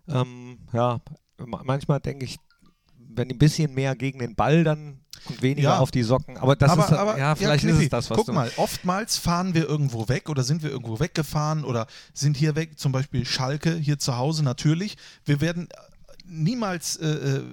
ähm, 0.07 0.57
ja, 0.73 0.99
ma- 1.45 1.61
manchmal 1.63 1.99
denke 1.99 2.25
ich, 2.25 2.37
wenn 3.15 3.29
ein 3.29 3.37
bisschen 3.37 3.73
mehr 3.73 3.95
gegen 3.95 4.19
den 4.19 4.35
Ball 4.35 4.63
dann 4.63 4.99
und 5.25 5.41
weniger 5.41 5.69
Ja. 5.69 5.79
auf 5.79 5.91
die 5.91 6.03
Socken. 6.03 6.37
Aber 6.37 6.55
das 6.55 6.71
aber, 6.71 6.85
ist 6.85 6.93
aber, 6.93 7.17
ja 7.17 7.35
vielleicht 7.35 7.63
ist 7.63 7.69
Knippi, 7.71 7.85
es 7.85 7.89
das, 7.89 8.09
was 8.09 8.17
Guck 8.17 8.25
du 8.27 8.33
mal, 8.33 8.51
oftmals 8.57 9.17
fahren 9.17 9.53
wir 9.53 9.67
irgendwo 9.67 10.09
weg 10.09 10.29
oder 10.29 10.43
sind 10.43 10.63
wir 10.63 10.69
irgendwo 10.69 10.99
weggefahren 10.99 11.63
oder 11.63 11.87
sind 12.13 12.35
hier 12.37 12.55
weg, 12.55 12.77
zum 12.77 12.91
Beispiel 12.91 13.25
Schalke 13.25 13.75
hier 13.75 13.99
zu 13.99 14.17
Hause 14.17 14.43
natürlich. 14.43 14.97
Wir 15.25 15.39
werden 15.39 15.69
äh, 15.69 15.75
niemals 16.25 16.97
äh, 16.97 17.07
äh, 17.07 17.43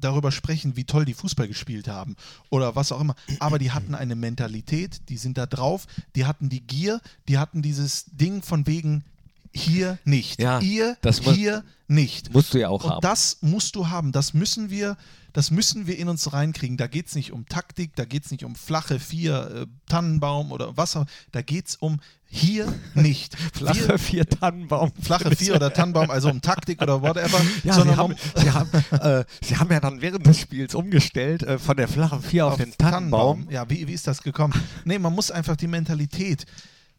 darüber 0.00 0.32
sprechen, 0.32 0.76
wie 0.76 0.84
toll 0.84 1.04
die 1.04 1.14
Fußball 1.14 1.48
gespielt 1.48 1.88
haben 1.88 2.16
oder 2.50 2.74
was 2.76 2.92
auch 2.92 3.00
immer. 3.00 3.14
Aber 3.38 3.58
die 3.58 3.70
hatten 3.72 3.94
eine 3.94 4.16
Mentalität, 4.16 5.08
die 5.08 5.16
sind 5.16 5.38
da 5.38 5.46
drauf, 5.46 5.86
die 6.16 6.26
hatten 6.26 6.48
die 6.48 6.60
Gier, 6.66 7.00
die 7.28 7.38
hatten 7.38 7.62
dieses 7.62 8.06
Ding 8.12 8.42
von 8.42 8.66
wegen, 8.66 9.04
hier 9.54 9.98
nicht. 10.04 10.40
Ja, 10.40 10.58
Ihr 10.60 10.96
das 11.00 11.24
muss- 11.24 11.34
hier 11.34 11.64
nicht. 11.86 12.32
Musst 12.32 12.54
du 12.54 12.58
ja 12.58 12.68
auch 12.70 12.84
Und 12.84 12.90
haben. 12.90 13.00
das 13.02 13.38
musst 13.42 13.76
du 13.76 13.88
haben. 13.88 14.10
Das 14.12 14.32
müssen 14.34 14.70
wir, 14.70 14.96
das 15.34 15.50
müssen 15.50 15.86
wir 15.86 15.98
in 15.98 16.08
uns 16.08 16.32
reinkriegen. 16.32 16.76
Da 16.76 16.86
geht 16.86 17.08
es 17.08 17.14
nicht 17.14 17.30
um 17.32 17.46
Taktik, 17.46 17.94
da 17.94 18.04
geht 18.04 18.24
es 18.24 18.30
nicht 18.30 18.44
um 18.44 18.54
flache 18.56 18.98
Vier, 18.98 19.50
äh, 19.62 19.66
Tannenbaum 19.86 20.50
oder 20.50 20.76
was 20.76 20.96
auch. 20.96 21.04
Da 21.32 21.42
geht 21.42 21.68
es 21.68 21.76
um 21.76 22.00
hier 22.24 22.72
nicht. 22.94 23.36
Flache 23.52 23.88
wir, 23.88 23.98
vier 23.98 24.26
Tannenbaum. 24.28 24.92
flache 25.00 25.36
Vier 25.36 25.54
oder 25.56 25.72
Tannenbaum, 25.72 26.10
also 26.10 26.30
um 26.30 26.40
Taktik 26.40 26.80
oder 26.82 27.02
whatever. 27.02 27.38
Ja, 27.64 27.74
sie 27.74 27.78
sondern 27.80 27.96
haben, 27.98 28.12
um, 28.14 28.18
sie, 28.42 28.50
haben, 28.50 28.70
äh, 28.90 29.24
sie 29.42 29.56
haben 29.58 29.70
ja 29.70 29.78
dann 29.80 30.00
während 30.00 30.26
des 30.26 30.40
Spiels 30.40 30.74
umgestellt 30.74 31.42
äh, 31.42 31.58
von 31.58 31.76
der 31.76 31.86
flachen 31.88 32.22
Vier 32.22 32.46
auf, 32.46 32.56
den 32.56 32.72
Tannenbaum. 32.76 33.46
Ja, 33.50 33.68
wie, 33.68 33.86
wie 33.86 33.92
ist 33.92 34.06
das 34.06 34.22
gekommen? 34.22 34.54
Nee, 34.86 34.98
man 34.98 35.12
muss 35.12 35.30
einfach 35.30 35.54
die 35.56 35.68
Mentalität, 35.68 36.46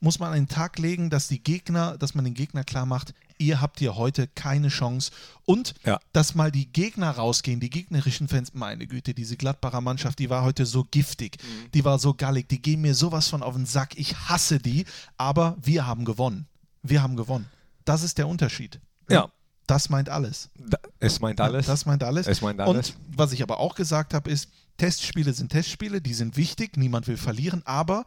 muss 0.06 0.20
man 0.20 0.30
an 0.30 0.36
den 0.36 0.48
Tag 0.48 0.78
legen, 0.78 1.10
dass 1.10 1.28
die 1.28 1.42
Gegner, 1.44 1.98
dass 1.98 2.14
man 2.14 2.24
den 2.24 2.36
Gegner 2.36 2.64
klar 2.64 2.86
macht, 2.86 3.14
ihr 3.40 3.60
habt 3.60 3.80
hier 3.80 3.96
heute 3.98 4.28
keine 4.28 4.70
Chance. 4.70 5.12
Und 5.46 5.74
Ja. 5.84 6.00
dass 6.14 6.36
mal 6.36 6.52
die 6.52 6.68
Gegner 6.72 7.10
rausgehen, 7.10 7.60
die 7.60 7.72
gegnerischen 7.72 8.28
Fans, 8.28 8.54
meine 8.54 8.86
Güte, 8.88 9.14
diese 9.16 9.36
Gladbacher 9.36 9.82
Mannschaft, 9.82 10.20
die 10.20 10.30
war 10.30 10.44
heute 10.44 10.66
so 10.68 10.86
giftig, 10.90 11.38
Mhm. 11.42 11.72
die 11.74 11.84
war 11.84 11.98
so 12.00 12.14
gallig, 12.14 12.48
die 12.48 12.62
gehen 12.62 12.82
mir 12.82 12.94
sowas 12.96 13.28
von 13.28 13.42
auf 13.44 13.56
den 13.56 13.66
Sack. 13.66 13.98
Ich 13.98 14.16
hasse 14.30 14.60
die, 14.60 14.86
aber 15.18 15.58
wir 15.62 15.86
haben 15.88 16.06
gewonnen. 16.06 16.48
Wir 16.84 17.02
haben 17.02 17.16
gewonnen. 17.18 17.48
Das 17.84 18.04
ist 18.04 18.18
der 18.20 18.28
Unterschied. 18.28 18.80
Ja. 19.10 19.30
Das 19.68 19.90
meint 19.90 20.10
alles. 20.10 20.50
Es 21.00 21.20
meint 21.20 21.42
alles. 21.42 21.66
Das 21.66 21.88
meint 21.88 22.04
alles. 22.04 22.28
Es 22.28 22.42
meint 22.42 22.60
alles. 22.62 22.92
Und 22.92 22.98
was 23.18 23.34
ich 23.34 23.42
aber 23.42 23.60
auch 23.60 23.74
gesagt 23.74 24.14
habe, 24.14 24.30
ist, 24.30 24.50
Testspiele 24.78 25.34
sind 25.34 25.50
Testspiele, 25.52 26.00
die 26.02 26.14
sind 26.14 26.38
wichtig, 26.38 26.78
niemand 26.78 27.08
will 27.08 27.18
verlieren, 27.18 27.64
aber 27.66 28.06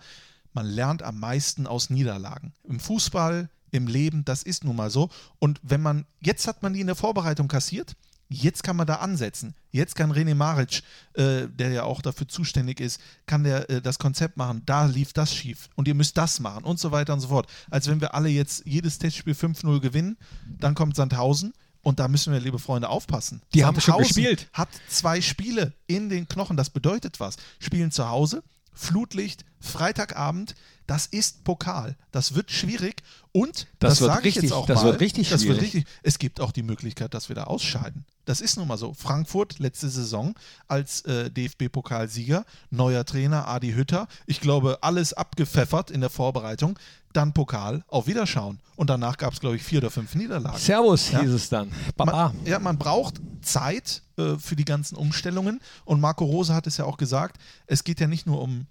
man 0.58 0.66
lernt 0.66 1.04
am 1.04 1.20
meisten 1.20 1.68
aus 1.68 1.88
Niederlagen. 1.88 2.52
Im 2.64 2.80
Fußball, 2.80 3.48
im 3.70 3.86
Leben, 3.86 4.24
das 4.24 4.42
ist 4.42 4.64
nun 4.64 4.74
mal 4.74 4.90
so. 4.90 5.08
Und 5.38 5.60
wenn 5.62 5.80
man, 5.80 6.04
jetzt 6.18 6.48
hat 6.48 6.64
man 6.64 6.72
die 6.72 6.80
in 6.80 6.88
der 6.88 6.96
Vorbereitung 6.96 7.46
kassiert, 7.46 7.94
jetzt 8.28 8.64
kann 8.64 8.74
man 8.74 8.88
da 8.88 8.96
ansetzen. 8.96 9.54
Jetzt 9.70 9.94
kann 9.94 10.12
René 10.12 10.34
Maric, 10.34 10.82
äh, 11.12 11.46
der 11.46 11.70
ja 11.70 11.84
auch 11.84 12.02
dafür 12.02 12.26
zuständig 12.26 12.80
ist, 12.80 13.00
kann 13.26 13.44
der 13.44 13.70
äh, 13.70 13.80
das 13.80 14.00
Konzept 14.00 14.36
machen, 14.36 14.62
da 14.66 14.86
lief 14.86 15.12
das 15.12 15.32
schief 15.32 15.68
und 15.76 15.86
ihr 15.86 15.94
müsst 15.94 16.16
das 16.16 16.40
machen 16.40 16.64
und 16.64 16.80
so 16.80 16.90
weiter 16.90 17.12
und 17.12 17.20
so 17.20 17.28
fort. 17.28 17.48
Als 17.70 17.86
wenn 17.86 18.00
wir 18.00 18.14
alle 18.14 18.28
jetzt 18.28 18.66
jedes 18.66 18.98
Testspiel 18.98 19.34
5-0 19.34 19.78
gewinnen, 19.78 20.16
dann 20.58 20.74
kommt 20.74 20.96
Sandhausen 20.96 21.52
und 21.82 22.00
da 22.00 22.08
müssen 22.08 22.32
wir, 22.32 22.40
liebe 22.40 22.58
Freunde, 22.58 22.88
aufpassen. 22.88 23.42
Die 23.54 23.64
haben 23.64 23.80
schon 23.80 23.94
Sandhausen 23.94 24.24
gespielt. 24.24 24.48
Hat 24.52 24.70
zwei 24.88 25.20
Spiele 25.20 25.72
in 25.86 26.08
den 26.08 26.26
Knochen. 26.26 26.56
Das 26.56 26.70
bedeutet 26.70 27.20
was. 27.20 27.36
Spielen 27.60 27.92
zu 27.92 28.08
Hause, 28.08 28.42
Flutlicht, 28.78 29.44
Freitagabend. 29.60 30.54
Das 30.86 31.04
ist 31.06 31.44
Pokal. 31.44 31.96
Das 32.12 32.34
wird 32.34 32.50
schwierig. 32.50 33.02
Und 33.32 33.66
Das 33.78 33.94
das, 33.94 34.00
wird 34.00 34.12
sage 34.14 34.28
ich 34.28 34.34
jetzt 34.36 34.52
auch 34.52 34.66
das 34.66 34.78
mal. 34.82 34.84
wird 34.92 35.00
richtig 35.00 35.28
das 35.28 35.42
wird 35.44 35.58
schwierig. 35.58 35.74
richtig. 35.74 35.94
Es 36.02 36.18
gibt 36.18 36.40
auch 36.40 36.52
die 36.52 36.62
Möglichkeit, 36.62 37.12
dass 37.12 37.28
wir 37.28 37.36
da 37.36 37.44
ausscheiden. 37.44 38.06
Das 38.24 38.40
ist 38.40 38.56
nun 38.56 38.68
mal 38.68 38.78
so. 38.78 38.94
Frankfurt 38.94 39.58
letzte 39.58 39.88
Saison 39.88 40.34
als 40.68 41.00
äh, 41.02 41.30
DFB-Pokalsieger, 41.30 42.44
neuer 42.70 43.04
Trainer 43.04 43.48
Adi 43.48 43.72
Hütter. 43.72 44.06
Ich 44.26 44.40
glaube, 44.40 44.78
alles 44.82 45.12
abgepfeffert 45.12 45.90
in 45.90 46.00
der 46.00 46.10
Vorbereitung. 46.10 46.78
Dann 47.18 47.32
Pokal, 47.32 47.82
auf 47.88 48.06
Wiederschauen. 48.06 48.60
Und 48.76 48.90
danach 48.90 49.16
gab 49.16 49.32
es, 49.32 49.40
glaube 49.40 49.56
ich, 49.56 49.62
vier 49.64 49.78
oder 49.80 49.90
fünf 49.90 50.14
Niederlagen. 50.14 50.56
Servus 50.56 51.10
Ja. 51.10 51.20
hieß 51.20 51.30
es 51.30 51.48
dann. 51.48 51.72
Baba. 51.96 52.28
Man, 52.32 52.46
ja, 52.46 52.60
man 52.60 52.78
braucht 52.78 53.20
Zeit 53.42 54.02
äh, 54.18 54.36
für 54.36 54.54
die 54.54 54.64
ganzen 54.64 54.94
Umstellungen. 54.94 55.60
Und 55.84 56.00
Marco 56.00 56.24
Rose 56.24 56.54
hat 56.54 56.68
es 56.68 56.76
ja 56.76 56.84
auch 56.84 56.96
gesagt, 56.96 57.40
es 57.66 57.82
geht 57.82 57.98
ja 57.98 58.06
nicht 58.06 58.26
nur 58.26 58.40
um 58.40 58.66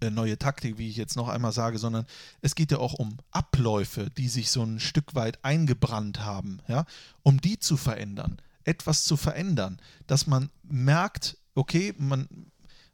äh, 0.00 0.10
neue 0.10 0.38
Taktik, 0.38 0.78
wie 0.78 0.88
ich 0.88 0.96
jetzt 0.96 1.16
noch 1.16 1.26
einmal 1.26 1.50
sage, 1.50 1.78
sondern 1.78 2.06
es 2.40 2.54
geht 2.54 2.70
ja 2.70 2.78
auch 2.78 2.94
um 2.94 3.18
Abläufe, 3.32 4.10
die 4.16 4.28
sich 4.28 4.52
so 4.52 4.62
ein 4.62 4.78
Stück 4.78 5.16
weit 5.16 5.44
eingebrannt 5.44 6.20
haben, 6.20 6.60
ja, 6.68 6.84
um 7.24 7.40
die 7.40 7.58
zu 7.58 7.76
verändern, 7.76 8.40
etwas 8.62 9.02
zu 9.02 9.16
verändern, 9.16 9.80
dass 10.06 10.28
man 10.28 10.50
merkt, 10.62 11.36
okay, 11.56 11.94
man, 11.98 12.28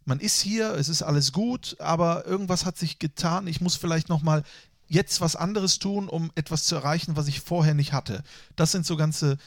man 0.04 0.20
ist 0.20 0.40
hier, 0.40 0.74
es 0.74 0.88
ist 0.88 1.02
alles 1.02 1.32
gut, 1.32 1.76
aber 1.78 2.26
irgendwas 2.26 2.64
hat 2.64 2.76
sich 2.76 2.98
getan, 2.98 3.46
ich 3.46 3.60
muss 3.60 3.76
vielleicht 3.76 4.08
nochmal 4.08 4.42
jetzt 4.88 5.20
was 5.20 5.36
anderes 5.36 5.78
tun, 5.78 6.08
um 6.08 6.30
etwas 6.34 6.64
zu 6.64 6.74
erreichen, 6.74 7.16
was 7.16 7.28
ich 7.28 7.40
vorher 7.40 7.74
nicht 7.74 7.92
hatte. 7.92 8.22
Das 8.56 8.72
sind 8.72 8.84
so 8.84 8.96
ganze 8.96 9.38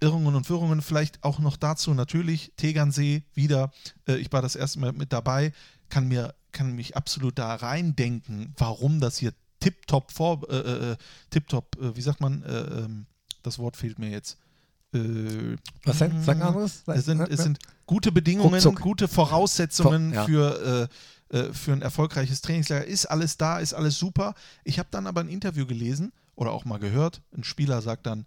Irrungen 0.00 0.34
und 0.34 0.48
Wirrungen, 0.50 0.82
vielleicht 0.82 1.22
auch 1.22 1.38
noch 1.38 1.56
dazu 1.56 1.94
natürlich 1.94 2.52
Tegernsee 2.56 3.22
wieder, 3.34 3.70
äh, 4.08 4.16
ich 4.16 4.32
war 4.32 4.42
das 4.42 4.56
erste 4.56 4.80
Mal 4.80 4.92
mit 4.92 5.12
dabei, 5.12 5.52
kann 5.88 6.08
mir 6.08 6.34
kann 6.52 6.74
mich 6.74 6.96
absolut 6.96 7.38
da 7.38 7.54
reindenken, 7.54 8.54
warum 8.56 9.00
das 9.00 9.18
hier 9.18 9.32
tipptopp 9.60 10.12
vor 10.12 10.48
äh, 10.50 10.56
äh, 10.92 10.96
tipptopp, 11.30 11.76
äh, 11.80 11.96
wie 11.96 12.00
sagt 12.00 12.20
man, 12.20 12.42
äh, 12.42 12.58
ähm, 12.58 13.06
das 13.42 13.58
Wort 13.58 13.76
fehlt 13.76 13.98
mir 13.98 14.10
jetzt. 14.10 14.38
Äh, 14.94 15.56
Was 15.84 15.98
denn? 15.98 16.22
Sag 16.22 16.38
mal 16.38 16.54
was. 16.54 16.82
es 16.86 17.04
sind, 17.04 17.20
es 17.20 17.42
sind 17.42 17.58
gute 17.86 18.10
Bedingungen, 18.12 18.54
Ruckzuck. 18.54 18.80
gute 18.80 19.08
Voraussetzungen 19.08 20.14
Vor- 20.14 20.14
ja. 20.14 20.24
für, 20.24 20.88
äh, 21.30 21.36
äh, 21.38 21.52
für 21.52 21.72
ein 21.72 21.82
erfolgreiches 21.82 22.40
Trainingslager. 22.40 22.86
Ist 22.86 23.06
alles 23.06 23.36
da, 23.36 23.58
ist 23.58 23.74
alles 23.74 23.98
super. 23.98 24.34
Ich 24.64 24.78
habe 24.78 24.88
dann 24.90 25.06
aber 25.06 25.20
ein 25.20 25.28
Interview 25.28 25.66
gelesen 25.66 26.12
oder 26.36 26.52
auch 26.52 26.64
mal 26.64 26.78
gehört. 26.78 27.20
Ein 27.36 27.44
Spieler 27.44 27.82
sagt 27.82 28.06
dann, 28.06 28.24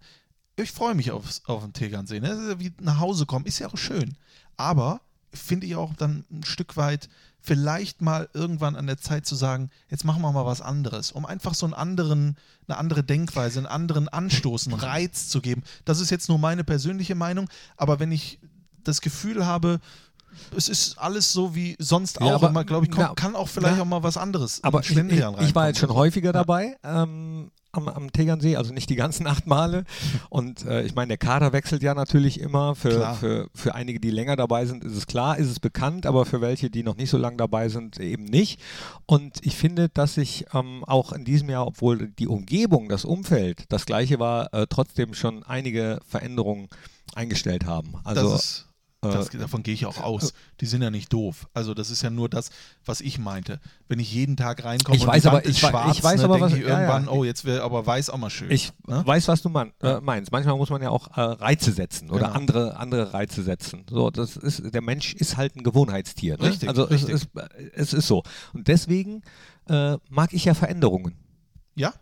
ich 0.56 0.70
freue 0.70 0.94
mich 0.94 1.10
aufs, 1.10 1.42
auf 1.46 1.62
den 1.62 1.72
Tegernsee. 1.72 2.20
Ne? 2.20 2.56
Wie 2.58 2.72
nach 2.80 3.00
Hause 3.00 3.26
kommen, 3.26 3.46
ist 3.46 3.58
ja 3.58 3.68
auch 3.68 3.78
schön. 3.78 4.16
Aber 4.56 5.00
finde 5.32 5.66
ich 5.66 5.76
auch 5.76 5.94
dann 5.94 6.24
ein 6.30 6.44
Stück 6.44 6.76
weit 6.76 7.08
vielleicht 7.40 8.00
mal 8.02 8.28
irgendwann 8.34 8.76
an 8.76 8.86
der 8.86 8.98
Zeit 8.98 9.26
zu 9.26 9.34
sagen, 9.34 9.70
jetzt 9.90 10.04
machen 10.04 10.22
wir 10.22 10.30
mal 10.30 10.46
was 10.46 10.60
anderes, 10.60 11.10
um 11.10 11.26
einfach 11.26 11.54
so 11.54 11.66
einen 11.66 11.74
anderen, 11.74 12.36
eine 12.68 12.78
andere 12.78 13.02
Denkweise, 13.02 13.58
einen 13.58 13.66
anderen 13.66 14.08
Anstoß, 14.08 14.68
einen 14.68 14.78
Reiz 14.78 15.28
zu 15.28 15.40
geben. 15.40 15.62
Das 15.84 15.98
ist 16.00 16.10
jetzt 16.10 16.28
nur 16.28 16.38
meine 16.38 16.62
persönliche 16.62 17.14
Meinung, 17.16 17.48
aber 17.76 17.98
wenn 17.98 18.12
ich 18.12 18.38
das 18.84 19.00
Gefühl 19.00 19.44
habe, 19.44 19.80
es 20.56 20.68
ist 20.68 20.98
alles 20.98 21.32
so 21.32 21.54
wie 21.54 21.76
sonst 21.78 22.20
Ja, 22.20 22.36
auch, 22.36 22.42
aber- 22.42 22.64
glaube 22.64 22.86
ich, 22.86 22.92
kommt, 22.92 23.08
na, 23.08 23.14
kann 23.14 23.34
auch 23.34 23.48
vielleicht 23.48 23.76
na, 23.76 23.82
auch 23.82 23.86
mal 23.86 24.02
was 24.02 24.16
anderes. 24.16 24.62
Aber 24.62 24.80
ich, 24.80 24.90
ich, 24.90 24.98
ich 24.98 25.54
war 25.54 25.66
jetzt 25.68 25.80
schon 25.80 25.92
häufiger 25.92 26.32
dabei 26.32 26.76
ähm, 26.84 27.50
am, 27.72 27.88
am 27.88 28.12
Tegernsee, 28.12 28.56
also 28.56 28.72
nicht 28.72 28.90
die 28.90 28.96
ganzen 28.96 29.26
acht 29.32 29.46
Male. 29.46 29.84
Und 30.28 30.64
äh, 30.64 30.82
ich 30.82 30.94
meine, 30.94 31.08
der 31.08 31.18
Kader 31.18 31.52
wechselt 31.52 31.82
ja 31.82 31.94
natürlich 31.94 32.40
immer. 32.40 32.74
Für, 32.74 32.90
Klar. 32.90 33.14
für, 33.14 33.50
für 33.54 33.74
einige, 33.74 34.00
die 34.00 34.10
länger 34.10 34.36
dabei 34.36 34.66
sind, 34.66 34.84
ist 34.84 34.96
es 34.96 35.06
klar, 35.06 35.38
ist 35.38 35.48
es 35.48 35.60
bekannt, 35.60 36.06
aber 36.06 36.24
für 36.24 36.40
welche, 36.40 36.70
die 36.70 36.82
noch 36.82 36.96
nicht 36.96 37.10
so 37.10 37.18
lange 37.18 37.36
dabei 37.36 37.68
sind, 37.68 37.98
eben 37.98 38.24
nicht. 38.24 38.60
Und 39.06 39.44
ich 39.44 39.56
finde, 39.56 39.88
dass 39.88 40.14
sich 40.14 40.46
ähm, 40.54 40.84
auch 40.84 41.12
in 41.12 41.24
diesem 41.24 41.50
Jahr, 41.50 41.66
obwohl 41.66 42.08
die 42.08 42.28
Umgebung, 42.28 42.88
das 42.88 43.04
Umfeld 43.04 43.64
das 43.68 43.86
gleiche 43.86 44.18
war, 44.18 44.52
äh, 44.54 44.66
trotzdem 44.68 45.14
schon 45.14 45.42
einige 45.42 46.00
Veränderungen 46.06 46.68
eingestellt 47.14 47.66
haben. 47.66 47.94
Also 48.04 48.38
das 49.10 49.28
das, 49.30 49.40
davon 49.40 49.62
gehe 49.64 49.74
ich 49.74 49.84
auch 49.84 49.98
aus. 50.00 50.32
Die 50.60 50.66
sind 50.66 50.80
ja 50.80 50.90
nicht 50.90 51.12
doof. 51.12 51.48
Also 51.54 51.74
das 51.74 51.90
ist 51.90 52.02
ja 52.02 52.10
nur 52.10 52.28
das, 52.28 52.50
was 52.84 53.00
ich 53.00 53.18
meinte. 53.18 53.58
Wenn 53.88 53.98
ich 53.98 54.12
jeden 54.12 54.36
Tag 54.36 54.64
reinkomme 54.64 54.96
Ich 54.96 55.02
und 55.02 55.08
weiß 55.08 55.22
die 55.22 55.28
aber- 55.28 55.36
Wand 55.38 55.46
ist 55.46 55.56
ich 55.56 55.58
schwarz, 55.58 55.96
ich 55.98 56.04
weiß 56.04 56.18
ne, 56.20 56.24
aber, 56.24 56.34
denke 56.38 56.52
was- 56.52 56.58
ich 56.58 56.62
ja, 56.64 56.68
ja. 56.68 56.80
irgendwann, 56.80 57.08
oh, 57.08 57.24
jetzt 57.24 57.44
wäre 57.44 57.62
aber 57.64 57.84
weiß 57.84 58.10
auch 58.10 58.18
mal 58.18 58.30
schön. 58.30 58.50
Ich 58.50 58.72
ne? 58.86 59.02
weiß, 59.04 59.26
was 59.28 59.42
du 59.42 59.48
man, 59.48 59.72
äh, 59.82 60.00
meinst. 60.00 60.30
Manchmal 60.30 60.56
muss 60.56 60.70
man 60.70 60.80
ja 60.82 60.90
auch 60.90 61.08
äh, 61.16 61.20
Reize 61.20 61.72
setzen 61.72 62.10
oder 62.10 62.26
Genau. 62.26 62.32
andere, 62.38 62.76
andere 62.76 63.12
Reize 63.12 63.42
setzen. 63.42 63.84
So, 63.90 64.10
das 64.10 64.36
ist, 64.36 64.72
der 64.72 64.82
Mensch 64.82 65.14
ist 65.14 65.36
halt 65.36 65.56
ein 65.56 65.64
Gewohnheitstier. 65.64 66.36
Ne? 66.38 66.44
Richtig, 66.50 66.68
also 66.68 66.84
richtig. 66.84 67.12
Es, 67.14 67.22
ist, 67.22 67.28
es 67.74 67.92
ist 67.92 68.06
so. 68.06 68.22
Und 68.52 68.68
deswegen 68.68 69.22
äh, 69.68 69.96
mag 70.08 70.32
ich 70.32 70.44
ja 70.44 70.54
Veränderungen. 70.54 71.14
Ja? 71.74 71.92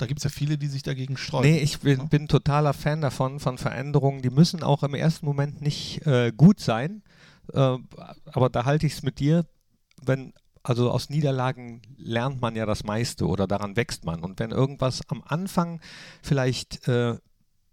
Da 0.00 0.06
gibt 0.06 0.20
es 0.20 0.24
ja 0.24 0.30
viele, 0.30 0.56
die 0.56 0.68
sich 0.68 0.82
dagegen 0.82 1.16
sträuben. 1.16 1.50
Nee, 1.50 1.58
ich 1.58 1.80
bin, 1.80 2.08
bin 2.08 2.26
totaler 2.26 2.72
Fan 2.72 3.00
davon, 3.00 3.38
von 3.38 3.58
Veränderungen. 3.58 4.22
Die 4.22 4.30
müssen 4.30 4.62
auch 4.62 4.82
im 4.82 4.94
ersten 4.94 5.26
Moment 5.26 5.60
nicht 5.60 6.06
äh, 6.06 6.32
gut 6.34 6.60
sein. 6.60 7.02
Äh, 7.52 7.76
aber 8.26 8.48
da 8.48 8.64
halte 8.64 8.86
ich 8.86 8.94
es 8.94 9.02
mit 9.02 9.18
dir, 9.18 9.44
wenn, 10.02 10.32
also 10.62 10.90
aus 10.90 11.10
Niederlagen 11.10 11.82
lernt 11.96 12.40
man 12.40 12.56
ja 12.56 12.64
das 12.64 12.84
meiste 12.84 13.26
oder 13.26 13.46
daran 13.46 13.76
wächst 13.76 14.04
man. 14.04 14.24
Und 14.24 14.38
wenn 14.38 14.52
irgendwas 14.52 15.02
am 15.08 15.22
Anfang 15.26 15.80
vielleicht 16.22 16.88
äh, 16.88 17.18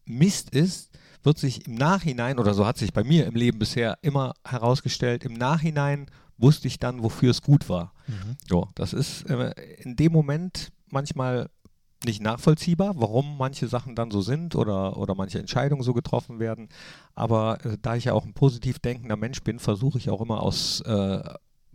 Mist 0.06 0.50
ist, 0.50 0.92
wird 1.24 1.38
sich 1.38 1.68
im 1.68 1.76
Nachhinein, 1.76 2.40
oder 2.40 2.54
so 2.54 2.66
hat 2.66 2.78
sich 2.78 2.94
bei 2.94 3.04
mir 3.04 3.26
im 3.26 3.36
Leben 3.36 3.60
bisher 3.60 3.98
immer 4.02 4.34
herausgestellt, 4.44 5.24
im 5.24 5.34
Nachhinein 5.34 6.08
wusste 6.38 6.68
ich 6.68 6.80
dann, 6.80 7.04
wofür 7.04 7.32
es 7.32 7.42
gut 7.42 7.70
war. 7.70 7.94
Mhm. 8.08 8.38
So, 8.48 8.70
das 8.76 8.94
ist 8.94 9.30
äh, 9.30 9.54
in 9.80 9.96
dem 9.96 10.12
Moment 10.12 10.72
manchmal 10.90 11.50
nicht 12.06 12.22
nachvollziehbar, 12.22 12.94
warum 12.98 13.38
manche 13.38 13.68
Sachen 13.68 13.96
dann 13.96 14.12
so 14.12 14.22
sind 14.22 14.56
oder, 14.56 14.98
oder 14.98 15.16
manche 15.16 15.40
Entscheidungen 15.40 15.84
so 15.84 15.94
getroffen 15.94 16.40
werden. 16.40 16.70
Aber 17.16 17.64
äh, 17.66 17.78
da 17.82 17.96
ich 17.96 18.06
ja 18.06 18.14
auch 18.14 18.26
ein 18.26 18.34
positiv 18.34 18.80
denkender 18.80 19.16
Mensch 19.16 19.42
bin, 19.44 19.60
versuche 19.60 19.98
ich 19.98 20.10
auch 20.10 20.22
immer 20.22 20.42
aus, 20.42 20.82
äh, 20.82 21.24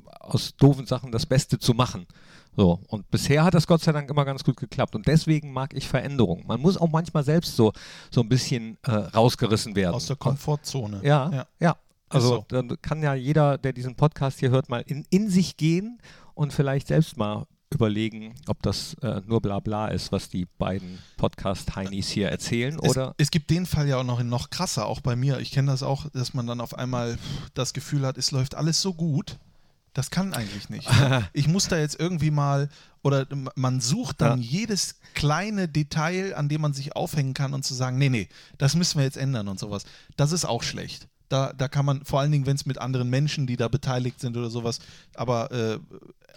aus 0.05 0.55
doofen 0.57 0.87
Sachen 0.87 1.13
das 1.13 1.27
Beste 1.27 1.59
zu 1.59 1.75
machen. 1.75 2.07
So, 2.55 2.81
und 2.89 3.11
bisher 3.11 3.45
hat 3.45 3.55
das 3.55 3.67
Gott 3.67 3.81
sei 3.81 3.93
Dank 3.93 4.11
immer 4.11 4.25
ganz 4.25 4.45
gut 4.45 4.59
geklappt. 4.59 4.95
Und 4.95 5.07
deswegen 5.07 5.53
mag 5.53 5.75
ich 5.75 5.89
Veränderungen. 5.89 6.47
Man 6.47 6.61
muss 6.61 6.77
auch 6.77 6.91
manchmal 6.91 7.25
selbst 7.25 7.57
so, 7.57 7.73
so 8.11 8.21
ein 8.21 8.29
bisschen 8.29 8.77
äh, 8.83 8.91
rausgerissen 8.91 9.75
werden. 9.75 9.95
Aus 9.95 10.07
der 10.07 10.17
Komfortzone. 10.17 11.01
Ja, 11.03 11.31
ja. 11.33 11.47
Ja. 11.61 11.77
Also 12.11 12.29
so. 12.29 12.45
dann 12.49 12.77
kann 12.83 13.03
ja 13.03 13.15
jeder, 13.15 13.57
der 13.57 13.73
diesen 13.73 13.95
Podcast 13.95 14.39
hier 14.39 14.51
hört, 14.51 14.69
mal 14.69 14.83
in, 14.87 15.07
in 15.09 15.31
sich 15.31 15.57
gehen 15.57 15.99
und 16.35 16.53
vielleicht 16.53 16.89
selbst 16.89 17.17
mal 17.17 17.47
überlegen, 17.75 18.35
ob 18.47 18.63
das 18.63 18.95
äh, 19.03 19.21
nur 19.27 19.41
Blabla 19.41 19.89
ist, 19.89 20.13
was 20.13 20.29
die 20.29 20.47
beiden 20.59 20.99
Podcast-Heinis 21.17 22.09
hier 22.09 22.29
erzählen, 22.29 22.79
Es, 22.83 22.91
oder? 22.91 23.15
es 23.19 23.31
gibt 23.31 23.51
den 23.51 23.67
Fall 23.67 23.89
ja 23.89 23.97
auch 23.99 24.05
noch 24.05 24.21
in 24.21 24.29
noch 24.29 24.51
krasser, 24.51 24.87
auch 24.87 25.01
bei 25.01 25.17
mir. 25.17 25.39
Ich 25.41 25.51
kenne 25.51 25.71
das 25.71 25.83
auch, 25.83 26.09
dass 26.11 26.35
man 26.35 26.47
dann 26.47 26.61
auf 26.61 26.75
einmal 26.79 27.19
das 27.55 27.73
Gefühl 27.73 28.07
hat, 28.07 28.19
es 28.19 28.31
läuft 28.31 28.55
alles 28.55 28.81
so 28.81 28.93
gut. 28.95 29.39
Das 29.95 30.11
kann 30.11 30.33
eigentlich 30.33 30.71
nicht. 30.71 30.89
ne? 30.91 31.29
Ich 31.35 31.49
muss 31.49 31.69
da 31.69 31.79
jetzt 31.79 32.01
irgendwie 32.01 32.31
mal, 32.31 32.69
oder 33.03 33.27
man 33.57 33.81
sucht 33.81 34.21
dann 34.23 34.41
Ja. 34.41 34.45
jedes 34.61 34.97
kleine 35.15 35.69
Detail, 35.69 36.35
an 36.35 36.49
dem 36.49 36.63
man 36.63 36.73
sich 36.73 36.97
aufhängen 36.97 37.35
kann 37.35 37.53
und 37.53 37.63
zu 37.65 37.75
sagen, 37.75 37.99
nee, 37.99 38.09
nee, 38.09 38.29
das 38.59 38.75
müssen 38.75 38.99
wir 38.99 39.05
jetzt 39.05 39.19
ändern 39.19 39.49
und 39.49 39.59
sowas. 39.59 39.85
Das 40.17 40.33
ist 40.33 40.45
auch 40.47 40.63
schlecht. 40.63 41.09
Da, 41.29 41.53
da 41.55 41.69
kann 41.69 41.87
man, 41.87 42.05
vor 42.05 42.21
allen 42.21 42.31
Dingen, 42.33 42.45
wenn 42.47 42.57
es 42.57 42.67
mit 42.67 42.77
anderen 42.79 43.09
Menschen, 43.09 43.47
die 43.47 43.57
da 43.57 43.69
beteiligt 43.69 44.21
sind 44.21 44.37
oder 44.37 44.51
sowas, 44.51 44.81
aber 45.15 45.51
äh, 45.51 45.79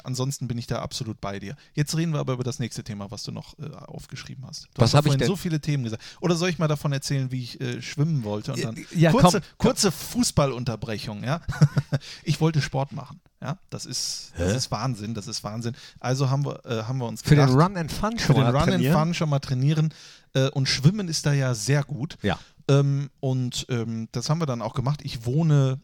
ansonsten 0.04 0.48
bin 0.48 0.58
ich 0.58 0.68
da 0.68 0.80
absolut 0.80 1.20
bei 1.22 1.40
dir. 1.40 1.56
Jetzt 1.74 1.96
reden 1.96 2.14
wir 2.14 2.20
aber 2.20 2.34
über 2.34 2.44
das 2.44 2.60
nächste 2.60 2.84
Thema, 2.84 3.12
was 3.12 3.24
du 3.24 3.32
noch 3.32 3.58
äh, 3.60 3.70
aufgeschrieben 3.74 4.46
hast. 4.48 4.66
Du 4.66 4.70
Was 4.76 4.86
hast 4.86 4.94
doch 4.94 4.98
hab 4.98 5.06
ich 5.06 5.10
vorhin 5.10 5.20
denn? 5.20 5.28
so 5.28 5.36
viele 5.36 5.60
Themen 5.62 5.84
gesagt. 5.84 6.04
Oder 6.22 6.36
soll 6.36 6.50
ich 6.50 6.60
mal 6.60 6.68
davon 6.68 6.92
erzählen, 6.92 7.32
wie 7.32 7.44
ich 7.44 7.62
äh, 7.62 7.82
schwimmen 7.82 8.24
wollte? 8.24 8.54
Und 8.54 8.64
dann 8.64 8.86
Ja, 8.96 9.12
kurze, 9.12 9.42
komm. 9.42 9.70
kurze 9.70 9.92
Fußballunterbrechung, 9.92 11.24
ja. 11.24 11.42
ich 12.24 12.42
wollte 12.42 12.62
Sport 12.62 12.92
machen. 12.92 13.20
Ja, 13.42 13.58
das 13.70 13.86
ist, 13.86 14.34
das 14.38 14.56
ist 14.56 14.72
Wahnsinn, 14.72 15.14
das 15.14 15.28
ist 15.28 15.44
Wahnsinn. 15.44 15.76
Also 16.00 16.30
haben 16.30 16.46
wir, 16.46 16.66
äh, 16.66 16.84
haben 16.84 16.98
wir 16.98 17.06
uns 17.08 17.22
Für 17.22 17.36
den 17.36 17.46
gedacht, 17.48 17.70
Run 17.70 17.78
and 17.78 17.92
Fun 17.92 18.18
für 18.18 18.26
schon 18.28 18.36
den 18.36 18.44
mal 18.46 18.50
Run 18.52 18.60
and 18.62 18.70
trainieren? 18.72 18.94
Fun 18.98 19.14
schon 19.14 19.30
mal 19.30 19.40
trainieren. 19.40 19.94
Äh, 20.34 20.50
und 20.50 20.68
Schwimmen 20.68 21.08
ist 21.08 21.26
da 21.26 21.34
ja 21.34 21.54
sehr 21.54 21.84
gut. 21.84 22.18
Ja. 22.24 22.40
Ähm, 22.68 23.10
und 23.20 23.68
ähm, 23.70 24.08
das 24.12 24.30
haben 24.30 24.40
wir 24.42 24.48
dann 24.48 24.62
auch 24.64 24.74
gemacht. 24.74 25.02
Ich 25.04 25.26
wohne, 25.26 25.80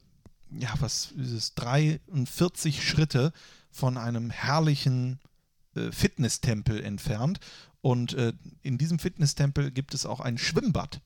ja, 0.58 0.70
was 0.80 1.12
ist 1.12 1.32
es, 1.32 1.54
43 1.56 2.88
Schritte 2.88 3.32
von 3.72 3.98
einem 3.98 4.30
herrlichen 4.30 5.20
äh, 5.76 5.92
Fitnesstempel 5.92 6.84
entfernt. 6.84 7.40
Und 7.82 8.14
äh, 8.14 8.34
in 8.62 8.78
diesem 8.78 9.00
Fitnesstempel 9.00 9.72
gibt 9.72 9.94
es 9.94 10.06
auch 10.06 10.20
ein 10.20 10.38
Schwimmbad. 10.38 11.02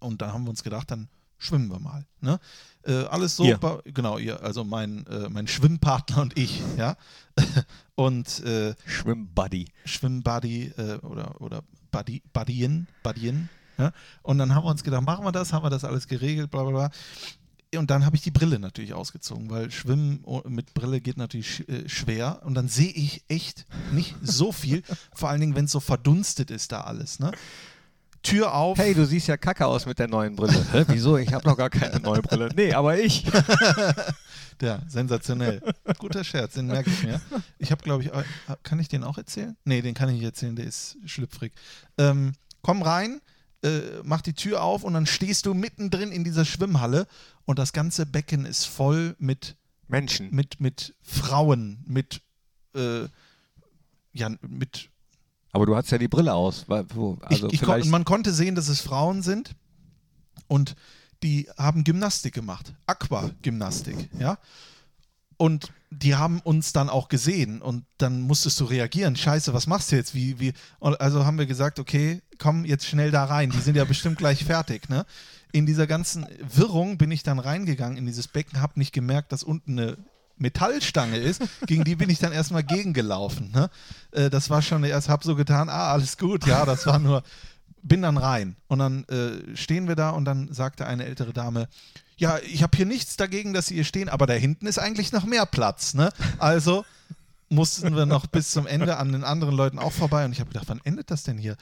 Und 0.00 0.22
da 0.22 0.32
haben 0.32 0.44
wir 0.44 0.50
uns 0.50 0.62
gedacht, 0.62 0.90
dann 0.90 1.08
schwimmen 1.38 1.70
wir 1.70 1.78
mal. 1.78 2.04
Ne? 2.20 2.40
Äh, 2.82 3.04
alles 3.04 3.36
so, 3.36 3.44
Ihr. 3.44 3.58
genau, 3.84 4.18
ihr, 4.18 4.42
also 4.42 4.64
mein, 4.64 5.06
äh, 5.06 5.28
mein 5.28 5.46
Schwimmpartner 5.46 6.22
und 6.22 6.36
ich, 6.36 6.62
ja. 6.76 6.96
und 7.94 8.40
äh, 8.44 8.74
Schwimmbuddy. 8.86 9.66
Schwimmbuddy 9.84 10.72
äh, 10.76 10.98
oder, 10.98 11.40
oder 11.40 11.62
Buddy, 11.90 12.22
Buddyen, 12.32 12.88
Buddyen. 13.02 13.48
Ja? 13.78 13.92
Und 14.22 14.38
dann 14.38 14.54
haben 14.54 14.64
wir 14.64 14.70
uns 14.70 14.82
gedacht, 14.82 15.02
machen 15.04 15.24
wir 15.24 15.32
das, 15.32 15.52
haben 15.52 15.64
wir 15.64 15.70
das 15.70 15.84
alles 15.84 16.08
geregelt, 16.08 16.50
bla 16.50 16.64
bla 16.64 16.70
bla. 16.70 16.90
Und 17.76 17.90
dann 17.90 18.06
habe 18.06 18.16
ich 18.16 18.22
die 18.22 18.30
Brille 18.30 18.58
natürlich 18.58 18.94
ausgezogen, 18.94 19.50
weil 19.50 19.70
Schwimmen 19.70 20.24
mit 20.46 20.72
Brille 20.72 21.00
geht 21.00 21.18
natürlich 21.18 21.68
äh, 21.68 21.88
schwer. 21.88 22.40
Und 22.44 22.54
dann 22.54 22.68
sehe 22.68 22.90
ich 22.90 23.24
echt 23.28 23.66
nicht 23.92 24.14
so 24.22 24.52
viel, 24.52 24.82
vor 25.14 25.28
allen 25.28 25.40
Dingen, 25.40 25.54
wenn 25.54 25.66
es 25.66 25.72
so 25.72 25.80
verdunstet 25.80 26.50
ist 26.50 26.72
da 26.72 26.82
alles. 26.82 27.18
Ne? 27.18 27.32
Tür 28.22 28.54
auf. 28.54 28.78
Hey, 28.78 28.94
du 28.94 29.04
siehst 29.04 29.28
ja 29.28 29.36
kacke 29.36 29.66
aus 29.66 29.84
mit 29.84 29.98
der 29.98 30.08
neuen 30.08 30.34
Brille. 30.34 30.64
Hä, 30.72 30.84
wieso? 30.88 31.18
Ich 31.18 31.32
habe 31.32 31.46
noch 31.46 31.56
gar 31.56 31.70
keine 31.70 32.00
neue 32.00 32.22
Brille. 32.22 32.48
Nee, 32.54 32.72
aber 32.72 32.98
ich. 32.98 33.24
Ja, 34.60 34.80
sensationell. 34.88 35.62
Guter 35.98 36.24
Scherz, 36.24 36.54
den 36.54 36.66
merke 36.66 36.90
ich 36.90 37.02
mir. 37.04 37.20
Ich 37.58 37.70
habe, 37.70 37.82
glaube 37.82 38.02
ich, 38.02 38.12
äh, 38.12 38.24
kann 38.62 38.80
ich 38.80 38.88
den 38.88 39.04
auch 39.04 39.16
erzählen? 39.16 39.56
Nee, 39.64 39.82
den 39.82 39.94
kann 39.94 40.08
ich 40.08 40.16
nicht 40.16 40.24
erzählen, 40.24 40.56
der 40.56 40.66
ist 40.66 40.96
schlüpfrig. 41.04 41.52
Ähm, 41.96 42.32
komm 42.60 42.82
rein, 42.82 43.20
äh, 43.62 43.80
mach 44.02 44.20
die 44.20 44.32
Tür 44.32 44.62
auf 44.62 44.82
und 44.82 44.94
dann 44.94 45.06
stehst 45.06 45.46
du 45.46 45.54
mittendrin 45.54 46.10
in 46.10 46.24
dieser 46.24 46.44
Schwimmhalle 46.44 47.06
und 47.48 47.58
das 47.58 47.72
ganze 47.72 48.04
Becken 48.04 48.44
ist 48.44 48.66
voll 48.66 49.16
mit, 49.18 49.56
Menschen. 49.86 50.28
mit, 50.34 50.60
mit 50.60 50.94
Frauen, 51.00 51.82
mit, 51.86 52.20
äh, 52.74 53.08
ja, 54.12 54.28
mit 54.42 54.90
Aber 55.52 55.64
du 55.64 55.74
hast 55.74 55.90
ja 55.90 55.96
die 55.96 56.08
Brille 56.08 56.34
aus. 56.34 56.68
Weil, 56.68 56.84
wo, 56.94 57.16
also 57.22 57.46
ich, 57.46 57.54
ich 57.54 57.60
kon 57.60 57.76
vielleicht. 57.76 57.90
man 57.90 58.04
konnte 58.04 58.34
sehen, 58.34 58.54
dass 58.54 58.68
es 58.68 58.82
Frauen 58.82 59.22
sind 59.22 59.56
und 60.46 60.76
die 61.22 61.48
haben 61.56 61.84
Gymnastik 61.84 62.34
gemacht, 62.34 62.74
Aquagymnastik, 62.84 64.10
ja. 64.18 64.36
Und 65.38 65.72
die 65.90 66.16
haben 66.16 66.40
uns 66.40 66.74
dann 66.74 66.90
auch 66.90 67.08
gesehen 67.08 67.62
und 67.62 67.86
dann 67.96 68.20
musstest 68.20 68.60
du 68.60 68.66
reagieren. 68.66 69.16
Scheiße, 69.16 69.54
was 69.54 69.66
machst 69.66 69.90
du 69.90 69.96
jetzt? 69.96 70.14
Wie, 70.14 70.38
wie? 70.38 70.52
Und 70.80 71.00
also 71.00 71.24
haben 71.24 71.38
wir 71.38 71.46
gesagt, 71.46 71.78
okay, 71.78 72.20
komm 72.38 72.64
jetzt 72.64 72.86
schnell 72.86 73.10
da 73.10 73.24
rein. 73.24 73.50
Die 73.50 73.60
sind 73.60 73.76
ja 73.76 73.84
bestimmt 73.84 74.18
gleich 74.18 74.44
fertig, 74.44 74.88
ne? 74.88 75.04
In 75.50 75.64
dieser 75.64 75.86
ganzen 75.86 76.26
Wirrung 76.54 76.98
bin 76.98 77.10
ich 77.10 77.22
dann 77.22 77.38
reingegangen 77.38 77.96
in 77.96 78.06
dieses 78.06 78.28
Becken, 78.28 78.60
habe 78.60 78.78
nicht 78.78 78.92
gemerkt, 78.92 79.32
dass 79.32 79.42
unten 79.42 79.78
eine 79.78 79.96
Metallstange 80.38 81.16
ist, 81.16 81.42
gegen 81.66 81.84
die 81.84 81.96
bin 81.96 82.10
ich 82.10 82.18
dann 82.18 82.32
erstmal 82.32 82.62
gegengelaufen. 82.62 83.50
Ne? 83.52 83.70
Äh, 84.12 84.30
das 84.30 84.50
war 84.50 84.62
schon, 84.62 84.84
erst 84.84 85.08
habe 85.08 85.24
so 85.24 85.34
getan, 85.34 85.68
ah, 85.68 85.92
alles 85.92 86.16
gut, 86.16 86.46
ja, 86.46 86.64
das 86.64 86.86
war 86.86 86.98
nur, 86.98 87.22
bin 87.82 88.02
dann 88.02 88.16
rein. 88.16 88.56
Und 88.68 88.78
dann 88.78 89.04
äh, 89.04 89.56
stehen 89.56 89.88
wir 89.88 89.96
da 89.96 90.10
und 90.10 90.24
dann 90.24 90.52
sagte 90.52 90.86
eine 90.86 91.04
ältere 91.04 91.32
Dame, 91.32 91.68
ja, 92.16 92.38
ich 92.38 92.62
habe 92.62 92.76
hier 92.76 92.86
nichts 92.86 93.16
dagegen, 93.16 93.52
dass 93.52 93.66
Sie 93.66 93.74
hier 93.74 93.84
stehen, 93.84 94.08
aber 94.08 94.26
da 94.26 94.34
hinten 94.34 94.66
ist 94.66 94.78
eigentlich 94.78 95.12
noch 95.12 95.24
mehr 95.24 95.46
Platz. 95.46 95.94
Ne? 95.94 96.10
Also 96.38 96.84
mussten 97.48 97.96
wir 97.96 98.06
noch 98.06 98.26
bis 98.26 98.50
zum 98.50 98.66
Ende 98.66 98.96
an 98.98 99.12
den 99.12 99.24
anderen 99.24 99.54
Leuten 99.54 99.78
auch 99.78 99.92
vorbei 99.92 100.24
und 100.24 100.32
ich 100.32 100.40
habe 100.40 100.50
gedacht, 100.50 100.68
wann 100.68 100.80
endet 100.84 101.10
das 101.10 101.22
denn 101.22 101.38
hier? 101.38 101.56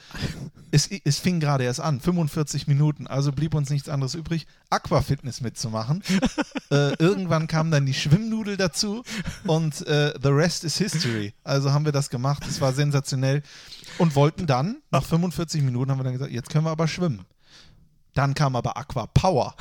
Es, 0.71 0.89
es 1.05 1.19
fing 1.19 1.39
gerade 1.39 1.63
erst 1.63 1.79
an, 1.79 1.99
45 1.99 2.67
Minuten, 2.67 3.07
also 3.07 3.31
blieb 3.31 3.53
uns 3.53 3.69
nichts 3.69 3.89
anderes 3.89 4.13
übrig, 4.13 4.47
Aquafitness 4.69 5.41
mitzumachen. 5.41 6.03
äh, 6.71 6.93
irgendwann 6.99 7.47
kam 7.47 7.71
dann 7.71 7.85
die 7.85 7.93
Schwimmnudel 7.93 8.57
dazu 8.57 9.03
und 9.45 9.85
äh, 9.87 10.13
the 10.21 10.29
rest 10.29 10.63
is 10.63 10.77
history. 10.77 11.33
Also 11.43 11.71
haben 11.71 11.85
wir 11.85 11.91
das 11.91 12.09
gemacht, 12.09 12.43
es 12.47 12.59
war 12.59 12.73
sensationell 12.73 13.43
und 13.97 14.15
wollten 14.15 14.47
dann, 14.47 14.77
nach 14.91 15.03
45 15.03 15.61
Minuten 15.63 15.91
haben 15.91 15.99
wir 15.99 16.03
dann 16.03 16.13
gesagt, 16.13 16.31
jetzt 16.31 16.49
können 16.49 16.65
wir 16.65 16.71
aber 16.71 16.87
schwimmen. 16.87 17.25
Dann 18.13 18.33
kam 18.33 18.55
aber 18.55 18.77
Aqua 18.77 19.05
Power. 19.07 19.55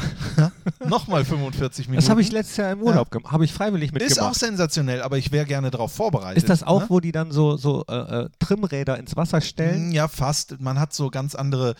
Nochmal 0.87 1.25
45 1.25 1.89
Minuten. 1.89 2.03
das 2.05 2.11
habe 2.11 2.21
ich 2.21 2.31
letztes 2.33 2.57
Jahr 2.57 2.73
im 2.73 2.83
Urlaub 2.83 3.11
gemacht. 3.11 3.33
Habe 3.33 3.45
ich 3.45 3.53
freiwillig 3.53 3.93
Ist 3.93 4.19
auch 4.21 4.31
mitgemacht. 4.31 4.35
sensational, 4.41 5.03
aber 5.03 5.19
ich 5.19 5.33
wäre 5.33 5.47
gerne 5.47 5.71
darauf 5.71 5.93
vorbereitet. 5.93 6.39
Ist 6.39 6.49
das 6.49 6.63
auch, 6.63 6.83
ne? 6.83 6.87
wo 6.89 7.01
die 7.01 7.13
dann 7.13 7.31
so, 7.33 7.57
so 7.57 7.85
äh, 7.89 7.95
äh, 8.25 8.29
Trimräder 8.39 8.99
ins 8.99 9.17
Wasser 9.17 9.41
stellen? 9.41 9.89
Mm, 9.89 9.93
Ja, 9.93 10.09
fast. 10.09 10.61
Man 10.61 10.79
hat 10.81 10.93
so 10.93 11.11
ganz 11.11 11.35
andere, 11.35 11.75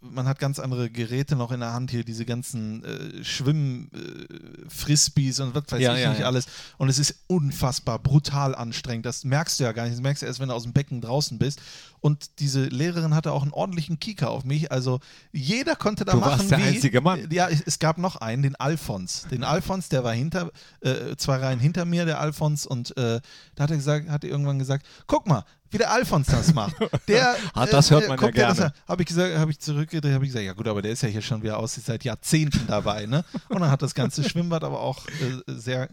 man 0.00 0.26
hat 0.26 0.38
ganz 0.38 0.58
andere 0.58 0.90
Geräte 0.90 1.36
noch 1.36 1.52
in 1.52 1.60
der 1.60 1.72
Hand 1.72 1.90
hier, 1.90 2.04
diese 2.04 2.24
ganzen 2.24 2.84
äh, 2.84 3.24
Schwimm-Frisbees 3.24 5.40
und 5.40 5.54
was 5.54 5.64
weiß 5.68 5.80
Ja, 5.80 5.94
ich 5.94 6.02
ja, 6.02 6.10
nicht 6.10 6.20
ja. 6.20 6.26
alles. 6.26 6.46
Und 6.78 6.88
es 6.88 6.98
ist 6.98 7.14
unfassbar 7.26 7.98
brutal 7.98 8.54
anstrengend. 8.54 9.06
Das 9.06 9.24
merkst 9.24 9.58
du 9.60 9.64
ja 9.64 9.72
gar 9.72 9.84
nicht. 9.84 9.94
Das 9.94 10.00
merkst 10.02 10.22
du 10.22 10.26
erst, 10.26 10.40
wenn 10.40 10.48
du 10.48 10.54
aus 10.54 10.62
dem 10.64 10.72
Becken 10.72 11.00
draußen 11.00 11.38
bist. 11.38 11.60
Und 12.00 12.38
diese 12.40 12.64
Lehrerin 12.64 13.14
hatte 13.14 13.32
auch 13.32 13.42
einen 13.42 13.52
ordentlichen 13.52 14.00
Kieker 14.00 14.30
auf 14.30 14.44
mich. 14.44 14.72
Also 14.72 15.00
jeder 15.32 15.76
konnte 15.76 16.04
da 16.06 16.12
Du 16.12 16.18
machen 16.18 16.30
warst 16.38 16.50
der 16.50 16.58
wie. 16.58 16.62
einzige 16.62 17.00
Mann. 17.02 17.28
Ja, 17.30 17.48
es, 17.48 17.60
es 17.66 17.78
gab 17.78 17.98
noch 17.98 18.19
einen, 18.22 18.42
den 18.42 18.56
Alfons. 18.56 19.26
Den 19.30 19.44
Alfons, 19.44 19.88
der 19.88 20.04
war 20.04 20.12
hinter, 20.12 20.50
äh, 20.80 21.16
zwei 21.16 21.36
Reihen 21.36 21.60
hinter 21.60 21.84
mir, 21.84 22.04
der 22.04 22.20
Alfons. 22.20 22.66
Und 22.66 22.96
äh, 22.96 23.20
da 23.54 23.64
hat 23.64 23.70
er 23.70 23.76
gesagt, 23.76 24.08
hat 24.08 24.24
er 24.24 24.30
irgendwann 24.30 24.58
gesagt, 24.58 24.86
guck 25.06 25.26
mal, 25.26 25.44
wie 25.70 25.78
der 25.78 25.92
Alfons 25.92 26.26
das 26.26 26.52
macht. 26.52 26.74
Der, 27.06 27.36
Ah, 27.54 27.66
das 27.66 27.90
hört 27.90 28.08
man 28.08 28.16
guck 28.16 28.34
ja 28.36 28.52
gerne. 28.52 28.72
Habe 28.88 29.02
ich 29.02 29.08
gesagt, 29.08 29.36
habe 29.38 29.50
ich 29.50 29.60
zurückgedreht, 29.60 30.12
habe 30.12 30.24
ich 30.24 30.30
gesagt, 30.30 30.44
ja 30.44 30.52
gut, 30.52 30.66
aber 30.66 30.82
der 30.82 30.92
ist 30.92 31.02
ja 31.02 31.08
hier 31.08 31.22
schon 31.22 31.42
wieder 31.42 31.58
aus, 31.58 31.74
seit 31.74 32.04
Jahrzehnten 32.04 32.66
dabei, 32.66 33.06
ne? 33.06 33.24
Und 33.48 33.60
dann 33.60 33.70
hat 33.70 33.82
das 33.82 33.94
ganze 33.94 34.28
Schwimmbad 34.28 34.64
aber 34.64 34.80
auch 34.80 35.06
äh, 35.06 35.42
sehr 35.46 35.88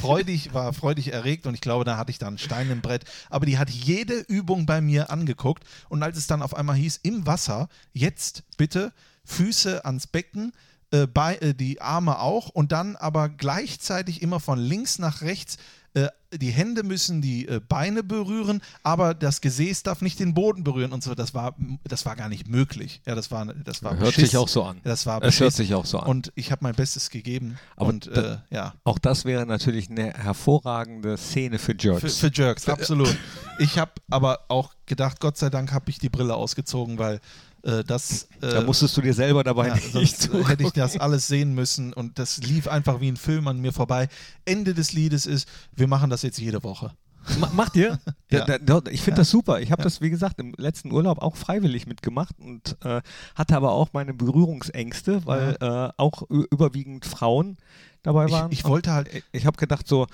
freudig, 0.00 0.54
war 0.54 0.72
freudig 0.72 1.12
erregt 1.12 1.46
und 1.46 1.54
ich 1.54 1.60
glaube, 1.60 1.84
da 1.84 1.96
hatte 1.96 2.10
ich 2.10 2.18
da 2.18 2.26
einen 2.26 2.38
Stein 2.38 2.70
im 2.70 2.80
Brett. 2.80 3.04
Aber 3.28 3.44
die 3.44 3.58
hat 3.58 3.68
jede 3.70 4.18
Übung 4.20 4.64
bei 4.66 4.80
mir 4.80 5.10
angeguckt 5.10 5.64
und 5.88 6.02
als 6.02 6.16
es 6.16 6.26
dann 6.26 6.42
auf 6.42 6.56
einmal 6.56 6.76
hieß, 6.76 7.00
im 7.02 7.26
Wasser, 7.26 7.68
jetzt 7.92 8.44
bitte 8.56 8.92
Füße 9.24 9.84
ans 9.84 10.06
Becken, 10.06 10.52
äh, 10.90 11.06
bei, 11.06 11.36
äh, 11.36 11.54
die 11.54 11.80
Arme 11.80 12.18
auch 12.20 12.48
und 12.48 12.72
dann 12.72 12.96
aber 12.96 13.28
gleichzeitig 13.28 14.22
immer 14.22 14.40
von 14.40 14.58
links 14.58 14.98
nach 14.98 15.20
rechts. 15.22 15.56
Äh, 15.94 16.08
die 16.34 16.50
Hände 16.50 16.82
müssen 16.82 17.22
die 17.22 17.48
äh, 17.48 17.60
Beine 17.66 18.02
berühren, 18.02 18.60
aber 18.82 19.14
das 19.14 19.40
Gesäß 19.40 19.82
darf 19.84 20.02
nicht 20.02 20.20
den 20.20 20.34
Boden 20.34 20.62
berühren 20.62 20.92
und 20.92 21.02
so. 21.02 21.14
Das 21.14 21.32
war, 21.32 21.56
das 21.84 22.04
war 22.04 22.14
gar 22.16 22.28
nicht 22.28 22.46
möglich. 22.46 23.00
Ja, 23.06 23.14
das 23.14 23.30
war, 23.30 23.46
das 23.46 23.82
war 23.82 23.92
Hört 23.92 24.08
Beschiss. 24.14 24.30
sich 24.32 24.36
auch 24.36 24.48
so 24.48 24.62
an. 24.64 24.80
Das 24.84 25.06
war 25.06 25.22
Es 25.22 25.40
hört 25.40 25.54
sich 25.54 25.74
auch 25.74 25.86
so 25.86 25.98
an. 26.00 26.06
Und 26.08 26.30
ich 26.34 26.52
habe 26.52 26.62
mein 26.62 26.74
Bestes 26.74 27.08
gegeben. 27.08 27.58
Aber 27.76 27.88
und 27.88 28.14
da- 28.14 28.34
äh, 28.50 28.54
ja, 28.54 28.74
Auch 28.84 28.98
das 28.98 29.24
wäre 29.24 29.46
natürlich 29.46 29.88
eine 29.90 30.12
hervorragende 30.12 31.16
Szene 31.16 31.58
für 31.58 31.74
Jerks. 31.78 32.00
für, 32.18 32.30
für 32.30 32.32
Jerks, 32.34 32.68
absolut. 32.68 33.16
Ich 33.58 33.78
habe 33.78 33.92
aber 34.10 34.40
auch 34.48 34.74
gedacht, 34.84 35.20
Gott 35.20 35.38
sei 35.38 35.48
Dank 35.48 35.72
habe 35.72 35.88
ich 35.90 35.98
die 35.98 36.10
Brille 36.10 36.34
ausgezogen, 36.34 36.98
weil 36.98 37.20
äh, 37.62 37.82
das. 37.84 38.24
Äh, 38.40 38.48
da 38.50 38.60
musstest 38.62 38.96
du 38.96 39.00
dir 39.00 39.14
selber 39.14 39.44
dabei 39.44 39.68
ja, 39.68 39.74
nicht 39.98 40.30
hätte 40.46 40.62
ich 40.64 40.72
das 40.72 40.96
alles 40.98 41.26
sehen 41.26 41.54
müssen 41.54 41.92
und 41.92 42.18
das 42.18 42.38
lief 42.38 42.68
einfach 42.68 43.00
wie 43.00 43.08
ein 43.10 43.16
Film 43.16 43.48
an 43.48 43.58
mir 43.60 43.72
vorbei. 43.72 44.08
Ende 44.44 44.74
des 44.74 44.92
Liedes 44.92 45.26
ist, 45.26 45.48
wir 45.74 45.86
machen 45.88 46.10
das 46.10 46.22
jetzt 46.22 46.38
jede 46.38 46.62
Woche. 46.62 46.92
Ma- 47.40 47.50
Macht 47.52 47.76
ihr? 47.76 47.98
Ja. 48.30 48.46
Ich 48.90 49.00
finde 49.00 49.22
das 49.22 49.30
super. 49.30 49.60
Ich 49.60 49.72
habe 49.72 49.82
das, 49.82 50.02
wie 50.02 50.10
gesagt, 50.10 50.38
im 50.38 50.52
letzten 50.58 50.92
Urlaub 50.92 51.22
auch 51.22 51.34
freiwillig 51.34 51.86
mitgemacht 51.86 52.34
und 52.38 52.76
äh, 52.84 53.00
hatte 53.34 53.56
aber 53.56 53.72
auch 53.72 53.88
meine 53.94 54.12
Berührungsängste, 54.12 55.24
weil 55.24 55.56
äh, 55.60 55.88
auch 55.96 56.22
überwiegend 56.28 57.06
Frauen 57.06 57.56
dabei 58.02 58.26
Ich, 58.26 58.32
waren. 58.32 58.52
ich 58.52 58.64
wollte 58.64 58.92
halt, 58.92 59.12
Und 59.14 59.22
ich 59.32 59.46
habe 59.46 59.56
gedacht 59.56 59.88
so, 59.88 60.06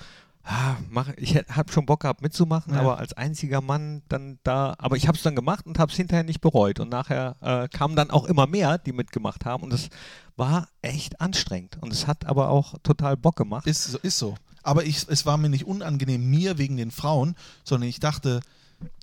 ah, 0.45 0.75
mach, 0.89 1.09
ich 1.17 1.35
habe 1.35 1.71
schon 1.71 1.85
Bock 1.85 2.01
gehabt 2.01 2.21
mitzumachen, 2.21 2.73
Ja. 2.73 2.79
aber 2.81 2.97
als 2.99 3.13
einziger 3.13 3.61
Mann 3.61 4.03
dann 4.09 4.39
da, 4.43 4.75
aber 4.77 4.95
ich 4.95 5.07
habe 5.07 5.17
es 5.17 5.23
dann 5.23 5.35
gemacht 5.35 5.65
und 5.65 5.79
habe 5.79 5.91
es 5.91 5.97
hinterher 5.97 6.23
nicht 6.23 6.41
bereut. 6.41 6.79
Und 6.79 6.89
nachher 6.89 7.35
äh, 7.41 7.67
kamen 7.67 7.95
dann 7.95 8.11
auch 8.11 8.25
immer 8.25 8.47
mehr, 8.47 8.77
die 8.77 8.93
mitgemacht 8.93 9.45
haben 9.45 9.63
und 9.63 9.73
es 9.73 9.89
war 10.37 10.67
echt 10.81 11.19
anstrengend. 11.21 11.77
Und 11.81 11.91
es 11.91 12.07
hat 12.07 12.25
aber 12.25 12.49
auch 12.49 12.75
total 12.83 13.17
Bock 13.17 13.35
gemacht. 13.35 13.67
Ist, 13.67 13.83
so- 13.85 13.97
ist 13.99 14.17
so. 14.19 14.35
Aber 14.63 14.83
ich, 14.85 15.05
es 15.09 15.25
war 15.25 15.37
mir 15.37 15.49
nicht 15.49 15.65
unangenehm, 15.65 16.29
mir 16.29 16.57
wegen 16.57 16.77
den 16.77 16.91
Frauen, 16.91 17.35
sondern 17.63 17.87
ich 17.89 17.99
dachte, 17.99 18.39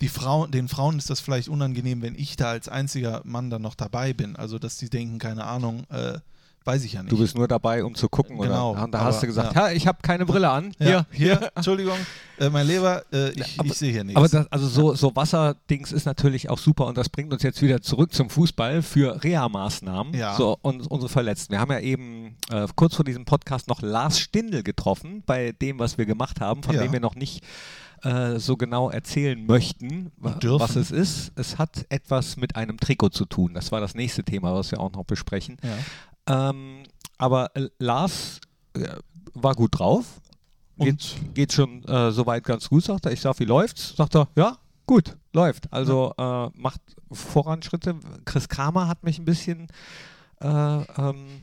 die 0.00 0.08
Frauen, 0.08 0.50
den 0.50 0.68
Frauen 0.68 0.98
ist 0.98 1.08
das 1.08 1.20
vielleicht 1.20 1.48
unangenehm, 1.48 2.02
wenn 2.02 2.14
ich 2.14 2.36
da 2.36 2.50
als 2.50 2.68
einziger 2.68 3.22
Mann 3.24 3.48
dann 3.48 3.62
noch 3.62 3.74
dabei 3.74 4.12
bin. 4.12 4.36
Also, 4.36 4.58
dass 4.58 4.76
die 4.76 4.90
denken, 4.90 5.18
keine 5.18 5.44
Ahnung, 5.44 5.84
äh, 5.90 6.18
weiß 6.64 6.84
ich 6.84 6.92
ja 6.94 7.02
nicht. 7.02 7.12
Du 7.12 7.18
bist 7.18 7.36
nur 7.36 7.48
dabei, 7.48 7.84
um 7.84 7.94
zu 7.94 8.08
gucken, 8.08 8.38
Genau, 8.38 8.72
oder? 8.72 8.84
Und 8.84 8.92
da 8.92 8.98
aber- 8.98 9.08
hast 9.08 9.22
du 9.22 9.26
gesagt, 9.26 9.54
ja. 9.54 9.68
ja, 9.68 9.72
ich 9.74 9.86
habe 9.86 9.98
keine 10.02 10.24
Brille 10.26 10.48
an. 10.50 10.72
ja, 10.78 10.86
Hier, 10.86 11.06
hier, 11.10 11.50
Entschuldigung, 11.54 11.96
äh, 12.38 12.48
mein 12.50 12.66
Leber, 12.66 13.02
äh, 13.12 13.30
ich, 13.32 13.58
ich 13.62 13.74
sehe 13.74 13.92
hier 13.92 14.04
nichts. 14.04 14.16
Aber 14.16 14.28
das, 14.28 14.50
also 14.50 14.68
so, 14.68 14.94
so 14.94 15.14
Wasserdings 15.14 15.92
ist 15.92 16.06
natürlich 16.06 16.48
auch 16.50 16.58
super 16.58 16.86
und 16.86 16.96
das 16.96 17.08
bringt 17.08 17.32
uns 17.32 17.42
jetzt 17.42 17.62
wieder 17.62 17.80
zurück 17.82 18.12
zum 18.12 18.30
Fußball 18.30 18.82
für 18.82 19.22
Reha-Maßnahmen 19.22 20.14
Ja. 20.14 20.34
so, 20.36 20.58
und 20.62 20.86
unsere 20.90 21.08
Verletzten. 21.10 21.52
Wir 21.52 21.60
haben 21.60 21.72
ja 21.72 21.80
eben 21.80 22.36
äh, 22.50 22.66
kurz 22.76 22.94
vor 22.96 23.04
diesem 23.04 23.24
Podcast 23.24 23.68
noch 23.68 23.82
Lars 23.82 24.18
Stindl 24.18 24.62
getroffen 24.62 25.22
bei 25.26 25.52
dem, 25.52 25.78
was 25.78 25.98
wir 25.98 26.06
gemacht 26.06 26.40
haben, 26.40 26.62
von 26.62 26.74
Ja. 26.74 26.82
dem 26.82 26.92
wir 26.92 27.00
noch 27.00 27.14
nicht 27.14 27.44
äh, 28.04 28.40
so 28.40 28.56
genau 28.56 28.90
erzählen 28.90 29.46
möchten, 29.46 30.10
was 30.18 30.74
es 30.74 30.90
ist. 30.90 31.30
Es 31.36 31.58
hat 31.58 31.86
etwas 31.88 32.36
mit 32.36 32.56
einem 32.56 32.80
Trikot 32.80 33.10
zu 33.10 33.24
tun. 33.26 33.54
Das 33.54 33.70
war 33.70 33.80
das 33.80 33.94
nächste 33.94 34.24
Thema, 34.24 34.52
was 34.54 34.72
wir 34.72 34.80
auch 34.80 34.90
noch 34.90 35.04
besprechen. 35.04 35.56
Ja. 36.28 36.50
Ähm, 36.50 36.82
aber 37.18 37.54
äh, 37.54 37.68
Lars 37.78 38.40
äh, 38.74 38.88
war 39.34 39.54
gut 39.54 39.78
drauf. 39.78 40.20
Und 40.76 40.86
Geht, 40.86 41.34
geht 41.34 41.52
schon 41.52 41.84
äh, 41.84 42.10
soweit 42.10 42.44
ganz 42.44 42.68
gut, 42.68 42.84
sagt 42.84 43.06
er. 43.06 43.12
Ich 43.12 43.20
sag, 43.20 43.38
wie 43.38 43.44
läuft's? 43.44 43.94
Sagt 43.96 44.16
er, 44.16 44.28
ja, 44.36 44.56
gut, 44.86 45.16
läuft. 45.32 45.72
Also 45.72 46.12
äh, 46.18 46.48
macht 46.54 46.80
Voranschritte. 47.10 47.96
Chris 48.24 48.48
Kramer 48.48 48.88
hat 48.88 49.04
mich 49.04 49.18
ein 49.18 49.24
bisschen, 49.24 49.68
äh, 50.40 50.46
ähm, 50.46 51.42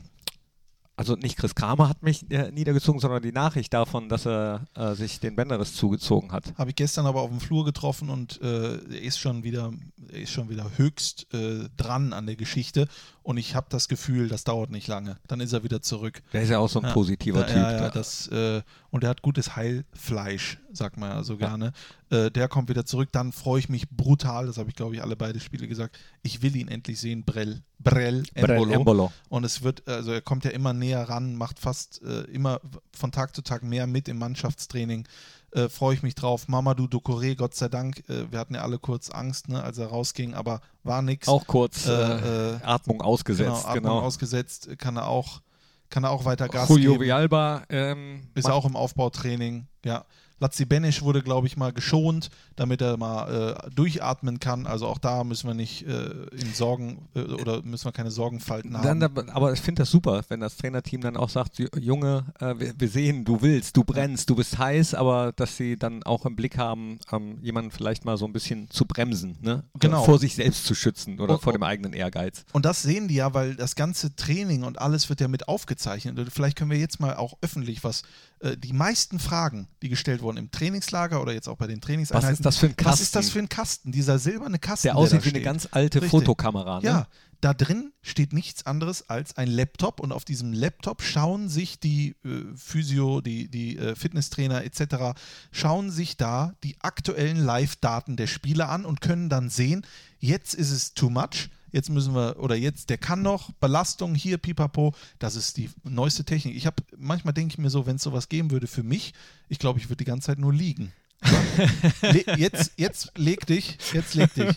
also 1.00 1.14
nicht 1.16 1.38
Chris 1.38 1.54
Kramer 1.54 1.88
hat 1.88 2.02
mich 2.02 2.30
äh, 2.30 2.50
niedergezogen, 2.52 3.00
sondern 3.00 3.22
die 3.22 3.32
Nachricht 3.32 3.72
davon, 3.72 4.10
dass 4.10 4.26
er 4.26 4.66
äh, 4.74 4.94
sich 4.94 5.18
den 5.18 5.34
Bänderriss 5.34 5.74
zugezogen 5.74 6.30
hat. 6.30 6.52
Habe 6.58 6.68
ich 6.70 6.76
gestern 6.76 7.06
aber 7.06 7.22
auf 7.22 7.30
dem 7.30 7.40
Flur 7.40 7.64
getroffen 7.64 8.10
und 8.10 8.38
äh, 8.42 8.74
er 8.74 9.02
ist 9.02 9.18
schon 9.18 9.42
wieder, 9.42 9.72
er 10.12 10.18
ist 10.20 10.30
schon 10.30 10.50
wieder 10.50 10.70
höchst 10.76 11.26
äh, 11.32 11.70
dran 11.78 12.12
an 12.12 12.26
der 12.26 12.36
Geschichte 12.36 12.86
und 13.22 13.38
ich 13.38 13.54
habe 13.54 13.66
das 13.70 13.88
Gefühl, 13.88 14.28
das 14.28 14.44
dauert 14.44 14.70
nicht 14.70 14.88
lange. 14.88 15.16
Dann 15.26 15.40
ist 15.40 15.54
er 15.54 15.62
wieder 15.64 15.80
zurück. 15.80 16.22
Der 16.34 16.42
ist 16.42 16.50
ja 16.50 16.58
auch 16.58 16.68
so 16.68 16.80
ein 16.80 16.86
Ja. 16.88 16.92
positiver 16.92 17.40
ja, 17.40 17.46
Typ. 17.46 17.56
Ja, 17.56 17.78
Der- 17.78 17.90
das, 17.90 18.28
äh, 18.28 18.60
und 18.90 19.02
er 19.02 19.08
hat 19.10 19.22
gutes 19.22 19.56
Heilfleisch, 19.56 20.58
sagt 20.72 20.96
man 20.96 21.10
ja 21.10 21.22
so 21.22 21.36
gerne. 21.36 21.72
Äh, 22.10 22.30
der 22.30 22.48
kommt 22.48 22.68
wieder 22.68 22.84
zurück. 22.84 23.08
Dann 23.12 23.32
freue 23.32 23.58
ich 23.60 23.68
mich 23.68 23.88
brutal, 23.90 24.46
das 24.46 24.58
habe 24.58 24.68
ich 24.70 24.76
glaube 24.76 24.94
ich 24.94 25.02
alle 25.02 25.16
beide 25.16 25.40
Spiele 25.40 25.66
gesagt. 25.68 25.98
Ich 26.22 26.42
will 26.42 26.54
ihn 26.56 26.68
endlich 26.68 26.98
sehen, 27.00 27.24
Brell, 27.24 27.62
Brell, 27.78 28.24
Brell 28.34 28.50
Embolo. 28.50 28.72
Embolo. 28.72 29.12
Und 29.28 29.44
es 29.44 29.62
wird, 29.62 29.86
also 29.88 30.12
er 30.12 30.20
kommt 30.20 30.44
ja 30.44 30.50
immer 30.50 30.72
näher 30.72 31.08
ran, 31.08 31.34
macht 31.36 31.58
fast 31.58 32.02
äh, 32.02 32.22
immer 32.24 32.60
von 32.92 33.12
Tag 33.12 33.34
zu 33.34 33.42
Tag 33.42 33.62
mehr 33.62 33.86
mit 33.86 34.08
im 34.08 34.18
Mannschaftstraining. 34.18 35.06
Äh, 35.52 35.68
Freue 35.68 35.94
ich 35.94 36.02
mich 36.04 36.14
drauf. 36.14 36.46
Mamadou 36.46 36.84
Ducouré, 36.84 37.34
Gott 37.34 37.56
sei 37.56 37.68
Dank, 37.68 38.08
äh, 38.08 38.30
wir 38.30 38.38
hatten 38.38 38.54
ja 38.54 38.62
alle 38.62 38.78
kurz 38.78 39.10
Angst, 39.10 39.48
ne, 39.48 39.60
als 39.62 39.78
er 39.78 39.88
rausging, 39.88 40.34
aber 40.34 40.60
war 40.84 41.02
nix. 41.02 41.26
Auch 41.26 41.44
kurz 41.48 41.86
äh, 41.86 41.90
Äh, 41.92 42.54
äh, 42.54 42.58
Atmung 42.62 43.02
ausgesetzt. 43.02 43.48
genau, 43.48 43.68
Atmung 43.68 43.82
Genau. 43.94 44.00
ausgesetzt, 44.00 44.68
kann 44.78 44.96
er 44.96 45.08
auch, 45.08 45.40
kann 45.88 46.04
er 46.04 46.10
auch 46.10 46.24
weiter 46.24 46.46
Gas 46.48 46.68
Julio 46.68 46.92
geben. 46.92 47.02
Villalba 47.04 47.64
ähm, 47.68 48.28
Ist 48.36 48.48
auch 48.48 48.64
im 48.64 48.76
Aufbautraining, 48.76 49.66
ja. 49.84 50.04
Lazzi 50.40 50.64
Benisch 50.64 51.02
wurde, 51.02 51.22
glaube 51.22 51.46
ich, 51.46 51.56
mal 51.56 51.72
geschont, 51.72 52.30
damit 52.56 52.80
er 52.82 52.96
mal 52.96 53.64
äh, 53.66 53.70
durchatmen 53.74 54.40
kann. 54.40 54.66
Also 54.66 54.86
auch 54.86 54.98
da 54.98 55.22
müssen 55.22 55.46
wir 55.46 55.54
nicht 55.54 55.86
äh, 55.86 56.10
in 56.32 56.52
Sorgen 56.54 57.08
äh, 57.14 57.20
oder 57.20 57.62
müssen 57.62 57.84
wir 57.84 57.92
keine 57.92 58.10
Sorgenfalten 58.10 58.76
haben. 58.76 59.00
Dann, 59.00 59.28
aber 59.30 59.52
ich 59.52 59.60
finde 59.60 59.82
das 59.82 59.90
super, 59.90 60.22
wenn 60.28 60.40
das 60.40 60.56
Trainerteam 60.56 61.02
dann 61.02 61.16
auch 61.16 61.28
sagt, 61.28 61.58
"Ju- 61.58 61.78
Junge, 61.78 62.24
äh, 62.40 62.54
wir, 62.58 62.72
wir 62.78 62.88
sehen, 62.88 63.24
du 63.24 63.42
willst, 63.42 63.76
du 63.76 63.84
brennst, 63.84 64.28
du 64.30 64.34
bist 64.34 64.58
heiß, 64.58 64.94
aber 64.94 65.32
dass 65.32 65.56
sie 65.56 65.76
dann 65.78 66.02
auch 66.02 66.24
im 66.26 66.36
Blick 66.36 66.56
haben, 66.58 66.98
ähm, 67.12 67.38
jemanden 67.42 67.70
vielleicht 67.70 68.04
mal 68.04 68.16
so 68.16 68.24
ein 68.24 68.32
bisschen 68.32 68.70
zu 68.70 68.86
bremsen, 68.86 69.36
ne? 69.40 69.62
Genau. 69.78 70.04
Vor 70.04 70.18
sich 70.18 70.34
selbst 70.34 70.64
zu 70.64 70.74
schützen 70.74 71.20
oder 71.20 71.34
Und- 71.34 71.42
vor 71.42 71.52
dem 71.52 71.62
eigenen 71.62 71.92
Ehrgeiz. 71.92 72.44
Und 72.52 72.64
das 72.64 72.82
sehen 72.82 73.08
die 73.08 73.14
ja, 73.16 73.34
weil 73.34 73.54
das 73.56 73.74
ganze 73.76 74.16
Training 74.16 74.62
und 74.62 74.80
alles 74.80 75.08
wird 75.08 75.20
ja 75.20 75.28
mit 75.28 75.48
aufgezeichnet. 75.48 76.18
Und 76.18 76.32
vielleicht 76.32 76.56
können 76.56 76.70
wir 76.70 76.78
jetzt 76.78 76.98
mal 76.98 77.14
auch 77.16 77.36
öffentlich 77.42 77.84
was. 77.84 78.02
Äh, 78.40 78.56
die 78.56 78.72
meisten 78.72 79.18
Fragen, 79.18 79.68
die 79.82 79.88
gestellt 79.88 80.22
wurden 80.22 80.38
im 80.38 80.50
Trainingslager 80.50 81.20
oder 81.20 81.32
jetzt 81.32 81.48
auch 81.48 81.56
bei 81.56 81.66
den 81.66 81.80
Trainingseinheiten. 81.80 82.30
Was 82.30 82.38
ist 82.38 82.46
das 82.46 82.56
für 82.56 82.66
ein 82.66 82.76
Kasten? 82.76 82.92
Was 82.92 83.00
ist 83.00 83.16
das 83.16 83.30
für 83.30 83.38
ein 83.38 83.48
Kasten? 83.48 83.92
Dieser 83.92 84.18
silberne 84.18 84.58
Kasten. 84.58 84.88
Der 84.88 84.96
aussieht 84.96 85.20
da 85.20 85.24
wie 85.24 85.28
eine 85.28 85.36
steht. 85.36 85.44
ganz 85.44 85.68
alte 85.70 85.98
Richtig. 85.98 86.10
Fotokamera, 86.10 86.80
ne? 86.80 86.86
Ja, 86.86 87.06
da 87.42 87.54
drin 87.54 87.92
steht 88.02 88.32
nichts 88.32 88.66
anderes 88.66 89.08
als 89.08 89.36
ein 89.36 89.48
Laptop 89.48 90.00
und 90.00 90.12
auf 90.12 90.24
diesem 90.24 90.52
Laptop 90.52 91.02
schauen 91.02 91.48
sich 91.48 91.80
die 91.80 92.16
äh, 92.24 92.54
Physio, 92.54 93.20
die, 93.20 93.48
die 93.48 93.78
äh, 93.78 93.94
Fitnesstrainer 93.94 94.64
etc., 94.64 95.18
schauen 95.52 95.90
sich 95.90 96.16
da 96.16 96.54
die 96.64 96.76
aktuellen 96.80 97.38
Live-Daten 97.38 98.16
der 98.16 98.26
Spieler 98.26 98.70
an 98.70 98.84
und 98.84 99.00
können 99.00 99.28
dann 99.28 99.50
sehen, 99.50 99.86
jetzt 100.18 100.54
ist 100.54 100.70
es 100.70 100.94
too 100.94 101.10
much, 101.10 101.50
jetzt 101.72 101.90
müssen 101.90 102.14
wir, 102.14 102.36
oder 102.38 102.54
jetzt, 102.54 102.90
der 102.90 102.98
kann 102.98 103.22
noch, 103.22 103.52
Belastung 103.54 104.14
hier, 104.14 104.38
pipapo, 104.38 104.94
das 105.18 105.36
ist 105.36 105.56
die 105.56 105.70
neueste 105.84 106.24
Technik. 106.24 106.56
Ich 106.56 106.66
habe, 106.66 106.82
manchmal 106.96 107.34
denke 107.34 107.52
ich 107.52 107.58
mir 107.58 107.70
so, 107.70 107.86
wenn 107.86 107.96
es 107.96 108.02
sowas 108.02 108.28
geben 108.28 108.50
würde 108.50 108.66
für 108.66 108.82
mich, 108.82 109.14
ich 109.48 109.58
glaube, 109.58 109.78
ich 109.78 109.86
würde 109.86 109.98
die 109.98 110.04
ganze 110.04 110.26
Zeit 110.26 110.38
nur 110.38 110.52
liegen. 110.52 110.92
Jetzt, 112.38 112.72
jetzt 112.78 113.12
leg 113.16 113.44
dich, 113.46 113.76
jetzt 113.92 114.14
leg 114.14 114.32
dich. 114.32 114.56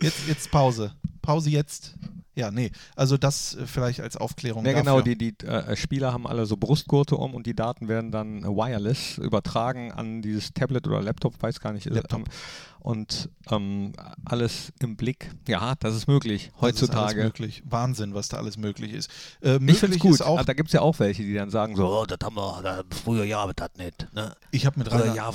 Jetzt, 0.00 0.26
jetzt 0.26 0.50
Pause. 0.50 0.92
Pause 1.22 1.50
jetzt. 1.50 1.94
Ja, 2.36 2.50
nee. 2.50 2.70
Also 2.96 3.16
das 3.16 3.54
äh, 3.54 3.66
vielleicht 3.66 4.00
als 4.00 4.16
Aufklärung. 4.16 4.64
Ja, 4.66 4.72
genau, 4.72 4.98
dafür. 4.98 5.14
die, 5.14 5.32
die 5.36 5.46
äh, 5.46 5.76
Spieler 5.76 6.12
haben 6.12 6.26
alle 6.26 6.46
so 6.46 6.56
Brustgurte 6.56 7.16
um 7.16 7.34
und 7.34 7.46
die 7.46 7.54
Daten 7.54 7.86
werden 7.88 8.10
dann 8.10 8.42
äh, 8.42 8.46
wireless 8.48 9.18
übertragen 9.18 9.92
an 9.92 10.20
dieses 10.22 10.52
Tablet 10.52 10.86
oder 10.88 11.00
Laptop, 11.02 11.40
weiß 11.42 11.60
gar 11.60 11.72
nicht. 11.72 11.86
äh, 11.86 11.90
Laptop. 11.90 12.20
ähm, 12.20 12.24
Und 12.80 13.30
ähm, 13.50 13.92
alles 14.24 14.72
im 14.80 14.96
Blick. 14.96 15.30
Ja, 15.48 15.74
das 15.80 15.94
ist 15.94 16.06
möglich 16.06 16.46
Das 16.48 16.54
ist 16.54 16.62
heutzutage. 16.62 17.22
möglich. 17.24 17.62
Wahnsinn, 17.66 18.14
was 18.14 18.28
da 18.28 18.36
alles 18.36 18.58
möglich 18.58 18.92
ist. 18.92 19.10
Äh, 19.40 19.54
Ich 19.54 19.60
möglich 19.60 19.78
finde 19.78 19.96
es 19.96 20.02
gut. 20.02 20.22
auch, 20.22 20.38
Ah, 20.38 20.44
da 20.44 20.52
gibt 20.52 20.68
es 20.68 20.72
ja 20.74 20.80
auch 20.82 20.98
welche, 20.98 21.22
die 21.22 21.34
dann 21.34 21.50
sagen 21.50 21.76
so, 21.76 21.86
oh, 21.86 22.04
das 22.04 22.18
haben 22.22 22.34
wir 22.36 22.60
da 22.62 22.82
früher 22.90 23.24
ja, 23.24 23.46
das 23.54 23.70
nicht. 23.78 24.12
Ne? 24.12 24.34
ich 24.50 24.66
habe 24.66 24.78
mit 24.78 24.90
Rainer, 24.92 25.14
ja, 25.14 25.30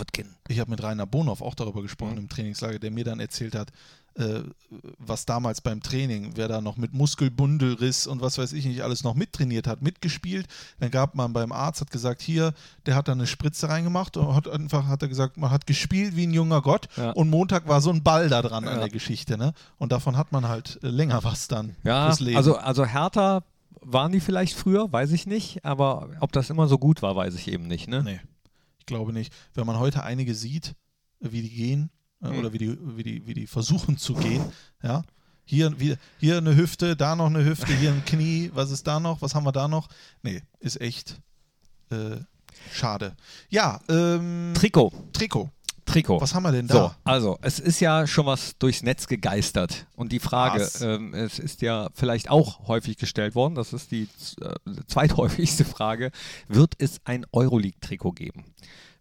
ich 0.47 0.59
hab 0.59 0.67
mit 0.67 0.83
Rainer 0.83 1.05
Bonhoff 1.07 1.41
auch 1.41 1.55
darüber 1.55 1.81
gesprochen 1.81 2.13
Mhm. 2.13 2.17
im 2.19 2.29
Trainingslager, 2.29 2.77
der 2.77 2.91
mir 2.91 3.03
dann 3.05 3.19
erzählt 3.19 3.55
hat, 3.55 3.71
äh, 4.19 4.43
was 4.99 5.25
damals 5.25 5.61
beim 5.61 5.81
Training, 5.81 6.33
wer 6.35 6.47
da 6.47 6.61
noch 6.61 6.77
mit 6.77 6.93
Muskelbundelriss 6.93 8.05
und 8.05 8.21
was 8.21 8.37
weiß 8.37 8.53
ich 8.53 8.65
nicht 8.65 8.81
alles 8.83 9.03
noch 9.03 9.15
mittrainiert 9.15 9.65
hat, 9.65 9.81
mitgespielt. 9.81 10.47
Dann 10.79 10.91
gab 10.91 11.15
man 11.15 11.33
beim 11.33 11.51
Arzt, 11.51 11.81
hat 11.81 11.89
gesagt, 11.91 12.21
hier, 12.21 12.53
der 12.85 12.95
hat 12.95 13.07
da 13.07 13.13
eine 13.13 13.27
Spritze 13.27 13.69
reingemacht 13.69 14.17
und 14.17 14.35
hat 14.35 14.47
einfach, 14.47 14.87
hat 14.87 15.01
er 15.01 15.07
gesagt, 15.07 15.37
man 15.37 15.51
hat 15.51 15.65
gespielt 15.65 16.15
wie 16.15 16.27
ein 16.27 16.33
junger 16.33 16.61
Gott 16.61 16.87
Ja. 16.97 17.11
und 17.11 17.29
Montag 17.29 17.67
war 17.67 17.81
so 17.81 17.89
ein 17.91 18.03
Ball 18.03 18.29
da 18.29 18.41
dran 18.41 18.67
an 18.67 18.75
Ja. 18.75 18.79
der 18.81 18.89
Geschichte. 18.89 19.37
Ne? 19.37 19.53
Und 19.77 19.91
davon 19.91 20.17
hat 20.17 20.31
man 20.31 20.47
halt 20.47 20.79
äh, 20.83 20.87
länger 20.89 21.23
was 21.23 21.47
dann 21.47 21.75
Ja, 21.83 22.07
fürs 22.07 22.19
Leben. 22.19 22.37
also, 22.37 22.57
also 22.57 22.85
härter 22.85 23.43
waren 23.81 24.11
die 24.11 24.19
vielleicht 24.19 24.55
früher, 24.55 24.91
weiß 24.91 25.11
ich 25.13 25.25
nicht, 25.25 25.63
aber 25.63 26.09
ob 26.19 26.33
das 26.33 26.49
immer 26.49 26.67
so 26.67 26.77
gut 26.77 27.01
war, 27.01 27.15
weiß 27.15 27.35
ich 27.35 27.47
eben 27.47 27.67
nicht. 27.67 27.87
Ne? 27.87 28.03
Nee, 28.03 28.19
ich 28.79 28.85
glaube 28.85 29.13
nicht. 29.13 29.31
Wenn 29.53 29.65
man 29.65 29.79
heute 29.79 30.03
einige 30.03 30.35
sieht, 30.35 30.75
wie 31.21 31.41
die 31.41 31.49
gehen 31.49 31.89
äh, 32.21 32.29
Mhm. 32.29 32.39
oder 32.39 32.53
wie 32.53 32.57
die, 32.57 32.77
wie, 32.97 33.03
die, 33.03 33.27
wie 33.27 33.33
die 33.33 33.47
versuchen 33.47 33.97
zu 33.97 34.13
gehen, 34.13 34.43
ja. 34.83 35.03
Hier, 35.45 35.79
wie, 35.79 35.95
hier 36.19 36.37
eine 36.37 36.55
Hüfte, 36.55 36.95
da 36.95 37.15
noch 37.15 37.25
eine 37.25 37.43
Hüfte, 37.43 37.73
hier 37.73 37.91
ein 37.91 38.05
Knie, 38.05 38.51
was 38.53 38.69
ist 38.69 38.85
da 38.85 38.99
noch, 38.99 39.21
was 39.23 39.33
haben 39.33 39.45
wir 39.45 39.51
da 39.51 39.67
noch? 39.67 39.87
Nee, 40.21 40.43
ist 40.59 40.79
echt 40.79 41.19
äh, 41.89 42.17
schade. 42.71 43.15
Ja, 43.49 43.79
ähm, 43.89 44.53
Trikot. 44.53 44.91
Trikot. 45.11 45.49
Trikot. 45.85 46.21
Was 46.21 46.35
haben 46.35 46.43
wir 46.43 46.51
denn 46.51 46.67
da? 46.67 46.73
So, 46.73 46.91
also 47.03 47.39
es 47.41 47.59
ist 47.59 47.79
ja 47.79 48.05
schon 48.05 48.27
was 48.27 48.59
durchs 48.59 48.83
Netz 48.83 49.07
gegeistert. 49.07 49.87
Und 49.95 50.11
die 50.11 50.19
Frage, 50.19 50.69
ähm, 50.81 51.15
es 51.15 51.39
ist 51.39 51.63
ja 51.63 51.89
vielleicht 51.95 52.29
auch 52.29 52.67
häufig 52.67 52.97
gestellt 52.97 53.33
worden, 53.33 53.55
das 53.55 53.73
ist 53.73 53.89
die 53.89 54.07
äh, 54.41 54.53
zweithäufigste 54.85 55.65
Frage, 55.65 56.11
wird 56.47 56.75
es 56.77 57.01
ein 57.05 57.25
Euroleague-Trikot 57.31 58.11
geben? 58.11 58.45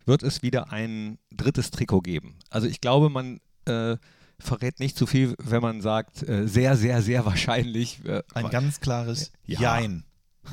Wird 0.09 0.23
es 0.23 0.43
wieder 0.43 0.73
ein 0.73 1.19
drittes 1.31 1.71
Trikot 1.71 2.01
geben? 2.01 2.39
Also 2.51 2.67
ich 2.67 2.81
glaube, 2.81 3.11
man 3.11 3.41
äh, 3.67 3.97
verrät 4.39 4.81
nicht 4.81 4.97
zu 4.97 5.07
viel, 5.07 5.35
wenn 5.39 5.61
man 5.61 5.81
sagt, 5.83 6.27
äh, 6.27 6.49
sehr, 6.49 6.77
sehr, 6.77 7.03
sehr 7.03 7.27
wahrscheinlich. 7.27 8.05
Äh, 8.07 8.23
Ein 8.33 8.49
ganz 8.51 8.81
klares 8.81 9.33
Ja. 9.45 9.61
Jein. 9.61 10.05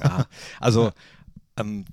ja, 0.03 0.26
also 0.60 0.91
ähm, 1.58 1.86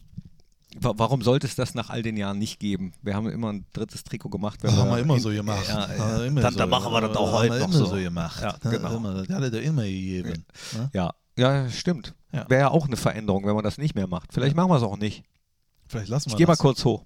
wa 0.81 0.95
warum 0.97 1.23
sollte 1.23 1.47
es 1.47 1.55
das 1.55 1.75
nach 1.75 1.89
all 1.91 2.03
den 2.03 2.17
Jahren 2.17 2.39
nicht 2.39 2.59
geben? 2.59 2.95
Wir 3.01 3.15
haben 3.15 3.29
immer 3.29 3.53
ein 3.53 3.65
drittes 3.73 4.03
Trikot 4.03 4.31
gemacht. 4.31 4.59
Wenn 4.63 4.71
Das 4.71 4.81
haben 4.81 4.91
wir 4.91 4.99
immer 4.99 5.15
in- 5.15 5.21
so 5.21 5.29
gemacht. 5.31 5.69
Ja, 5.69 5.95
ja. 5.95 6.25
immer 6.25 6.41
Dann, 6.41 6.53
so- 6.55 6.59
dann 6.59 6.69
machen 6.71 6.93
wir 6.93 7.01
das 7.03 7.17
auch 7.17 7.31
heute 7.33 7.59
noch 7.61 7.65
immer 7.69 7.73
so. 7.79 7.87
so 7.87 7.95
gemacht. 7.97 8.43
Ja, 8.43 8.57
genau. 8.71 8.97
Immer, 8.97 9.15
das 9.23 9.29
hat 9.29 9.53
er 9.55 9.63
immer 9.63 9.83
gegeben. 9.85 10.45
Ne? 10.73 10.91
Ja, 10.95 11.15
ja, 11.39 11.71
stimmt. 11.71 12.15
Ja. 12.33 12.49
Wäre 12.51 12.61
ja 12.63 12.69
auch 12.73 12.87
eine 12.87 12.97
Veränderung, 12.97 13.47
wenn 13.47 13.55
man 13.55 13.63
das 13.63 13.79
nicht 13.79 13.95
mehr 13.95 14.09
macht. 14.09 14.33
Vielleicht 14.33 14.57
machen 14.57 14.71
wir 14.71 14.77
es 14.79 14.83
auch 14.83 14.97
nicht. 14.97 15.23
Vielleicht 15.87 16.09
lassen 16.09 16.27
wir 16.31 16.33
Ich 16.33 16.39
gehe 16.39 16.47
mal 16.49 16.57
kurz 16.57 16.85
hoch. 16.85 17.05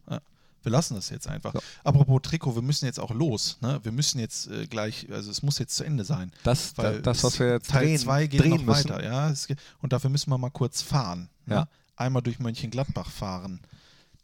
Wir 0.66 0.72
lassen 0.72 0.96
das 0.96 1.10
jetzt 1.10 1.28
einfach. 1.28 1.52
So. 1.52 1.60
Apropos 1.84 2.22
Trikot, 2.22 2.56
wir 2.56 2.62
müssen 2.62 2.86
jetzt 2.86 2.98
auch 2.98 3.12
los. 3.12 3.56
Ne? 3.60 3.78
Wir 3.84 3.92
müssen 3.92 4.18
jetzt 4.18 4.48
äh, 4.48 4.66
gleich, 4.66 5.06
also 5.12 5.30
es 5.30 5.40
muss 5.44 5.60
jetzt 5.60 5.76
zu 5.76 5.84
Ende 5.84 6.04
sein. 6.04 6.32
Das, 6.42 6.74
da, 6.74 6.82
Weil 6.82 7.02
das 7.02 7.22
was 7.22 7.38
wir 7.38 7.52
jetzt 7.52 7.70
Teil 7.70 7.84
drehen, 7.84 7.98
2 8.00 8.26
geht 8.26 8.44
noch 8.46 8.58
müssen. 8.64 8.66
weiter. 8.90 9.04
Ja? 9.04 9.30
Es, 9.30 9.46
ge- 9.46 9.54
und 9.80 9.92
dafür 9.92 10.10
müssen 10.10 10.28
wir 10.28 10.38
mal 10.38 10.50
kurz 10.50 10.82
fahren. 10.82 11.28
Ja. 11.46 11.60
Ne? 11.60 11.68
Einmal 11.94 12.20
durch 12.20 12.40
Mönchengladbach 12.40 13.08
fahren. 13.08 13.60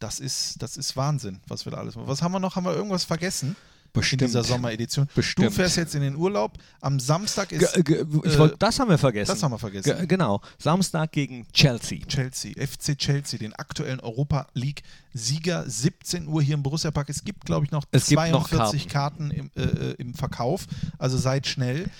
Das 0.01 0.19
ist, 0.19 0.61
das 0.61 0.77
ist 0.77 0.97
Wahnsinn, 0.97 1.39
was 1.47 1.65
wir 1.65 1.71
da 1.71 1.79
alles 1.79 1.95
machen. 1.95 2.09
Was 2.09 2.23
haben 2.23 2.33
wir 2.33 2.41
noch? 2.41 2.57
Haben 2.57 2.65
wir 2.65 2.75
irgendwas 2.75 3.05
vergessen? 3.05 3.55
Bestimmt. 3.93 4.23
In 4.23 4.29
dieser 4.29 4.45
Sommeredition. 4.45 5.07
Bestimmt. 5.15 5.49
Du 5.49 5.51
fährst 5.51 5.77
jetzt 5.77 5.95
in 5.95 6.01
den 6.01 6.17
Urlaub. 6.17 6.57
Am 6.81 6.99
Samstag 6.99 7.53
ist 7.53 7.77
ich 7.77 7.89
äh, 7.91 8.39
wollt, 8.39 8.55
das 8.59 8.79
haben 8.81 8.89
wir 8.89 8.97
vergessen. 8.97 9.33
das 9.33 9.43
haben 9.43 9.53
wir 9.53 9.59
vergessen. 9.59 9.99
Ge 9.99 10.07
genau. 10.07 10.41
Samstag 10.59 11.13
gegen 11.13 11.47
Chelsea. 11.53 12.01
Chelsea, 12.07 12.53
FC 12.55 12.97
Chelsea, 12.97 13.39
den 13.39 13.53
aktuellen 13.53 14.01
Europa 14.01 14.47
League 14.55 14.83
Sieger, 15.13 15.69
17 15.69 16.27
Uhr 16.27 16.43
hier 16.43 16.55
im 16.55 16.63
Borussia 16.63 16.91
Park. 16.91 17.11
Es 17.11 17.25
gibt, 17.25 17.45
glaube 17.45 17.67
ich, 17.67 17.71
noch 17.71 17.85
Es 17.91 18.07
gibt 18.07 18.31
noch 18.31 18.49
42 18.49 18.89
Karten, 18.89 19.31
im, 19.31 19.51
äh, 19.57 19.93
im 19.99 20.15
Verkauf. 20.15 20.67
Also 20.99 21.19
seid 21.19 21.47
schnell. 21.47 21.91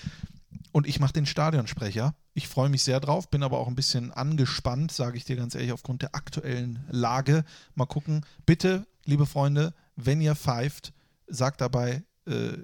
Und 0.71 0.87
ich 0.87 0.99
mache 0.99 1.13
den 1.13 1.27
Stadionsprecher. 1.27 2.15
Ich 2.33 2.47
freue 2.47 2.69
mich 2.69 2.81
sehr 2.81 2.99
drauf, 2.99 3.29
bin 3.29 3.43
aber 3.43 3.59
auch 3.59 3.67
ein 3.67 3.75
bisschen 3.75 4.11
angespannt, 4.11 4.91
sage 4.91 5.17
ich 5.17 5.25
dir 5.25 5.35
ganz 5.35 5.53
ehrlich, 5.53 5.71
aufgrund 5.71 6.01
der 6.01 6.15
aktuellen 6.15 6.83
Lage. 6.89 7.45
Mal 7.75 7.85
gucken. 7.85 8.25
Bitte, 8.47 8.87
liebe 9.05 9.27
Freunde, 9.27 9.75
wenn 9.95 10.19
ihr 10.19 10.35
pfeift, 10.35 10.91
sagt 11.27 11.61
dabei, 11.61 12.03
äh, 12.27 12.57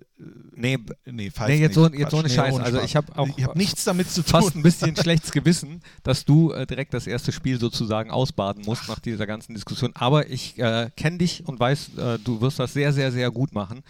Nee, 0.53 0.77
nee, 1.05 1.31
pfeift 1.31 1.49
nee 1.49 1.59
jetzt, 1.61 1.75
so, 1.75 1.87
nicht. 1.87 1.97
jetzt 1.99 2.11
so 2.11 2.17
eine 2.17 2.27
nee, 2.27 2.33
Scheiße. 2.33 2.61
Also 2.61 2.81
ich 2.81 2.97
habe 2.97 3.17
auch 3.17 3.29
ich 3.37 3.43
habe 3.45 3.57
nichts 3.57 3.85
damit 3.85 4.09
zu 4.11 4.21
tun. 4.21 4.29
fast 4.29 4.55
ein 4.55 4.63
bisschen 4.63 4.93
schlechtes 4.97 5.31
Gewissen, 5.31 5.81
dass 6.03 6.25
du 6.25 6.51
äh, 6.51 6.67
direkt 6.67 6.93
das 6.93 7.07
erste 7.07 7.31
Spiel 7.31 7.57
sozusagen 7.57 8.11
ausbaden 8.11 8.65
musst 8.65 8.89
nach 8.89 8.99
dieser 8.99 9.25
ganzen 9.25 9.53
Diskussion. 9.53 9.91
Aber 9.95 10.29
ich 10.29 10.59
äh, 10.59 10.89
kenne 10.97 11.19
dich 11.19 11.47
und 11.47 11.57
weiß, 11.61 11.91
äh, 11.97 12.19
du 12.19 12.41
wirst 12.41 12.59
das 12.59 12.73
sehr, 12.73 12.91
sehr, 12.91 13.13
sehr 13.13 13.31
gut 13.31 13.53
machen. 13.53 13.81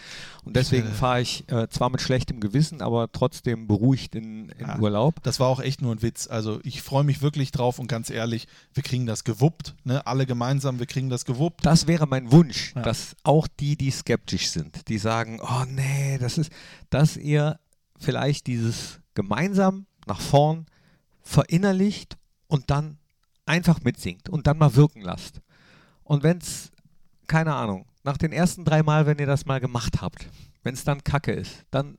Und 0.46 0.56
deswegen 0.56 0.88
äh, 0.88 0.92
fahre 0.92 1.22
ich 1.22 1.50
äh, 1.52 1.68
zwar 1.70 1.90
mit 1.90 2.02
schlechtem 2.02 2.40
Gewissen, 2.40 2.82
aber 2.84 3.12
trotzdem 3.12 3.66
beruhigt 3.68 4.14
in, 4.14 4.50
in 4.50 4.68
Ja. 4.68 4.78
Urlaub. 4.80 5.16
Das 5.24 5.40
war 5.40 5.48
auch 5.48 5.60
echt 5.62 5.82
nur 5.82 5.96
ein 5.96 6.04
Witz. 6.04 6.28
Also 6.28 6.60
ich 6.64 6.84
freue 6.84 7.04
mich 7.04 7.24
wirklich 7.24 7.52
drauf 7.52 7.80
und 7.80 7.88
ganz 7.88 8.12
ehrlich, 8.12 8.48
wir 8.76 8.84
kriegen 8.84 9.08
das 9.08 9.24
gewuppt. 9.24 9.74
Ne? 9.84 10.06
Alle 10.06 10.28
gemeinsam, 10.28 10.78
wir 10.78 10.86
kriegen 10.86 11.10
das 11.10 11.26
gewuppt. 11.26 11.66
Das 11.66 11.88
wäre 11.88 12.06
mein 12.06 12.32
Wunsch, 12.32 12.74
Ja. 12.76 12.84
dass 12.84 13.16
auch 13.24 13.48
die, 13.60 13.76
die 13.76 13.90
skeptisch 13.90 14.52
sind, 14.52 14.88
die 14.90 15.00
sagen, 15.00 15.40
oh 15.42 15.59
nee, 15.66 16.18
das 16.18 16.38
ist, 16.38 16.52
dass 16.90 17.18
ihr 17.18 17.60
vielleicht 17.98 18.48
dieses 18.48 19.00
gemeinsam 19.14 19.86
nach 20.06 20.22
vorn 20.22 20.66
verinnerlicht 21.22 22.18
und 22.48 22.70
dann 22.70 22.98
einfach 23.46 23.82
mitsingt 23.82 24.30
und 24.30 24.48
dann 24.48 24.58
mal 24.58 24.76
wirken 24.76 25.02
lasst. 25.02 25.42
Und 26.04 26.24
wenn 26.24 26.38
es, 26.38 26.72
keine 27.28 27.56
Ahnung, 27.56 27.86
nach 28.04 28.18
den 28.18 28.32
ersten 28.32 28.66
drei 28.66 28.84
Mal, 28.84 29.06
wenn 29.06 29.20
ihr 29.20 29.26
das 29.26 29.46
mal 29.46 29.60
gemacht 29.60 30.02
habt, 30.02 30.28
wenn 30.64 30.74
es 30.74 30.84
dann 30.84 31.04
Kacke 31.04 31.32
ist, 31.32 31.66
dann 31.72 31.98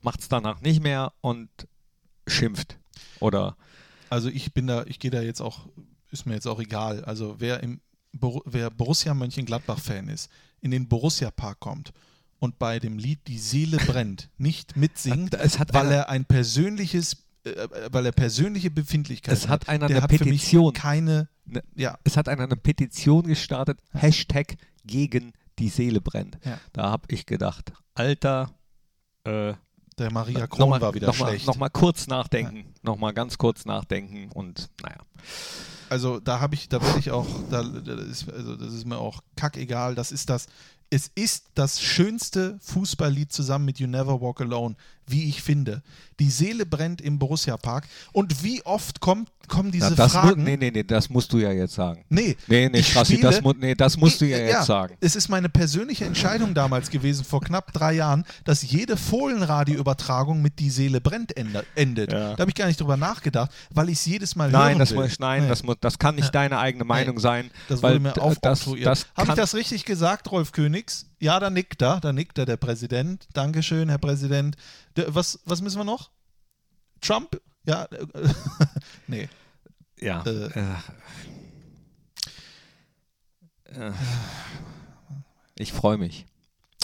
macht 0.00 0.20
es 0.20 0.28
danach 0.28 0.60
nicht 0.60 0.82
mehr 0.82 1.12
und 1.20 1.48
schimpft. 2.26 2.78
Oder 3.20 3.56
Also 4.10 4.28
ich 4.28 4.52
bin 4.54 4.66
da, 4.66 4.84
ich 4.86 4.98
gehe 4.98 5.10
da 5.10 5.20
jetzt 5.20 5.40
auch, 5.40 5.68
ist 6.10 6.26
mir 6.26 6.34
jetzt 6.34 6.46
auch 6.46 6.60
egal. 6.60 7.04
Also 7.04 7.36
wer 7.38 7.62
im 7.62 7.80
wer 8.12 8.70
Borussia 8.70 9.12
Mönchengladbach-Fan 9.12 10.08
ist, 10.08 10.30
in 10.60 10.70
den 10.70 10.88
Borussia 10.88 11.30
Park 11.30 11.60
kommt 11.60 11.92
und 12.38 12.58
bei 12.58 12.78
dem 12.78 12.98
Lied 12.98 13.20
Die 13.26 13.38
Seele 13.38 13.76
brennt 13.78 14.30
nicht 14.38 14.76
mitsingt, 14.76 15.36
weil 15.72 15.90
er 15.92 16.08
ein 16.08 16.24
persönliches, 16.24 17.24
äh, 17.44 17.68
weil 17.90 18.06
er 18.06 18.12
persönliche 18.12 18.70
Befindlichkeiten 18.70 19.36
Es 19.36 19.48
hat 19.48 19.68
einer 19.68 19.86
der 19.88 19.96
eine 19.96 20.02
hat 20.04 20.10
Petition. 20.10 20.72
keine, 20.72 21.28
Ne- 21.46 21.62
ja, 21.74 21.98
es 22.04 22.16
hat 22.16 22.28
einer 22.28 22.44
eine 22.44 22.56
Petition 22.56 23.26
gestartet, 23.26 23.80
Hashtag 23.92 24.56
gegen 24.84 25.32
die 25.58 25.68
Seele 25.70 26.00
brennt. 26.00 26.38
Ja. 26.44 26.58
Da 26.72 26.90
habe 26.90 27.04
ich 27.08 27.26
gedacht, 27.26 27.72
Alter, 27.94 28.52
äh, 29.24 29.54
der 29.98 30.12
Maria 30.12 30.46
Kron 30.46 30.60
nochmal 30.60 30.80
war 30.80 30.94
wieder 30.94 31.08
noch 31.08 31.18
mal, 31.18 31.30
schlecht. 31.30 31.46
noch 31.48 31.56
mal 31.56 31.70
kurz 31.70 32.06
nachdenken, 32.06 32.72
nochmal 32.82 33.12
ganz 33.14 33.36
kurz 33.38 33.64
nachdenken 33.64 34.30
und 34.32 34.68
naja. 34.82 34.98
Also 35.90 36.20
da 36.20 36.38
habe 36.38 36.54
ich, 36.54 36.68
da 36.68 36.80
werde 36.82 36.98
ich 36.98 37.10
auch, 37.10 37.26
da, 37.50 37.62
das 37.62 38.00
ist, 38.06 38.30
also 38.32 38.56
das 38.56 38.72
ist 38.74 38.84
mir 38.86 38.98
auch 38.98 39.22
kackegal. 39.36 39.94
Das 39.94 40.12
ist 40.12 40.28
das, 40.28 40.46
es 40.90 41.10
ist 41.14 41.50
das 41.54 41.80
schönste 41.80 42.58
Fußballlied 42.62 43.32
zusammen 43.32 43.66
mit 43.66 43.78
You 43.78 43.86
Never 43.86 44.20
Walk 44.20 44.40
Alone, 44.40 44.76
wie 45.10 45.28
ich 45.28 45.42
finde. 45.42 45.82
Die 46.20 46.30
Seele 46.30 46.66
brennt 46.66 47.00
im 47.00 47.18
Borussia 47.18 47.56
Park. 47.56 47.86
Und 48.12 48.42
wie 48.42 48.60
oft 48.66 48.98
kommt, 49.00 49.30
kommen 49.46 49.70
diese 49.70 49.90
Na, 49.90 49.94
das 49.96 50.14
mu- 50.14 50.20
Fragen? 50.20 50.42
nee, 50.42 50.56
nee, 50.56 50.70
nee, 50.72 50.82
das 50.82 51.08
musst 51.08 51.32
du 51.32 51.38
ja 51.38 51.52
jetzt 51.52 51.74
sagen. 51.74 52.04
Nee, 52.08 52.36
Nee, 52.48 52.68
nee, 52.68 52.82
Strassi, 52.82 53.14
spiele- 53.14 53.30
das, 53.30 53.40
mu 53.40 53.52
nee, 53.52 53.74
das 53.76 53.96
musst 53.96 54.20
du 54.20 54.26
ja 54.26 54.38
jetzt 54.38 54.66
sagen. 54.66 54.96
Es 55.00 55.14
ist 55.14 55.28
meine 55.28 55.48
persönliche 55.48 56.04
Entscheidung 56.04 56.54
damals 56.54 56.90
gewesen, 56.90 57.24
vor 57.24 57.40
knapp 57.40 57.72
drei 57.72 57.92
Jahren, 57.94 58.24
dass 58.44 58.62
jede 58.68 58.96
Fohlenradio-Übertragung 59.52 60.42
mit 60.42 60.58
Die 60.58 60.70
Seele 60.70 61.00
brennt 61.00 61.36
ende- 61.36 61.64
endet. 61.74 62.12
Ja. 62.12 62.34
Da 62.34 62.40
habe 62.40 62.50
ich 62.50 62.54
gar 62.54 62.66
nicht 62.66 62.80
drüber 62.80 62.96
nachgedacht, 62.96 63.50
weil 63.72 63.88
ich 63.88 63.98
es 63.98 64.06
jedes 64.06 64.36
Mal 64.36 64.50
Nein, 64.50 64.78
das, 64.78 64.92
muss, 64.92 65.18
nein 65.18 65.42
Nee. 65.44 65.48
das, 65.48 65.62
muss, 65.62 65.76
das 65.80 65.98
kann 65.98 66.16
nicht 66.16 66.34
deine 66.34 66.58
eigene 66.58 66.84
Meinung 66.84 67.18
sein. 67.18 67.50
Das 67.68 67.82
wurde 67.82 68.00
mir 68.00 68.20
aufoktroyiert. 68.20 69.06
Habe 69.16 69.28
ich 69.28 69.34
das 69.34 69.54
richtig 69.54 69.84
gesagt, 69.84 70.30
Rolf 70.30 70.52
Königs? 70.52 71.06
Ja, 71.20 71.40
da 71.40 71.50
nickt 71.50 71.82
er, 71.82 72.00
da 72.00 72.12
nickt 72.12 72.38
er, 72.38 72.46
der 72.46 72.56
Präsident. 72.56 73.28
Dankeschön, 73.32 73.88
Herr 73.88 73.98
Präsident. 73.98 74.56
Was, 74.94 75.40
was 75.44 75.62
müssen 75.62 75.78
wir 75.78 75.84
noch? 75.84 76.10
Trump? 77.00 77.40
Ja, 77.64 77.84
äh, 77.84 78.06
nee. 79.06 79.28
Ja. 80.00 80.22
Äh. 80.24 80.76
Äh, 83.66 83.88
äh, 83.88 83.92
ich 85.56 85.72
freue 85.72 85.98
mich. 85.98 86.26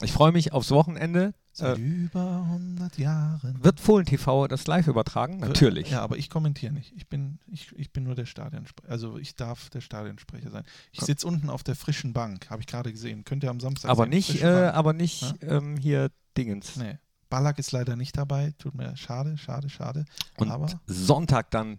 Ich 0.02 0.12
freue 0.12 0.32
mich 0.32 0.52
aufs 0.52 0.70
Wochenende. 0.72 1.32
Seit 1.56 1.78
Äh, 1.78 1.80
über 1.80 2.42
100 2.48 2.98
Jahren. 2.98 3.62
wird 3.62 3.78
Fohlen 3.78 4.04
TV 4.06 4.48
das 4.48 4.66
live 4.66 4.88
übertragen? 4.88 5.38
Natürlich. 5.38 5.88
Ja, 5.90 6.02
aber 6.02 6.16
ich 6.18 6.28
kommentiere 6.28 6.72
nicht. 6.72 6.92
Ich 6.96 7.08
bin, 7.08 7.38
ich, 7.46 7.70
ich 7.76 7.92
bin 7.92 8.02
nur 8.02 8.16
der 8.16 8.26
Stadionsprecher. 8.26 8.90
Also 8.90 9.18
ich 9.18 9.36
darf 9.36 9.70
der 9.70 9.80
Stadionsprecher 9.80 10.50
sein. 10.50 10.64
Ich 10.90 11.00
sitze 11.02 11.26
unten 11.28 11.48
auf 11.50 11.62
der 11.62 11.76
frischen 11.76 12.12
Bank, 12.12 12.50
habe 12.50 12.60
ich 12.60 12.66
gerade 12.66 12.90
gesehen. 12.90 13.24
Könnt 13.24 13.44
ihr 13.44 13.50
am 13.50 13.60
Samstag 13.60 13.88
aber 13.88 14.02
sehen. 14.04 14.10
nicht, 14.10 14.42
äh, 14.42 14.46
aber 14.66 14.92
nicht 14.92 15.34
ähm, 15.42 15.76
hier 15.76 16.10
Dingens. 16.36 16.74
Nee. 16.76 16.98
Ballack 17.30 17.58
ist 17.60 17.70
leider 17.70 17.94
nicht 17.94 18.16
dabei. 18.18 18.52
Tut 18.58 18.74
mir 18.74 18.96
schade, 18.96 19.38
schade, 19.38 19.68
schade. 19.68 20.04
Und 20.36 20.50
aber 20.50 20.68
Sonntag 20.86 21.52
dann 21.52 21.78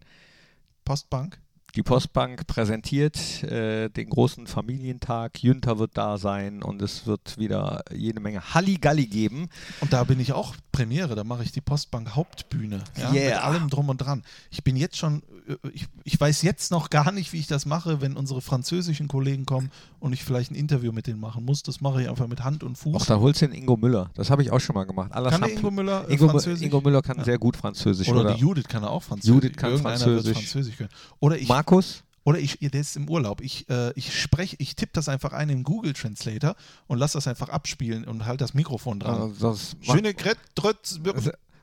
Postbank. 0.85 1.39
Die 1.75 1.83
Postbank 1.83 2.47
präsentiert 2.47 3.43
äh, 3.43 3.89
den 3.89 4.09
großen 4.09 4.47
Familientag. 4.47 5.43
Jünter 5.43 5.77
wird 5.79 5.91
da 5.97 6.17
sein 6.17 6.63
und 6.63 6.81
es 6.81 7.05
wird 7.05 7.37
wieder 7.37 7.83
jede 7.93 8.19
Menge 8.19 8.53
Halligalli 8.53 9.07
geben. 9.07 9.49
Und 9.81 9.91
da 9.93 10.03
bin 10.03 10.19
ich 10.19 10.33
auch 10.33 10.55
Premiere, 10.71 11.15
da 11.15 11.23
mache 11.23 11.43
ich 11.43 11.51
die 11.51 11.61
Postbank 11.61 12.15
Hauptbühne. 12.15 12.79
Ja, 12.97 13.09
Mit 13.11 13.21
Yeah. 13.21 13.41
allem 13.43 13.69
drum 13.69 13.89
und 13.89 13.97
dran. 13.99 14.23
Ich 14.51 14.63
bin 14.63 14.75
jetzt 14.75 14.97
schon, 14.97 15.21
äh, 15.47 15.55
ich, 15.73 15.87
ich 16.03 16.19
weiß 16.19 16.41
jetzt 16.41 16.69
noch 16.71 16.89
gar 16.89 17.11
nicht, 17.11 17.31
wie 17.33 17.39
ich 17.39 17.47
das 17.47 17.65
mache, 17.65 18.01
wenn 18.01 18.17
unsere 18.17 18.41
französischen 18.41 19.07
Kollegen 19.07 19.45
kommen 19.45 19.71
und 19.99 20.11
ich 20.13 20.23
vielleicht 20.23 20.51
ein 20.51 20.55
Interview 20.55 20.91
mit 20.91 21.07
denen 21.07 21.19
machen 21.19 21.45
muss. 21.45 21.63
Das 21.63 21.79
mache 21.81 22.01
ich 22.01 22.09
einfach 22.09 22.27
mit 22.27 22.43
Hand 22.43 22.63
und 22.63 22.77
Fuß. 22.77 22.95
Auch 22.95 23.05
da 23.05 23.19
holst 23.19 23.41
du 23.41 23.47
den 23.47 23.55
Ingo 23.55 23.77
Müller. 23.77 24.09
Das 24.15 24.29
habe 24.29 24.41
ich 24.43 24.51
auch 24.51 24.59
schon 24.59 24.75
mal 24.75 24.83
gemacht. 24.85 25.11
Alles 25.13 25.31
kann 25.31 25.49
Ingo 25.49 25.71
Müller 25.71 26.05
äh, 26.09 26.13
Ingo, 26.13 26.27
Französisch? 26.29 26.65
Ingo 26.65 26.81
Müller 26.81 27.01
kann 27.01 27.23
sehr 27.23 27.37
gut 27.37 27.55
Französisch. 27.57 28.07
oder, 28.09 28.21
Oder, 28.21 28.33
die 28.33 28.41
Judith 28.41 28.67
kann 28.67 28.83
er 28.83 28.89
auch 28.91 29.03
Französisch. 29.03 29.33
Judith 29.33 29.55
kann 29.57 29.71
Irgendeiner 29.71 29.97
Französisch. 29.97 30.25
wird 30.25 30.37
Französisch 30.37 30.77
können. 30.77 30.89
Oder 31.19 31.37
ich, 31.37 31.47
Markus? 31.65 32.03
oder 32.25 32.39
ich, 32.39 32.57
der 32.59 32.81
ist 32.81 32.97
im 32.97 33.07
Urlaub. 33.07 33.39
Ich, 33.39 33.69
äh, 33.69 33.91
ich 33.93 34.19
spreche, 34.19 34.55
ich 34.59 34.75
tippe 34.75 34.91
das 34.93 35.07
einfach 35.07 35.31
ein 35.31 35.49
im 35.49 35.63
Google 35.63 35.93
Translator 35.93 36.55
und 36.87 36.97
lasse 36.97 37.17
das 37.17 37.27
einfach 37.27 37.49
abspielen 37.49 38.03
und 38.03 38.25
halt 38.25 38.41
das 38.41 38.55
Mikrofon 38.55 38.99
dran. 38.99 39.31
Äh, 39.31 39.39
das 39.39 39.75
Schöne 39.81 40.13
Gret, 40.15 40.39
Drötz, 40.55 40.99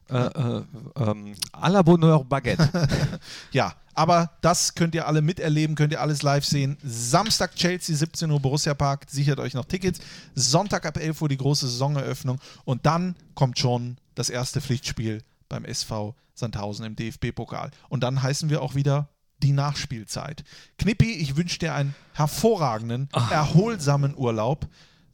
äh, 0.09 0.14
äh, 0.14 0.62
ähm, 0.96 1.34
à 1.53 1.68
la 1.68 1.82
Bonheur 1.82 2.24
Baguette. 2.24 2.70
Ja, 3.53 3.74
aber 3.94 4.30
das 4.40 4.74
könnt 4.74 4.94
ihr 4.94 5.07
alle 5.09 5.20
miterleben, 5.20 5.74
könnt 5.74 5.92
ihr 5.92 6.00
alles 6.00 6.22
live 6.22 6.44
sehen. 6.44 6.78
Samstag 6.84 7.57
Chelsea, 7.57 7.96
17 7.96 8.30
Uhr 8.30 8.38
Borussia 8.38 8.74
Park, 8.74 9.07
sichert 9.09 9.40
euch 9.40 9.55
noch 9.55 9.64
Tickets. 9.64 9.98
Sonntag 10.36 10.86
ab 10.86 10.96
11 10.96 11.20
Uhr 11.22 11.28
die 11.28 11.36
große 11.36 11.66
Saisoneröffnung 11.66 12.38
und 12.64 12.86
dann 12.86 13.16
kommt 13.34 13.59
schon 13.59 13.96
das 14.14 14.30
erste 14.30 14.61
Pflichtspiel 14.61 15.22
beim 15.48 15.64
SV 15.64 16.14
Sandhausen 16.34 16.86
im 16.86 16.96
DFB-Pokal. 16.96 17.70
Und 17.88 18.03
dann 18.03 18.22
heißen 18.22 18.48
wir 18.48 18.62
auch 18.62 18.74
wieder 18.74 19.09
die 19.43 19.53
Nachspielzeit. 19.53 20.45
Knippi, 20.78 21.12
ich 21.12 21.36
wünsche 21.36 21.59
dir 21.59 21.74
einen 21.74 21.95
hervorragenden, 22.14 23.09
erholsamen 23.30 24.16
Urlaub. 24.16 24.66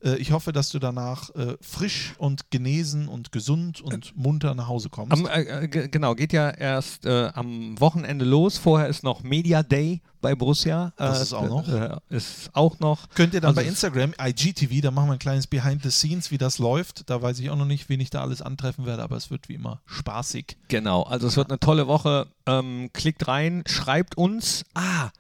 Äh, 0.03 0.17
Ich 0.17 0.33
hoffe, 0.33 0.53
dass 0.53 0.71
du 0.71 0.79
danach 0.79 1.31
äh, 1.35 1.57
frisch 1.61 2.15
und 2.19 2.51
genesen 2.51 3.09
und 3.09 3.33
gesund 3.33 3.81
und 3.81 4.17
munter 4.17 4.55
nach 4.55 4.69
Hause 4.69 4.89
kommst. 4.89 5.13
am, 5.13 5.27
äh, 5.27 5.43
äh, 5.65 5.69
ge- 5.69 5.89
genau, 5.89 6.15
geht 6.15 6.33
ja 6.33 6.51
erst 6.51 7.07
äh, 7.07 7.31
am 7.35 7.79
Wochenende 7.81 8.25
los. 8.25 8.59
Vorher 8.59 8.89
ist 8.89 9.03
noch 9.05 9.23
Media 9.23 9.63
Day 9.63 10.01
bei 10.21 10.35
Borussia. 10.35 10.93
Das 10.97 11.19
Äh, 11.19 11.23
ist 11.23 11.33
auch 11.33 11.49
noch. 11.49 11.69
Äh, 11.69 11.97
ist 12.11 12.51
auch 12.53 12.79
noch. 12.81 13.09
Könnt 13.15 13.35
ihr 13.35 13.41
dann 13.41 13.51
Also 13.51 13.61
bei 13.61 13.67
Instagram, 13.69 14.15
IGTV, 14.21 14.81
da 14.83 14.91
machen 14.91 15.09
wir 15.09 15.13
ein 15.15 15.19
kleines 15.19 15.47
Behind 15.47 15.83
the 15.83 15.91
Scenes, 15.91 16.31
wie 16.31 16.39
das 16.39 16.59
läuft. 16.59 17.09
Da 17.11 17.21
weiß 17.23 17.39
ich 17.39 17.51
auch 17.51 17.57
noch 17.57 17.65
nicht, 17.67 17.89
wen 17.89 18.01
ich 18.01 18.11
da 18.11 18.21
alles 18.23 18.43
antreffen 18.43 18.85
werde, 18.87 19.03
aber 19.03 19.17
es 19.17 19.31
wird 19.31 19.49
wie 19.49 19.55
immer 19.55 19.81
spaßig. 19.87 20.57
Genau, 20.69 21.03
also 21.03 21.27
es 21.29 21.37
wird 21.37 21.51
eine 21.51 21.61
tolle 21.61 21.87
Woche. 21.87 22.27
Ähm, 22.47 22.91
klickt 22.93 23.29
rein, 23.29 23.63
schreibt 23.67 24.17
uns. 24.17 24.65
Ah, 24.75 25.11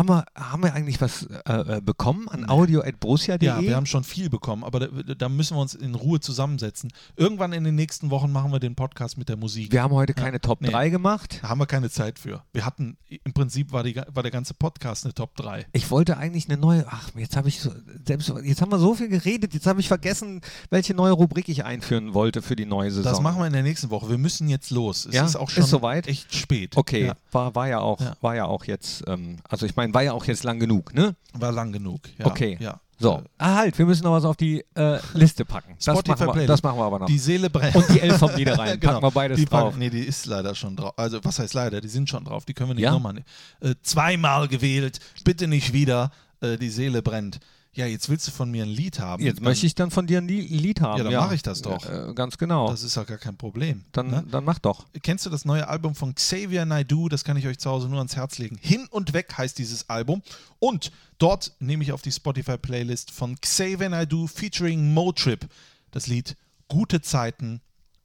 Haben 0.00 0.08
wir, 0.08 0.24
haben 0.34 0.62
wir 0.62 0.72
eigentlich 0.72 0.98
was 1.02 1.24
äh, 1.46 1.76
äh, 1.76 1.80
bekommen 1.82 2.26
an 2.30 2.48
audio.borussia.de? 2.48 3.46
Ja, 3.46 3.60
wir 3.60 3.76
haben 3.76 3.84
schon 3.84 4.02
viel 4.02 4.30
bekommen, 4.30 4.64
aber 4.64 4.80
da, 4.80 4.86
da 5.14 5.28
müssen 5.28 5.58
wir 5.58 5.60
uns 5.60 5.74
in 5.74 5.94
Ruhe 5.94 6.20
zusammensetzen. 6.20 6.90
Irgendwann 7.16 7.52
in 7.52 7.64
den 7.64 7.74
nächsten 7.74 8.08
Wochen 8.08 8.32
machen 8.32 8.50
wir 8.50 8.60
den 8.60 8.74
Podcast 8.74 9.18
mit 9.18 9.28
der 9.28 9.36
Musik. 9.36 9.70
Wir 9.72 9.82
haben 9.82 9.92
heute 9.92 10.14
keine 10.14 10.40
Top 10.40 10.62
Nee. 10.62 10.70
3 10.70 10.88
gemacht. 10.88 11.40
Da 11.42 11.50
haben 11.50 11.58
wir 11.60 11.66
keine 11.66 11.90
Zeit 11.90 12.18
für. 12.18 12.42
Wir 12.54 12.64
hatten, 12.64 12.96
im 13.24 13.34
Prinzip 13.34 13.72
war, 13.72 13.82
die, 13.82 13.94
war 13.94 14.22
der 14.22 14.32
ganze 14.32 14.54
Podcast 14.54 15.04
eine 15.04 15.12
Top 15.12 15.36
3. 15.36 15.66
Ich 15.74 15.90
wollte 15.90 16.16
eigentlich 16.16 16.48
eine 16.48 16.56
neue. 16.56 16.86
Ach, 16.88 17.10
jetzt 17.16 17.36
habe 17.36 17.48
ich 17.50 17.60
so, 17.60 17.70
selbst 18.06 18.32
jetzt 18.42 18.62
haben 18.62 18.72
wir 18.72 18.78
so 18.78 18.94
viel 18.94 19.08
geredet. 19.08 19.52
Jetzt 19.52 19.66
habe 19.66 19.80
ich 19.80 19.88
vergessen, 19.88 20.40
welche 20.70 20.94
neue 20.94 21.12
Rubrik 21.12 21.50
ich 21.50 21.66
einführen 21.66 22.14
wollte 22.14 22.40
für 22.40 22.56
die 22.56 22.64
neue 22.64 22.90
Saison. 22.90 23.12
Das 23.12 23.20
machen 23.20 23.38
wir 23.40 23.46
in 23.48 23.52
der 23.52 23.62
nächsten 23.64 23.90
Woche. 23.90 24.08
Wir 24.08 24.16
müssen 24.16 24.48
jetzt 24.48 24.70
los. 24.70 25.04
Es 25.04 25.14
Ja? 25.14 25.26
ist 25.26 25.36
auch 25.36 25.48
Ist 25.50 25.56
schon 25.56 25.64
soweit? 25.66 26.06
echt 26.08 26.34
spät. 26.34 26.78
Okay, 26.78 27.08
Ja, 27.08 27.16
war, 27.32 27.54
war 27.54 27.68
ja 27.68 27.80
auch, 27.80 28.00
Ja. 28.00 28.16
war 28.22 28.34
ja 28.34 28.46
auch 28.46 28.64
jetzt. 28.64 29.04
Ähm, 29.06 29.36
also 29.46 29.66
ich 29.66 29.76
meine, 29.76 29.89
war 29.94 30.02
ja 30.02 30.12
auch 30.12 30.24
jetzt 30.24 30.44
lang 30.44 30.58
genug, 30.60 30.94
ne? 30.94 31.14
war 31.34 31.52
lang 31.52 31.72
genug. 31.72 32.00
Ja, 32.18 32.26
Okay. 32.26 32.56
Ja. 32.60 32.80
So, 33.02 33.16
Äh, 33.16 33.22
ah, 33.38 33.54
halt, 33.56 33.78
wir 33.78 33.86
müssen 33.86 34.02
noch 34.04 34.12
was 34.12 34.26
auf 34.26 34.36
die 34.36 34.62
äh, 34.74 34.98
Liste 35.14 35.46
packen. 35.46 35.74
Das 35.82 35.84
Spotify 35.98 36.26
machen, 36.26 36.40
wir, 36.40 36.46
das 36.46 36.62
machen 36.62 36.78
wir 36.78 36.84
aber 36.84 36.98
noch. 36.98 37.06
Die 37.06 37.18
Seele 37.18 37.48
brennt. 37.48 37.74
Und 37.74 37.88
die 37.88 37.98
Elf 38.00 38.18
vom 38.18 38.34
Niederrhein, 38.34 38.78
Genau. 38.78 38.92
packen 39.00 39.06
wir 39.06 39.10
beides 39.10 39.38
die 39.38 39.46
drauf. 39.46 39.70
Packen, 39.70 39.78
nee, 39.78 39.88
die 39.88 40.00
ist 40.00 40.26
leider 40.26 40.54
schon 40.54 40.76
drauf. 40.76 40.92
Also, 40.98 41.18
was 41.24 41.38
heißt 41.38 41.54
leider? 41.54 41.80
Die 41.80 41.88
sind 41.88 42.10
schon 42.10 42.24
drauf. 42.24 42.44
Die 42.44 42.52
können 42.52 42.68
wir 42.70 42.74
nicht 42.74 42.84
Ja? 42.84 42.90
nochmal. 42.90 43.24
Äh, 43.60 43.74
zweimal 43.82 44.48
gewählt. 44.48 45.00
Bitte 45.24 45.46
nicht 45.48 45.72
wieder. 45.72 46.10
Äh, 46.42 46.58
die 46.58 46.68
Seele 46.68 47.00
brennt. 47.00 47.40
Ja, 47.72 47.86
jetzt 47.86 48.08
willst 48.08 48.26
du 48.26 48.32
von 48.32 48.50
mir 48.50 48.64
ein 48.64 48.68
Lied 48.68 48.98
haben. 48.98 49.22
Jetzt 49.22 49.36
Dann- 49.38 49.44
möchte 49.44 49.64
ich 49.64 49.76
dann 49.76 49.92
von 49.92 50.08
dir 50.08 50.18
ein 50.18 50.26
Li- 50.26 50.40
Lied 50.46 50.80
haben. 50.80 50.98
Ja, 50.98 51.04
dann 51.04 51.14
mache 51.14 51.36
ich 51.36 51.42
das 51.42 51.62
doch. 51.62 51.86
Äh, 51.88 52.12
ganz 52.14 52.36
genau. 52.36 52.68
Das 52.68 52.82
ist 52.82 52.96
ja 52.96 53.04
gar 53.04 53.16
kein 53.18 53.36
Problem. 53.36 53.84
dann, 53.92 54.08
ne? 54.08 54.24
dann 54.28 54.42
mach 54.44 54.58
doch. 54.58 54.86
Kennst 55.02 55.24
du 55.24 55.30
das 55.30 55.44
neue 55.44 55.68
Album 55.68 55.94
von 55.94 56.12
Xavier 56.16 56.64
Naidoo? 56.66 57.08
Das 57.08 57.22
kann 57.22 57.36
ich 57.36 57.46
euch 57.46 57.58
zu 57.60 57.70
Hause 57.70 57.88
nur 57.88 57.98
ans 57.98 58.16
Herz 58.16 58.38
legen. 58.38 58.58
Hin 58.60 58.88
und 58.90 59.12
weg 59.12 59.32
heißt 59.38 59.56
dieses 59.56 59.88
Album. 59.88 60.20
Und 60.58 60.90
dort 61.18 61.52
nehme 61.60 61.84
ich 61.84 61.92
auf 61.92 62.02
die 62.02 62.10
Spotify-Playlist 62.10 63.12
von 63.12 63.40
Xavier 63.40 63.88
Naidoo 63.88 64.26
featuring 64.26 64.92
Motrip 64.92 65.48
das 65.92 66.08
Lied 66.08 66.36
Gute 66.66 67.00
Zeiten. 67.02 67.60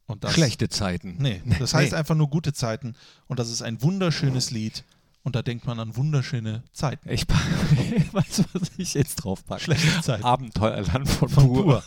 Und 0.08 0.24
das, 0.24 0.34
Schlechte 0.34 0.70
Zeiten. 0.70 1.16
Nee, 1.18 1.42
das 1.60 1.74
heißt 1.74 1.94
Nee. 1.94 1.98
einfach 1.98 2.14
nur 2.16 2.30
Gute 2.30 2.54
Zeiten. 2.54 2.96
Und 3.26 3.40
das 3.40 3.50
ist 3.50 3.64
ein 3.64 3.82
wunderschönes 3.82 4.52
Lied. 4.52 4.84
Und 5.26 5.36
da 5.36 5.42
denkt 5.42 5.66
man 5.66 5.80
an 5.80 5.96
wunderschöne 5.96 6.62
Zeiten. 6.72 7.10
Ich 7.10 7.26
du, 7.26 7.34
was 8.14 8.44
ich 8.78 8.94
jetzt 8.94 9.16
drauf 9.16 9.44
packe? 9.44 9.64
Schlechte 9.64 10.02
Zeiten. 10.02 10.24
Abenteuerland 10.24 11.10
von, 11.10 11.30
Von 11.30 11.48
Pur. 11.48 11.64
Pur. 11.64 11.84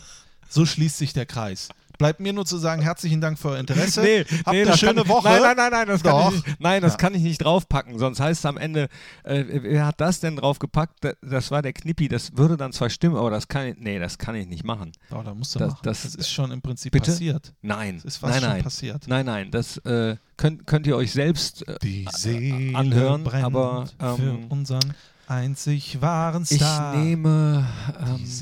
So 0.49 0.65
schließt 0.65 0.97
sich 0.97 1.13
der 1.13 1.25
Kreis. 1.25 1.69
Bleibt 1.99 2.19
mir 2.21 2.33
nur 2.33 2.45
zu 2.45 2.57
sagen, 2.57 2.81
herzlichen 2.81 3.19
Dank 3.21 3.37
für 3.37 3.49
euer 3.49 3.59
Interesse. 3.59 4.01
Nee, 4.09 4.23
Habt 4.23 4.47
nee, 4.53 4.61
eine 4.63 4.75
schöne 4.77 5.01
kann, 5.01 5.07
Woche. 5.09 5.27
Nein, 5.29 5.41
nein, 5.43 5.55
nein, 5.57 5.71
nein, 5.71 5.87
das 5.89 6.01
kann 6.01 6.11
Doch. 6.13 6.33
ich 6.33 6.45
nicht, 6.45 6.59
nein, 6.61 6.81
das 6.81 6.93
Ja. 6.93 6.97
kann 6.97 7.13
ich 7.13 7.21
nicht 7.21 7.37
draufpacken. 7.43 7.99
Sonst 7.99 8.19
heißt 8.21 8.39
es 8.39 8.45
am 8.45 8.57
Ende, 8.57 8.87
äh, 9.23 9.43
wer 9.47 9.85
hat 9.85 9.99
das 10.01 10.19
denn 10.21 10.37
draufgepackt? 10.37 11.03
Da- 11.03 11.13
Das 11.21 11.51
war 11.51 11.61
der 11.61 11.73
Knippi. 11.73 12.07
Das 12.07 12.35
würde 12.37 12.57
dann 12.57 12.71
zwar 12.71 12.89
stimmen, 12.89 13.17
aber 13.17 13.29
das 13.29 13.47
kann 13.49 13.67
ich, 13.67 13.75
nee, 13.77 13.99
das 13.99 14.17
kann 14.17 14.33
ich 14.35 14.47
nicht 14.47 14.63
machen. 14.63 14.93
Oh, 15.11 15.21
da 15.23 15.35
musst 15.35 15.53
du 15.55 15.59
Das- 15.59 15.71
machen. 15.73 15.79
das- 15.83 16.01
das 16.03 16.15
ist 16.15 16.31
schon 16.31 16.51
im 16.51 16.61
Prinzip 16.61 16.93
Bitte? 16.93 17.11
passiert. 17.11 17.53
Nein, 17.61 17.97
Das 17.97 18.05
ist 18.05 18.17
fast 18.17 18.31
nein, 18.33 18.41
schon 18.41 18.49
nein, 18.51 18.63
passiert. 18.63 19.07
nein, 19.07 19.25
nein. 19.25 19.51
Das 19.51 19.77
äh, 19.79 20.15
könnt, 20.37 20.65
könnt 20.65 20.87
ihr 20.87 20.95
euch 20.95 21.11
selbst. 21.11 21.67
Äh, 21.67 22.05
Seele 22.15 22.77
anhören, 22.77 23.27
aber, 23.27 23.87
für 23.97 24.15
ähm, 24.21 24.45
unseren 24.47 24.93
einzig 25.27 26.01
wahren 26.01 26.43
ich 26.49 26.55
Star. 26.57 26.95
nehme. 26.95 27.67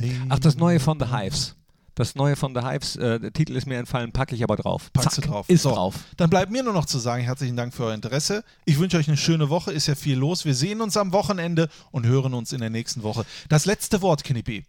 Ähm, 0.01 0.27
ach, 0.29 0.39
das 0.39 0.55
neue 0.55 0.79
von 0.79 0.99
The 0.99 1.07
Hives. 1.07 1.55
Das 1.97 2.13
neue 2.13 2.35
von 2.35 2.53
The 2.53 2.61
Hives. 2.61 2.95
Äh, 2.95 3.19
der 3.19 3.33
Titel 3.33 3.55
ist 3.55 3.65
mir 3.65 3.79
entfallen, 3.79 4.11
packe 4.11 4.35
ich 4.35 4.43
aber 4.43 4.55
drauf. 4.55 4.93
Packst 4.93 5.15
Zack, 5.15 5.23
du 5.25 5.31
drauf. 5.31 5.49
Ist 5.49 5.63
So, 5.63 5.71
drauf. 5.71 5.95
Dann 6.15 6.29
bleibt 6.29 6.51
mir 6.51 6.61
nur 6.61 6.73
noch 6.73 6.85
zu 6.85 6.99
sagen, 6.99 7.23
herzlichen 7.23 7.57
Dank 7.57 7.73
für 7.73 7.85
euer 7.85 7.95
Interesse. 7.95 8.43
Ich 8.65 8.77
wünsche 8.77 8.97
euch 8.97 9.07
eine 9.07 9.17
schöne 9.17 9.49
Woche, 9.49 9.73
ist 9.73 9.87
ja 9.87 9.95
viel 9.95 10.15
los. 10.15 10.45
Wir 10.45 10.53
sehen 10.53 10.81
uns 10.81 10.95
am 10.95 11.11
Wochenende 11.11 11.69
und 11.89 12.05
hören 12.05 12.35
uns 12.35 12.53
in 12.53 12.59
der 12.59 12.69
nächsten 12.69 13.01
Woche. 13.01 13.25
Das 13.49 13.65
letzte 13.65 14.03
Wort, 14.03 14.23
Knippi, 14.23 14.63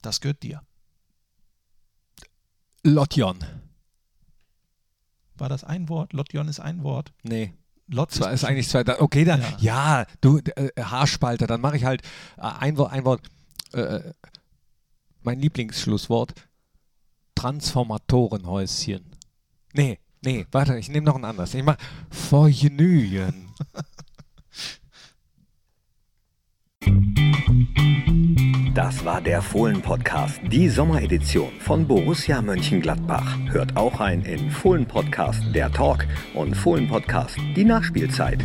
das 0.00 0.20
gehört 0.20 0.44
dir. 0.44 0.62
Lotjon. 2.84 3.38
War 5.34 5.48
das 5.48 5.64
ein 5.64 5.88
Wort? 5.88 6.12
Lotjon 6.12 6.46
ist 6.46 6.60
ein 6.60 6.84
Wort. 6.84 7.12
Nee. 7.24 7.52
Lot 7.88 8.12
Zwar 8.12 8.30
ist 8.30 8.44
eigentlich 8.44 8.68
zwei. 8.68 8.84
Okay, 9.00 9.24
dann. 9.24 9.40
Ja. 9.40 9.56
Ja, 9.58 10.06
du, 10.20 10.38
äh, 10.38 10.70
Haarspalter, 10.80 11.48
dann 11.48 11.60
mache 11.60 11.76
ich 11.76 11.84
halt 11.84 12.02
äh, 12.36 12.42
ein 12.42 12.76
Wort. 12.76 12.92
Ein 12.92 13.04
Wort 13.04 13.28
äh, 13.72 14.12
mein 15.22 15.40
Lieblingsschlusswort: 15.40 16.34
Transformatorenhäuschen. 17.40 19.00
Nee, 19.72 19.98
nee, 20.22 20.44
warte, 20.52 20.76
ich 20.76 20.90
nehme 20.90 21.06
noch 21.06 21.16
ein 21.16 21.24
anderes. 21.24 21.54
Ich 21.54 21.62
mache 21.62 21.78
Vergnügen. 22.10 23.48
Das 28.74 29.04
war 29.04 29.20
der 29.20 29.42
Fohlen-Podcast, 29.42 30.40
die 30.50 30.68
Sommeredition 30.68 31.52
von 31.60 31.86
Borussia 31.86 32.40
Mönchengladbach. 32.40 33.36
Hört 33.50 33.76
auch 33.76 34.00
rein 34.00 34.22
in 34.22 34.50
Fohlen-Podcast, 34.50 35.42
der 35.54 35.70
Talk 35.70 36.06
und 36.34 36.56
Fohlen-Podcast, 36.56 37.36
die 37.56 37.64
Nachspielzeit. 37.64 38.42